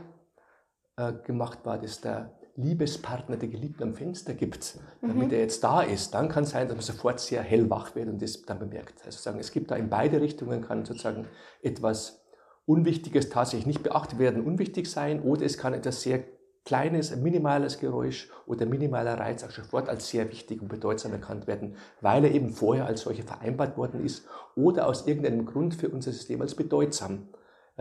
äh, 0.96 1.12
gemacht 1.24 1.60
war, 1.64 1.78
dass 1.78 2.00
der 2.00 2.39
Liebespartner 2.56 3.36
der 3.36 3.48
Geliebten 3.48 3.82
am 3.82 3.94
Fenster 3.94 4.34
gibt, 4.34 4.78
damit 5.00 5.28
mhm. 5.28 5.32
er 5.32 5.40
jetzt 5.40 5.62
da 5.64 5.82
ist, 5.82 6.14
dann 6.14 6.28
kann 6.28 6.44
es 6.44 6.50
sein, 6.50 6.68
dass 6.68 6.76
man 6.76 6.84
sofort 6.84 7.20
sehr 7.20 7.42
hellwach 7.42 7.94
wird 7.94 8.08
und 8.08 8.20
das 8.20 8.42
dann 8.42 8.58
bemerkt. 8.58 9.04
Also 9.04 9.18
sagen, 9.18 9.38
es 9.38 9.52
gibt 9.52 9.70
da 9.70 9.76
in 9.76 9.88
beide 9.88 10.20
Richtungen, 10.20 10.62
kann 10.62 10.84
sozusagen 10.84 11.26
etwas 11.62 12.24
Unwichtiges 12.66 13.30
tatsächlich 13.30 13.66
nicht 13.66 13.82
beachtet 13.82 14.18
werden, 14.18 14.44
unwichtig 14.44 14.88
sein, 14.88 15.22
oder 15.22 15.44
es 15.44 15.58
kann 15.58 15.74
etwas 15.74 16.02
sehr 16.02 16.24
kleines, 16.64 17.16
minimales 17.16 17.78
Geräusch 17.78 18.28
oder 18.46 18.66
minimaler 18.66 19.18
Reiz 19.18 19.42
auch 19.42 19.50
sofort 19.50 19.88
als 19.88 20.08
sehr 20.08 20.30
wichtig 20.30 20.60
und 20.60 20.68
bedeutsam 20.68 21.12
erkannt 21.12 21.46
werden, 21.46 21.76
weil 22.00 22.24
er 22.24 22.32
eben 22.32 22.50
vorher 22.50 22.86
als 22.86 23.02
solche 23.02 23.22
vereinbart 23.22 23.76
worden 23.76 24.04
ist 24.04 24.26
oder 24.54 24.86
aus 24.86 25.06
irgendeinem 25.06 25.46
Grund 25.46 25.74
für 25.74 25.88
unser 25.88 26.12
System 26.12 26.40
als 26.42 26.54
bedeutsam 26.54 27.28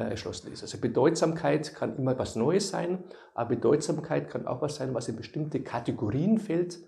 erschlossen 0.02 0.52
ist. 0.52 0.62
Also 0.62 0.78
Bedeutsamkeit 0.80 1.76
kann 1.76 1.98
immer 1.98 2.18
was 2.18 2.36
Neues 2.36 2.70
sein, 2.70 3.04
aber 3.34 3.50
Bedeutsamkeit 3.50 4.30
kann 4.30 4.48
auch 4.48 4.62
was 4.62 4.76
sein, 4.76 4.94
was 4.94 5.08
in 5.08 5.16
bestimmte 5.16 5.62
Kategorien 5.62 6.38
fällt, 6.38 6.80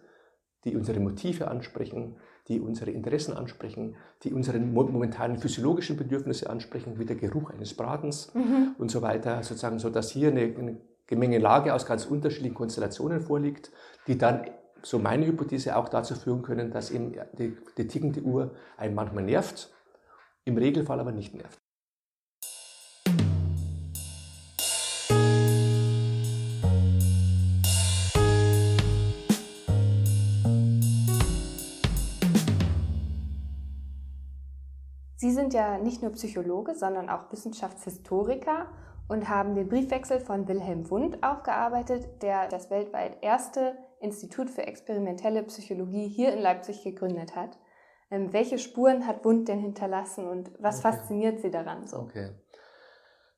die 0.63 0.75
unsere 0.75 0.99
Motive 0.99 1.47
ansprechen, 1.47 2.17
die 2.47 2.59
unsere 2.59 2.91
Interessen 2.91 3.35
ansprechen, 3.35 3.95
die 4.23 4.33
unsere 4.33 4.59
momentanen 4.59 5.37
physiologischen 5.37 5.97
Bedürfnisse 5.97 6.49
ansprechen, 6.49 6.99
wie 6.99 7.05
der 7.05 7.15
Geruch 7.15 7.51
eines 7.51 7.73
Bratens 7.75 8.33
mhm. 8.33 8.75
und 8.77 8.91
so 8.91 9.01
weiter, 9.01 9.43
sozusagen, 9.43 9.79
so 9.79 9.89
dass 9.89 10.11
hier 10.11 10.29
eine, 10.29 10.41
eine 10.41 10.77
Gemengelage 11.07 11.73
aus 11.73 11.85
ganz 11.85 12.05
unterschiedlichen 12.05 12.55
Konstellationen 12.55 13.21
vorliegt, 13.21 13.71
die 14.07 14.17
dann, 14.17 14.49
so 14.83 14.97
meine 14.97 15.27
Hypothese, 15.27 15.75
auch 15.75 15.89
dazu 15.89 16.15
führen 16.15 16.41
können, 16.41 16.71
dass 16.71 16.89
eben 16.89 17.13
die, 17.37 17.57
die 17.77 17.87
tickende 17.87 18.21
Uhr 18.21 18.55
einen 18.77 18.95
manchmal 18.95 19.23
nervt, 19.23 19.71
im 20.45 20.57
Regelfall 20.57 20.99
aber 20.99 21.11
nicht 21.11 21.35
nervt. 21.35 21.59
Sie 35.21 35.29
sind 35.29 35.53
ja 35.53 35.77
nicht 35.77 36.01
nur 36.01 36.13
Psychologe, 36.13 36.73
sondern 36.73 37.07
auch 37.07 37.31
Wissenschaftshistoriker 37.31 38.65
und 39.07 39.29
haben 39.29 39.53
den 39.53 39.69
Briefwechsel 39.69 40.19
von 40.19 40.47
Wilhelm 40.47 40.89
Wundt 40.89 41.21
aufgearbeitet, 41.21 42.23
der 42.23 42.47
das 42.47 42.71
weltweit 42.71 43.17
erste 43.21 43.77
Institut 43.99 44.49
für 44.49 44.65
experimentelle 44.65 45.43
Psychologie 45.43 46.07
hier 46.07 46.33
in 46.33 46.39
Leipzig 46.39 46.83
gegründet 46.83 47.35
hat. 47.35 47.59
Ähm, 48.09 48.33
welche 48.33 48.57
Spuren 48.57 49.05
hat 49.05 49.23
Wundt 49.23 49.47
denn 49.47 49.59
hinterlassen 49.59 50.27
und 50.27 50.49
was 50.57 50.79
okay. 50.79 50.89
fasziniert 50.89 51.39
Sie 51.39 51.51
daran 51.51 51.85
so? 51.85 51.97
Okay. 51.97 52.31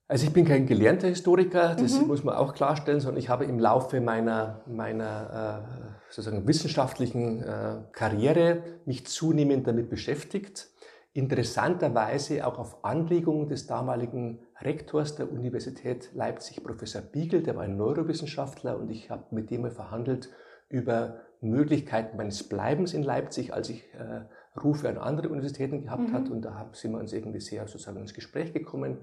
Also 0.08 0.26
ich 0.26 0.32
bin 0.32 0.46
kein 0.46 0.66
gelernter 0.66 1.10
Historiker, 1.10 1.76
das 1.76 2.00
mhm. 2.00 2.08
muss 2.08 2.24
man 2.24 2.36
auch 2.36 2.54
klarstellen, 2.54 3.02
sondern 3.02 3.20
ich 3.20 3.28
habe 3.28 3.44
im 3.44 3.60
Laufe 3.60 4.00
meiner, 4.00 4.62
meiner 4.68 5.66
äh, 5.68 6.14
sozusagen 6.14 6.48
wissenschaftlichen 6.48 7.44
äh, 7.44 7.82
Karriere 7.92 8.64
mich 8.86 9.06
zunehmend 9.06 9.68
damit 9.68 9.90
beschäftigt 9.90 10.70
interessanterweise 11.14 12.46
auch 12.46 12.58
auf 12.58 12.84
Anregung 12.84 13.48
des 13.48 13.68
damaligen 13.68 14.40
Rektors 14.62 15.16
der 15.16 15.32
Universität 15.32 16.10
Leipzig, 16.14 16.64
Professor 16.64 17.02
Biegel, 17.02 17.44
der 17.44 17.56
war 17.56 17.64
ein 17.64 17.78
Neurowissenschaftler 17.78 18.78
und 18.80 18.90
ich 18.90 19.12
habe 19.12 19.24
mit 19.32 19.52
dem 19.52 19.62
mal 19.62 19.72
verhandelt 19.72 20.30
über 20.70 21.22
Möglichkeiten 21.40 22.18
meines 22.18 22.48
Bleibens 22.48 22.94
in 22.94 23.04
Leipzig, 23.04 23.54
als 23.54 23.70
ich 23.70 23.84
äh, 23.94 24.26
Rufe 24.60 24.90
an 24.90 24.98
andere 24.98 25.30
Universitäten 25.30 25.84
gehabt 25.84 26.10
mhm. 26.10 26.14
hat 26.14 26.30
und 26.30 26.42
da 26.42 26.70
sind 26.74 26.94
wir 26.94 27.00
uns 27.00 27.14
irgendwie 27.14 27.42
sehr 27.42 27.68
sozusagen 27.68 28.00
ins 28.00 28.14
Gespräch 28.14 28.54
gekommen 28.54 28.98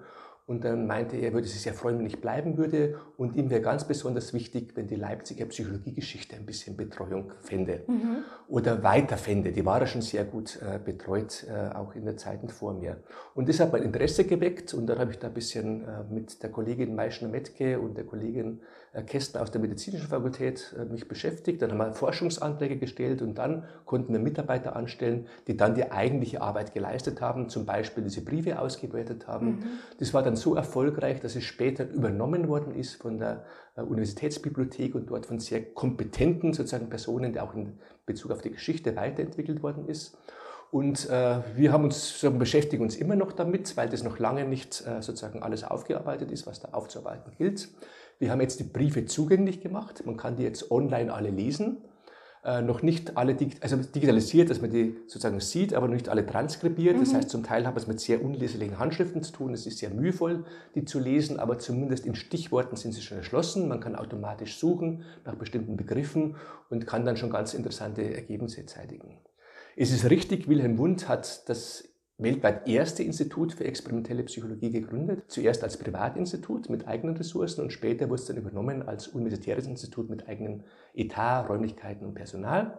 und 0.50 0.64
dann 0.64 0.88
meinte 0.88 1.16
er, 1.16 1.28
er 1.28 1.32
würde 1.32 1.46
sich 1.46 1.60
sehr 1.60 1.74
freuen, 1.74 2.00
wenn 2.00 2.06
ich 2.06 2.20
bleiben 2.20 2.56
würde. 2.56 2.98
Und 3.16 3.36
ihm 3.36 3.50
wäre 3.50 3.60
ganz 3.60 3.84
besonders 3.84 4.34
wichtig, 4.34 4.72
wenn 4.74 4.88
die 4.88 4.96
Leipziger 4.96 5.44
Psychologiegeschichte 5.46 6.34
ein 6.34 6.44
bisschen 6.44 6.76
Betreuung 6.76 7.30
fände 7.40 7.84
mhm. 7.86 8.24
oder 8.48 8.82
weiter 8.82 9.16
fände. 9.16 9.52
Die 9.52 9.64
war 9.64 9.78
ja 9.78 9.86
schon 9.86 10.02
sehr 10.02 10.24
gut 10.24 10.58
äh, 10.60 10.80
betreut, 10.84 11.46
äh, 11.48 11.72
auch 11.76 11.94
in 11.94 12.04
den 12.04 12.18
Zeiten 12.18 12.48
vor 12.48 12.74
mir. 12.74 12.96
Und 13.36 13.48
das 13.48 13.60
hat 13.60 13.70
mein 13.70 13.84
Interesse 13.84 14.24
geweckt. 14.24 14.74
Und 14.74 14.88
dann 14.88 14.98
habe 14.98 15.12
ich 15.12 15.20
da 15.20 15.28
ein 15.28 15.34
bisschen 15.34 15.84
äh, 15.84 16.02
mit 16.12 16.42
der 16.42 16.50
Kollegin 16.50 16.96
Meischner-Metke 16.96 17.78
und 17.78 17.96
der 17.96 18.04
Kollegin 18.04 18.60
äh, 18.92 19.02
Kästner 19.02 19.42
aus 19.42 19.50
der 19.50 19.60
medizinischen 19.60 20.08
Fakultät 20.08 20.74
äh, 20.78 20.84
mich 20.84 21.06
beschäftigt. 21.06 21.62
Dann 21.62 21.70
haben 21.70 21.78
wir 21.78 21.92
Forschungsanträge 21.92 22.76
gestellt 22.76 23.22
und 23.22 23.36
dann 23.36 23.64
konnten 23.84 24.12
wir 24.12 24.20
Mitarbeiter 24.20 24.74
anstellen, 24.74 25.26
die 25.46 25.56
dann 25.56 25.74
die 25.74 25.90
eigentliche 25.92 26.42
Arbeit 26.42 26.74
geleistet 26.74 27.20
haben, 27.20 27.48
zum 27.48 27.66
Beispiel 27.66 28.02
diese 28.02 28.22
Briefe 28.24 28.58
ausgewertet 28.58 29.28
haben. 29.28 29.46
Mhm. 29.46 29.62
Das 29.98 30.12
war 30.12 30.22
dann 30.22 30.36
so 30.36 30.54
erfolgreich, 30.54 31.20
dass 31.20 31.36
es 31.36 31.44
später 31.44 31.88
übernommen 31.88 32.48
worden 32.48 32.74
ist 32.74 32.94
von 32.94 33.18
der 33.18 33.44
äh, 33.76 33.82
Universitätsbibliothek 33.82 34.94
und 34.94 35.10
dort 35.10 35.26
von 35.26 35.38
sehr 35.38 35.64
kompetenten 35.64 36.52
sozusagen 36.52 36.88
Personen, 36.88 37.32
die 37.32 37.40
auch 37.40 37.54
in 37.54 37.78
Bezug 38.06 38.32
auf 38.32 38.42
die 38.42 38.50
Geschichte 38.50 38.96
weiterentwickelt 38.96 39.62
worden 39.62 39.86
ist. 39.86 40.18
Und 40.70 41.10
äh, 41.10 41.40
wir 41.56 41.72
haben 41.72 41.84
uns 41.84 42.08
sozusagen 42.08 42.38
beschäftigen 42.38 42.82
uns 42.82 42.96
immer 42.96 43.16
noch 43.16 43.32
damit, 43.32 43.76
weil 43.76 43.88
das 43.88 44.04
noch 44.04 44.18
lange 44.18 44.44
nicht 44.44 44.84
äh, 44.86 45.02
sozusagen 45.02 45.42
alles 45.42 45.64
aufgearbeitet 45.64 46.30
ist, 46.30 46.46
was 46.46 46.60
da 46.60 46.68
aufzuarbeiten 46.72 47.32
gilt. 47.36 47.68
Wir 48.20 48.30
haben 48.30 48.40
jetzt 48.40 48.60
die 48.60 48.64
Briefe 48.64 49.06
zugänglich 49.06 49.60
gemacht. 49.60 50.06
Man 50.06 50.16
kann 50.16 50.36
die 50.36 50.44
jetzt 50.44 50.70
online 50.70 51.12
alle 51.12 51.30
lesen 51.30 51.78
äh, 52.42 52.62
noch 52.62 52.80
nicht 52.80 53.18
alle 53.18 53.36
also 53.60 53.76
digitalisiert, 53.76 54.48
dass 54.48 54.62
man 54.62 54.70
die 54.70 54.96
sozusagen 55.06 55.40
sieht, 55.40 55.74
aber 55.74 55.88
noch 55.88 55.94
nicht 55.94 56.08
alle 56.08 56.24
transkribiert. 56.24 56.96
Mhm. 56.96 57.00
Das 57.00 57.12
heißt, 57.12 57.28
zum 57.28 57.42
Teil 57.42 57.66
hat 57.66 57.74
man 57.74 57.82
es 57.82 57.86
mit 57.86 58.00
sehr 58.00 58.24
unleserlichen 58.24 58.78
Handschriften 58.78 59.22
zu 59.22 59.32
tun. 59.32 59.52
Es 59.52 59.66
ist 59.66 59.78
sehr 59.78 59.90
mühevoll, 59.90 60.44
die 60.74 60.84
zu 60.86 60.98
lesen, 60.98 61.38
aber 61.38 61.58
zumindest 61.58 62.06
in 62.06 62.14
Stichworten 62.14 62.76
sind 62.76 62.92
sie 62.92 63.02
schon 63.02 63.18
erschlossen. 63.18 63.68
Man 63.68 63.80
kann 63.80 63.94
automatisch 63.94 64.58
suchen 64.58 65.04
nach 65.26 65.34
bestimmten 65.34 65.76
Begriffen 65.76 66.36
und 66.70 66.86
kann 66.86 67.04
dann 67.04 67.18
schon 67.18 67.30
ganz 67.30 67.52
interessante 67.52 68.02
Ergebnisse 68.14 68.64
zeitigen. 68.64 69.18
Es 69.76 69.92
ist 69.92 70.08
richtig, 70.08 70.48
Wilhelm 70.48 70.78
Wundt 70.78 71.08
hat 71.08 71.48
das 71.48 71.89
weltweit 72.22 72.68
erste 72.68 73.02
Institut 73.02 73.52
für 73.52 73.64
experimentelle 73.64 74.22
Psychologie 74.24 74.70
gegründet. 74.70 75.24
Zuerst 75.28 75.64
als 75.64 75.76
Privatinstitut 75.76 76.68
mit 76.68 76.86
eigenen 76.86 77.16
Ressourcen 77.16 77.62
und 77.62 77.72
später 77.72 78.08
wurde 78.08 78.20
es 78.20 78.26
dann 78.26 78.36
übernommen 78.36 78.86
als 78.86 79.08
universitäres 79.08 79.66
Institut 79.66 80.10
mit 80.10 80.28
eigenem 80.28 80.62
Etat, 80.94 81.48
Räumlichkeiten 81.48 82.06
und 82.06 82.14
Personal. 82.14 82.78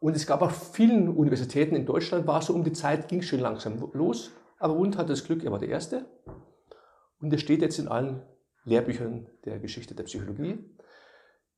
Und 0.00 0.14
es 0.14 0.26
gab 0.26 0.42
auch 0.42 0.50
vielen 0.50 1.08
Universitäten 1.08 1.74
in 1.74 1.86
Deutschland, 1.86 2.26
war 2.26 2.40
so 2.42 2.54
um 2.54 2.62
die 2.62 2.72
Zeit, 2.72 3.08
ging 3.08 3.22
schon 3.22 3.40
langsam 3.40 3.90
los. 3.92 4.30
Aber 4.58 4.76
Wundt 4.76 4.96
hatte 4.96 5.10
das 5.10 5.24
Glück, 5.24 5.44
er 5.44 5.50
war 5.50 5.58
der 5.58 5.68
Erste. 5.68 6.04
Und 7.20 7.32
er 7.32 7.38
steht 7.38 7.62
jetzt 7.62 7.78
in 7.78 7.88
allen 7.88 8.22
Lehrbüchern 8.64 9.26
der 9.44 9.58
Geschichte 9.58 9.94
der 9.94 10.04
Psychologie. 10.04 10.58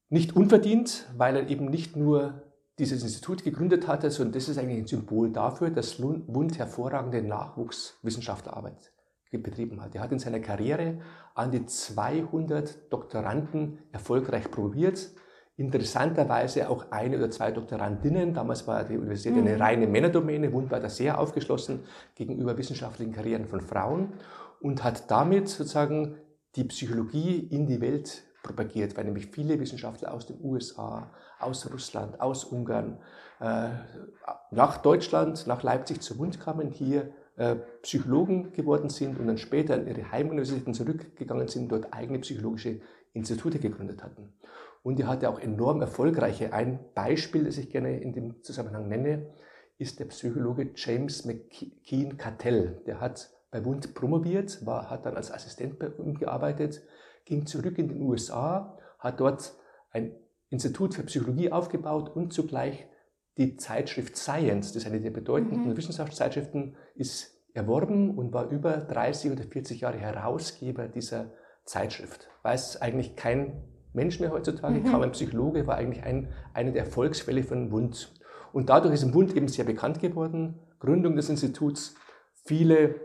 Nicht 0.09 0.35
unverdient, 0.35 1.07
weil 1.16 1.37
er 1.37 1.49
eben 1.49 1.66
nicht 1.66 1.97
nur 1.97 2.43
dieses 2.81 3.03
Institut 3.03 3.45
gegründet 3.45 3.87
hatte, 3.87 4.11
sondern 4.11 4.33
das 4.33 4.49
ist 4.49 4.59
eigentlich 4.59 4.78
ein 4.78 4.87
Symbol 4.87 5.31
dafür, 5.31 5.70
dass 5.70 6.03
Wundt 6.03 6.59
hervorragende 6.59 7.22
Nachwuchswissenschaftlerarbeit 7.22 8.93
betrieben 9.39 9.81
hat. 9.81 9.95
Er 9.95 10.01
hat 10.01 10.12
in 10.12 10.18
seiner 10.18 10.41
Karriere 10.41 10.99
an 11.35 11.53
die 11.53 11.64
200 11.64 12.93
Doktoranden 12.93 13.78
erfolgreich 13.93 14.51
probiert. 14.51 15.11
Interessanterweise 15.57 16.68
auch 16.68 16.91
eine 16.91 17.18
oder 17.18 17.31
zwei 17.31 17.53
Doktorandinnen. 17.53 18.35
Damals 18.35 18.66
war 18.66 18.83
die 18.83 18.97
Universität 18.97 19.35
mhm. 19.35 19.47
eine 19.47 19.61
reine 19.61 19.87
Männerdomäne. 19.87 20.53
Wundt 20.53 20.70
war 20.70 20.81
da 20.81 20.89
sehr 20.89 21.20
aufgeschlossen 21.20 21.85
gegenüber 22.16 22.57
wissenschaftlichen 22.59 23.12
Karrieren 23.12 23.47
von 23.47 23.61
Frauen 23.61 24.14
und 24.61 24.83
hat 24.83 25.11
damit 25.11 25.49
sozusagen 25.49 26.16
die 26.57 26.64
Psychologie 26.64 27.39
in 27.39 27.66
die 27.66 27.81
Welt 27.81 28.24
propagiert, 28.43 28.97
weil 28.97 29.05
nämlich 29.05 29.26
viele 29.26 29.59
Wissenschaftler 29.61 30.12
aus 30.12 30.26
den 30.26 30.38
USA, 30.43 31.11
aus 31.38 31.70
Russland, 31.72 32.20
aus 32.20 32.45
Ungarn 32.45 32.99
äh, 33.41 33.68
nach 34.51 34.78
Deutschland, 34.78 35.47
nach 35.47 35.62
Leipzig 35.62 36.03
zum 36.03 36.18
Wund 36.18 36.41
kamen, 36.41 36.70
hier 36.70 37.12
äh, 37.36 37.57
Psychologen 37.82 38.53
geworden 38.53 38.91
sind 38.91 39.18
und 39.18 39.26
dann 39.26 39.38
später 39.38 39.76
in 39.76 39.86
ihre 39.86 40.11
Heimuniversitäten 40.11 40.74
zurückgegangen 40.74 41.49
sind, 41.49 41.72
dort 41.72 41.93
eigene 41.93 42.18
psychologische 42.18 42.80
Institute 43.12 43.59
gegründet 43.59 44.03
hatten. 44.03 44.32
Und 44.82 44.99
er 45.01 45.09
hatte 45.09 45.28
auch 45.28 45.41
enorm 45.41 45.80
erfolgreiche. 45.80 46.53
Ein 46.53 46.80
Beispiel, 46.95 47.45
das 47.45 47.59
ich 47.59 47.70
gerne 47.70 48.01
in 48.01 48.12
dem 48.12 48.43
Zusammenhang 48.43 48.88
nenne, 48.88 49.26
ist 49.78 50.01
der 50.01 50.07
Psychologe 50.07 50.70
James 50.74 51.24
McKean 51.24 52.16
Cattell. 52.16 52.82
Der 52.86 53.01
hat 53.01 53.30
bei 53.51 53.64
Wundt 53.64 53.95
promoviert, 53.95 54.64
war, 54.64 54.91
hat 54.91 55.07
dann 55.07 55.16
als 55.16 55.32
Assistent 55.32 55.78
bei 55.78 55.88
ihm 55.99 56.18
gearbeitet, 56.18 56.82
ging 57.25 57.47
zurück 57.47 57.79
in 57.79 57.89
den 57.89 58.03
USA, 58.03 58.79
hat 58.99 59.21
dort 59.21 59.55
ein 59.91 60.12
Institut 60.51 60.95
für 60.95 61.03
Psychologie 61.05 61.53
aufgebaut 61.53 62.11
und 62.14 62.33
zugleich 62.33 62.87
die 63.39 63.57
Zeitschrift 63.57 64.16
Science, 64.16 64.73
das 64.73 64.83
ist 64.83 64.87
eine 64.87 65.01
der 65.01 65.11
bedeutenden 65.11 65.68
mhm. 65.68 65.77
Wissenschaftszeitschriften, 65.77 66.77
ist 66.95 67.37
erworben 67.55 68.16
und 68.16 68.33
war 68.33 68.51
über 68.51 68.77
30 68.77 69.33
oder 69.33 69.45
40 69.45 69.81
Jahre 69.81 69.99
Herausgeber 69.99 70.89
dieser 70.89 71.33
Zeitschrift. 71.64 72.29
Weiß 72.43 72.81
eigentlich 72.81 73.16
kein 73.16 73.62
Mensch 73.93 74.21
mehr 74.21 74.31
heutzutage, 74.31 74.81
mhm. 74.81 74.85
kaum 74.85 75.03
ein 75.03 75.12
Psychologe, 75.12 75.66
war 75.66 75.77
eigentlich 75.77 76.05
ein, 76.05 76.29
eine 76.55 76.73
der 76.73 76.85
Erfolgsfälle 76.85 77.43
von 77.43 77.71
Wundt. 77.73 78.14
Und 78.53 78.68
dadurch 78.68 78.95
ist 78.95 79.14
Wundt 79.14 79.37
eben 79.37 79.49
sehr 79.49 79.64
bekannt 79.64 80.01
geworden. 80.01 80.59
Gründung 80.79 81.16
des 81.16 81.29
Instituts, 81.29 81.95
viele 82.45 82.97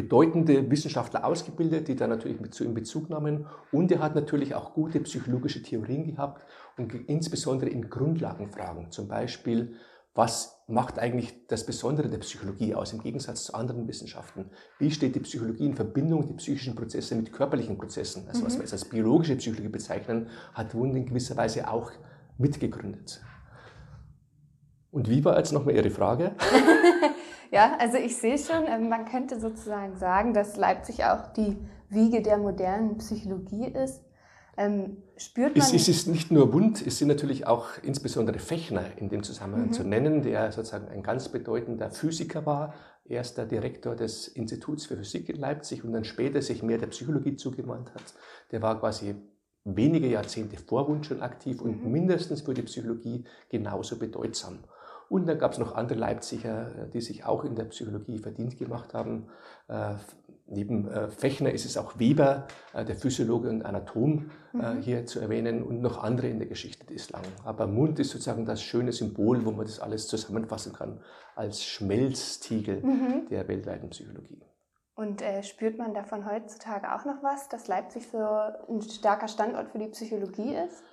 bedeutende 0.00 0.70
Wissenschaftler 0.70 1.24
ausgebildet, 1.24 1.88
die 1.88 1.96
da 1.96 2.06
natürlich 2.06 2.40
mit 2.40 2.54
zu 2.54 2.64
ihm 2.64 2.72
Bezug 2.72 3.10
nahmen. 3.10 3.46
Und 3.70 3.92
er 3.92 4.00
hat 4.00 4.14
natürlich 4.14 4.54
auch 4.54 4.72
gute 4.72 5.00
psychologische 5.00 5.62
Theorien 5.62 6.04
gehabt 6.04 6.46
und 6.78 6.94
insbesondere 7.08 7.68
in 7.68 7.90
Grundlagenfragen, 7.90 8.90
zum 8.90 9.08
Beispiel, 9.08 9.74
was 10.14 10.62
macht 10.66 10.98
eigentlich 10.98 11.46
das 11.46 11.64
Besondere 11.66 12.08
der 12.08 12.18
Psychologie 12.18 12.74
aus 12.74 12.92
im 12.92 13.02
Gegensatz 13.02 13.44
zu 13.44 13.54
anderen 13.54 13.86
Wissenschaften? 13.86 14.46
Wie 14.78 14.90
steht 14.90 15.14
die 15.14 15.20
Psychologie 15.20 15.66
in 15.66 15.74
Verbindung, 15.74 16.26
die 16.26 16.34
psychischen 16.34 16.74
Prozesse 16.74 17.14
mit 17.14 17.32
körperlichen 17.32 17.76
Prozessen? 17.76 18.26
Also 18.26 18.40
mhm. 18.40 18.46
was 18.46 18.54
wir 18.54 18.60
jetzt 18.62 18.72
als 18.72 18.86
biologische 18.86 19.36
Psychologie 19.36 19.68
bezeichnen, 19.68 20.28
hat 20.54 20.74
Wund 20.74 20.96
in 20.96 21.06
gewisser 21.06 21.36
Weise 21.36 21.70
auch 21.70 21.92
mitgegründet. 22.38 23.20
Und 24.90 25.08
wie 25.08 25.24
war 25.24 25.38
jetzt 25.38 25.52
nochmal 25.52 25.74
Ihre 25.74 25.90
Frage? 25.90 26.32
Ja, 27.52 27.76
also 27.78 27.96
ich 27.96 28.16
sehe 28.16 28.38
schon, 28.38 28.66
ähm, 28.66 28.88
man 28.88 29.04
könnte 29.06 29.40
sozusagen 29.40 29.96
sagen, 29.96 30.34
dass 30.34 30.56
Leipzig 30.56 31.04
auch 31.04 31.32
die 31.32 31.56
Wiege 31.88 32.22
der 32.22 32.38
modernen 32.38 32.98
Psychologie 32.98 33.66
ist. 33.66 34.02
Ähm, 34.56 34.98
spürt 35.16 35.56
man 35.56 35.66
es, 35.66 35.72
es 35.72 35.88
ist 35.88 36.06
nicht 36.06 36.30
nur 36.30 36.52
Wund, 36.52 36.86
es 36.86 36.98
sind 36.98 37.08
natürlich 37.08 37.46
auch 37.46 37.66
insbesondere 37.82 38.38
Fechner 38.38 38.84
in 38.96 39.08
dem 39.08 39.22
Zusammenhang 39.22 39.68
mhm. 39.68 39.72
zu 39.72 39.84
nennen, 39.84 40.22
der 40.22 40.52
sozusagen 40.52 40.88
ein 40.88 41.02
ganz 41.02 41.28
bedeutender 41.28 41.90
Physiker 41.90 42.46
war, 42.46 42.74
erster 43.04 43.46
Direktor 43.46 43.96
des 43.96 44.28
Instituts 44.28 44.86
für 44.86 44.96
Physik 44.96 45.28
in 45.28 45.36
Leipzig 45.36 45.82
und 45.82 45.92
dann 45.92 46.04
später 46.04 46.42
sich 46.42 46.62
mehr 46.62 46.78
der 46.78 46.88
Psychologie 46.88 47.36
zugewandt 47.36 47.94
hat. 47.94 48.14
Der 48.52 48.62
war 48.62 48.78
quasi 48.78 49.16
wenige 49.64 50.08
Jahrzehnte 50.08 50.56
vor 50.56 50.88
Wund 50.88 51.06
schon 51.06 51.22
aktiv 51.22 51.60
und 51.60 51.84
mhm. 51.84 51.90
mindestens 51.90 52.42
für 52.42 52.54
die 52.54 52.62
Psychologie 52.62 53.24
genauso 53.48 53.98
bedeutsam. 53.98 54.60
Und 55.10 55.26
dann 55.26 55.40
gab 55.40 55.52
es 55.52 55.58
noch 55.58 55.74
andere 55.74 55.98
Leipziger, 55.98 56.68
äh, 56.68 56.88
die 56.88 57.00
sich 57.00 57.24
auch 57.24 57.44
in 57.44 57.56
der 57.56 57.64
Psychologie 57.64 58.18
verdient 58.18 58.56
gemacht 58.56 58.94
haben. 58.94 59.26
Äh, 59.68 59.96
neben 60.46 60.88
äh, 60.88 61.08
Fechner 61.10 61.50
ist 61.50 61.64
es 61.64 61.76
auch 61.76 61.98
Weber, 61.98 62.46
äh, 62.72 62.84
der 62.84 62.94
Physiologe 62.94 63.48
und 63.50 63.64
Anatom, 63.64 64.30
mhm. 64.52 64.80
hier 64.80 65.06
zu 65.06 65.18
erwähnen 65.18 65.64
und 65.64 65.80
noch 65.80 66.00
andere 66.02 66.28
in 66.28 66.38
der 66.38 66.46
Geschichte 66.46 66.86
bislang. 66.86 67.24
Aber 67.44 67.66
Mund 67.66 67.98
ist 67.98 68.10
sozusagen 68.10 68.46
das 68.46 68.62
schöne 68.62 68.92
Symbol, 68.92 69.44
wo 69.44 69.50
man 69.50 69.66
das 69.66 69.80
alles 69.80 70.06
zusammenfassen 70.06 70.72
kann 70.72 71.00
als 71.34 71.64
Schmelztiegel 71.64 72.80
mhm. 72.80 73.26
der 73.30 73.48
weltweiten 73.48 73.90
Psychologie. 73.90 74.40
Und 74.94 75.22
äh, 75.22 75.42
spürt 75.42 75.76
man 75.76 75.92
davon 75.92 76.24
heutzutage 76.24 76.94
auch 76.94 77.04
noch 77.04 77.20
was, 77.22 77.48
dass 77.48 77.66
Leipzig 77.66 78.06
so 78.12 78.18
ein 78.18 78.80
starker 78.82 79.26
Standort 79.26 79.70
für 79.70 79.78
die 79.78 79.88
Psychologie 79.88 80.54
ist? 80.54 80.84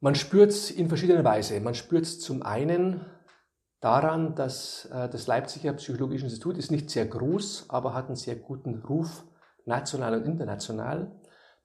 Man 0.00 0.14
spürt 0.14 0.50
es 0.50 0.70
in 0.70 0.88
verschiedener 0.88 1.24
Weise. 1.24 1.60
Man 1.60 1.74
spürt 1.74 2.04
es 2.04 2.20
zum 2.20 2.42
einen 2.42 3.04
daran, 3.80 4.34
dass 4.34 4.86
äh, 4.86 5.08
das 5.08 5.26
Leipziger 5.26 5.72
Psychologische 5.74 6.24
Institut 6.24 6.58
ist 6.58 6.70
nicht 6.70 6.90
sehr 6.90 7.06
groß, 7.06 7.66
aber 7.68 7.94
hat 7.94 8.06
einen 8.06 8.16
sehr 8.16 8.36
guten 8.36 8.82
Ruf, 8.82 9.24
national 9.66 10.14
und 10.14 10.26
international. 10.26 11.10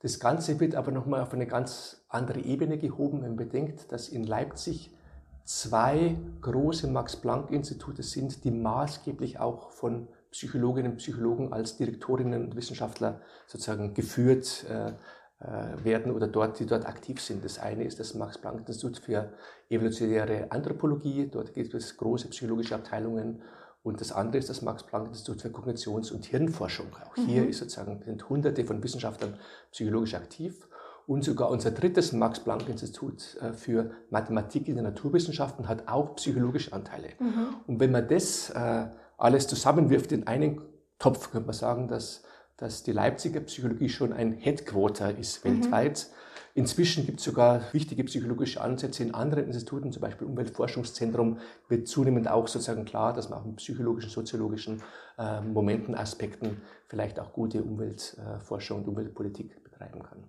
Das 0.01 0.19
Ganze 0.19 0.59
wird 0.59 0.75
aber 0.75 0.91
nochmal 0.91 1.21
auf 1.21 1.33
eine 1.33 1.47
ganz 1.47 2.05
andere 2.09 2.39
Ebene 2.39 2.77
gehoben, 2.77 3.21
wenn 3.21 3.35
man 3.35 3.37
bedenkt, 3.37 3.91
dass 3.91 4.09
in 4.09 4.23
Leipzig 4.23 4.95
zwei 5.43 6.15
große 6.41 6.87
Max-Planck-Institute 6.87 8.03
sind, 8.03 8.43
die 8.43 8.51
maßgeblich 8.51 9.39
auch 9.39 9.71
von 9.71 10.07
Psychologinnen 10.31 10.93
und 10.93 10.97
Psychologen 10.97 11.53
als 11.53 11.77
Direktorinnen 11.77 12.45
und 12.45 12.55
Wissenschaftler 12.55 13.21
sozusagen 13.47 13.93
geführt 13.93 14.65
äh, 14.69 14.93
werden 15.39 16.13
oder 16.13 16.27
dort, 16.27 16.59
die 16.59 16.65
dort 16.65 16.87
aktiv 16.87 17.21
sind. 17.21 17.43
Das 17.43 17.59
eine 17.59 17.83
ist 17.83 17.99
das 17.99 18.13
Max-Planck-Institut 18.13 18.99
für 18.99 19.33
evolutionäre 19.69 20.47
Anthropologie. 20.49 21.27
Dort 21.29 21.53
gibt 21.53 21.73
es 21.73 21.97
große 21.97 22.29
psychologische 22.29 22.75
Abteilungen. 22.75 23.41
Und 23.83 24.01
das 24.01 24.11
andere 24.11 24.37
ist 24.37 24.49
das 24.49 24.61
Max-Planck-Institut 24.61 25.41
für 25.41 25.49
Kognitions- 25.49 26.11
und 26.11 26.25
Hirnforschung. 26.25 26.87
Auch 27.05 27.15
hier 27.15 27.43
mhm. 27.43 27.49
ist 27.49 27.59
sozusagen, 27.59 28.01
sind 28.03 28.27
hunderte 28.29 28.65
von 28.65 28.81
Wissenschaftlern 28.81 29.37
psychologisch 29.71 30.15
aktiv. 30.15 30.67
Und 31.05 31.23
sogar 31.23 31.51
unser 31.51 31.69
drittes 31.69 32.11
Max-Planck-Institut 32.13 33.37
äh, 33.41 33.53
für 33.53 33.91
Mathematik 34.09 34.67
in 34.67 34.75
den 34.75 34.85
Naturwissenschaften 34.85 35.67
hat 35.67 35.87
auch 35.87 36.15
psychologische 36.15 36.73
Anteile. 36.73 37.09
Mhm. 37.19 37.47
Und 37.67 37.79
wenn 37.79 37.91
man 37.91 38.07
das 38.07 38.49
äh, 38.49 38.87
alles 39.17 39.47
zusammenwirft 39.47 40.11
in 40.11 40.25
einen 40.25 40.61
Topf, 40.97 41.29
könnte 41.29 41.45
man 41.45 41.53
sagen, 41.53 41.87
dass 41.87 42.23
dass 42.57 42.83
die 42.83 42.91
Leipziger 42.91 43.41
Psychologie 43.41 43.89
schon 43.89 44.13
ein 44.13 44.33
Headquarter 44.33 45.17
ist 45.17 45.43
mhm. 45.43 45.49
weltweit. 45.49 46.07
Mhm. 46.09 46.15
Inzwischen 46.57 47.05
gibt 47.05 47.19
es 47.19 47.25
sogar 47.25 47.61
wichtige 47.73 48.05
psychologische 48.05 48.61
Ansätze 48.61 49.03
in 49.03 49.13
anderen 49.13 49.45
Instituten, 49.47 49.91
zum 49.91 50.01
Beispiel 50.01 50.25
Umweltforschungszentrum, 50.25 51.39
wird 51.67 51.87
zunehmend 51.87 52.29
auch 52.29 52.47
sozusagen 52.47 52.85
klar, 52.85 53.11
dass 53.11 53.29
man 53.29 53.39
auch 53.39 53.45
mit 53.45 53.57
psychologischen, 53.57 54.09
soziologischen 54.09 54.81
äh, 55.17 55.41
Momenten, 55.41 55.95
Aspekten 55.95 56.61
vielleicht 56.87 57.19
auch 57.19 57.33
gute 57.33 57.61
Umweltforschung 57.61 58.79
und 58.79 58.87
Umweltpolitik 58.87 59.65
betreiben 59.65 60.01
kann. 60.01 60.23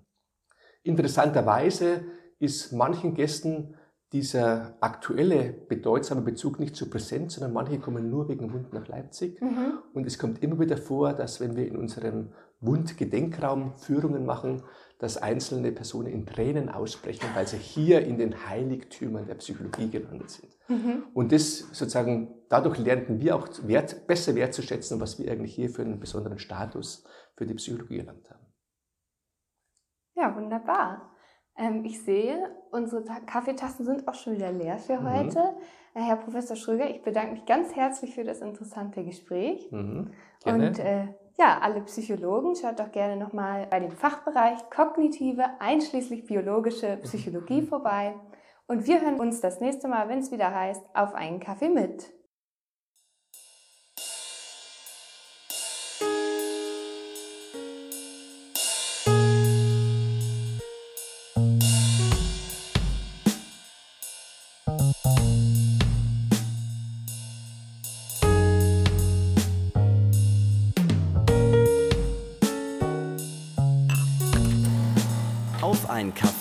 Interessanterweise 0.83 2.03
ist 2.41 2.73
manchen 2.73 3.15
Gästen 3.15 3.77
dieser 4.13 4.77
aktuelle 4.81 5.53
bedeutsame 5.53 6.23
Bezug 6.23 6.61
nicht 6.61 6.77
so 6.77 6.89
präsent, 6.89 7.33
sondern 7.33 7.53
manche 7.53 7.81
kommen 7.81 8.09
nur 8.09 8.29
wegen 8.29 8.53
Wund 8.53 8.73
nach 8.73 8.87
Leipzig. 8.87 9.41
Mhm. 9.41 9.79
Und 9.95 10.07
es 10.07 10.19
kommt 10.19 10.43
immer 10.43 10.61
wieder 10.61 10.77
vor, 10.77 11.13
dass 11.13 11.41
wenn 11.41 11.57
wir 11.57 11.67
in 11.67 11.77
unserem 11.77 12.33
Wund-Gedenkraum 12.61 13.77
Führungen 13.77 14.25
machen, 14.25 14.63
dass 14.99 15.19
einzelne 15.19 15.73
Personen 15.73 16.09
in 16.09 16.25
Tränen 16.25 16.71
ausbrechen, 16.71 17.29
weil 17.35 17.47
sie 17.47 17.59
hier 17.59 18.07
in 18.07 18.17
den 18.17 18.49
Heiligtümern 18.49 19.27
der 19.27 19.35
Psychologie 19.35 19.91
gelandet 19.91 20.31
sind. 20.31 20.57
Mhm. 20.69 21.05
Und 21.13 21.33
das 21.33 21.59
sozusagen, 21.59 22.35
dadurch 22.49 22.79
lernten 22.79 23.21
wir 23.21 23.37
auch 23.37 23.49
wert, 23.65 24.07
besser 24.07 24.35
wertzuschätzen, 24.35 25.01
was 25.01 25.19
wir 25.19 25.31
eigentlich 25.31 25.55
hier 25.55 25.69
für 25.69 25.83
einen 25.83 26.01
besonderen 26.01 26.39
Status 26.39 27.05
für 27.37 27.45
die 27.45 27.55
Psychologie 27.55 27.99
erlangt 27.99 28.31
haben. 28.31 28.47
Ja, 30.15 30.35
wunderbar. 30.35 31.13
Ähm, 31.59 31.85
ich 31.85 32.03
sehe, 32.03 32.51
unsere 32.71 33.03
Kaffeetassen 33.27 33.85
sind 33.85 34.07
auch 34.09 34.15
schon 34.15 34.35
wieder 34.35 34.53
leer 34.53 34.79
für 34.79 35.01
mhm. 35.01 35.11
heute. 35.11 35.39
Äh, 35.95 36.01
Herr 36.01 36.17
Professor 36.17 36.57
Schröger, 36.57 36.89
ich 36.91 37.03
bedanke 37.03 37.33
mich 37.33 37.47
ganz 37.47 37.75
herzlich 37.75 38.15
für 38.15 38.25
das 38.25 38.41
interessante 38.41 39.05
Gespräch. 39.05 39.71
Mhm. 39.71 40.11
Und 40.45 40.79
äh, 40.79 41.09
ja, 41.39 41.59
alle 41.61 41.83
Psychologen, 41.83 42.55
schaut 42.57 42.79
doch 42.79 42.93
gerne 42.93 43.17
nochmal 43.17 43.67
bei 43.67 43.81
dem 43.81 43.91
Fachbereich 43.91 44.71
kognitive, 44.71 45.45
einschließlich 45.59 46.27
biologische 46.27 46.99
Psychologie 47.03 47.63
vorbei. 47.67 48.15
Und 48.67 48.87
wir 48.87 49.01
hören 49.01 49.21
uns 49.21 49.41
das 49.41 49.61
nächste 49.61 49.89
Mal, 49.89 50.09
wenn 50.09 50.19
es 50.19 50.33
wieder 50.33 50.55
heißt, 50.55 50.85
auf 50.95 51.15
einen 51.15 51.41
Kaffee 51.41 51.69
mit. 51.69 52.13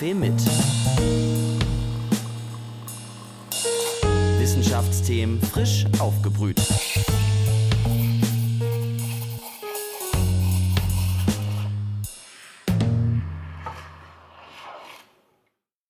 Kaffee 0.05 0.13
mit. 0.13 0.39
Wissenschaftsthemen 4.37 5.41
frisch 5.41 5.85
aufgebrüht. 5.97 6.54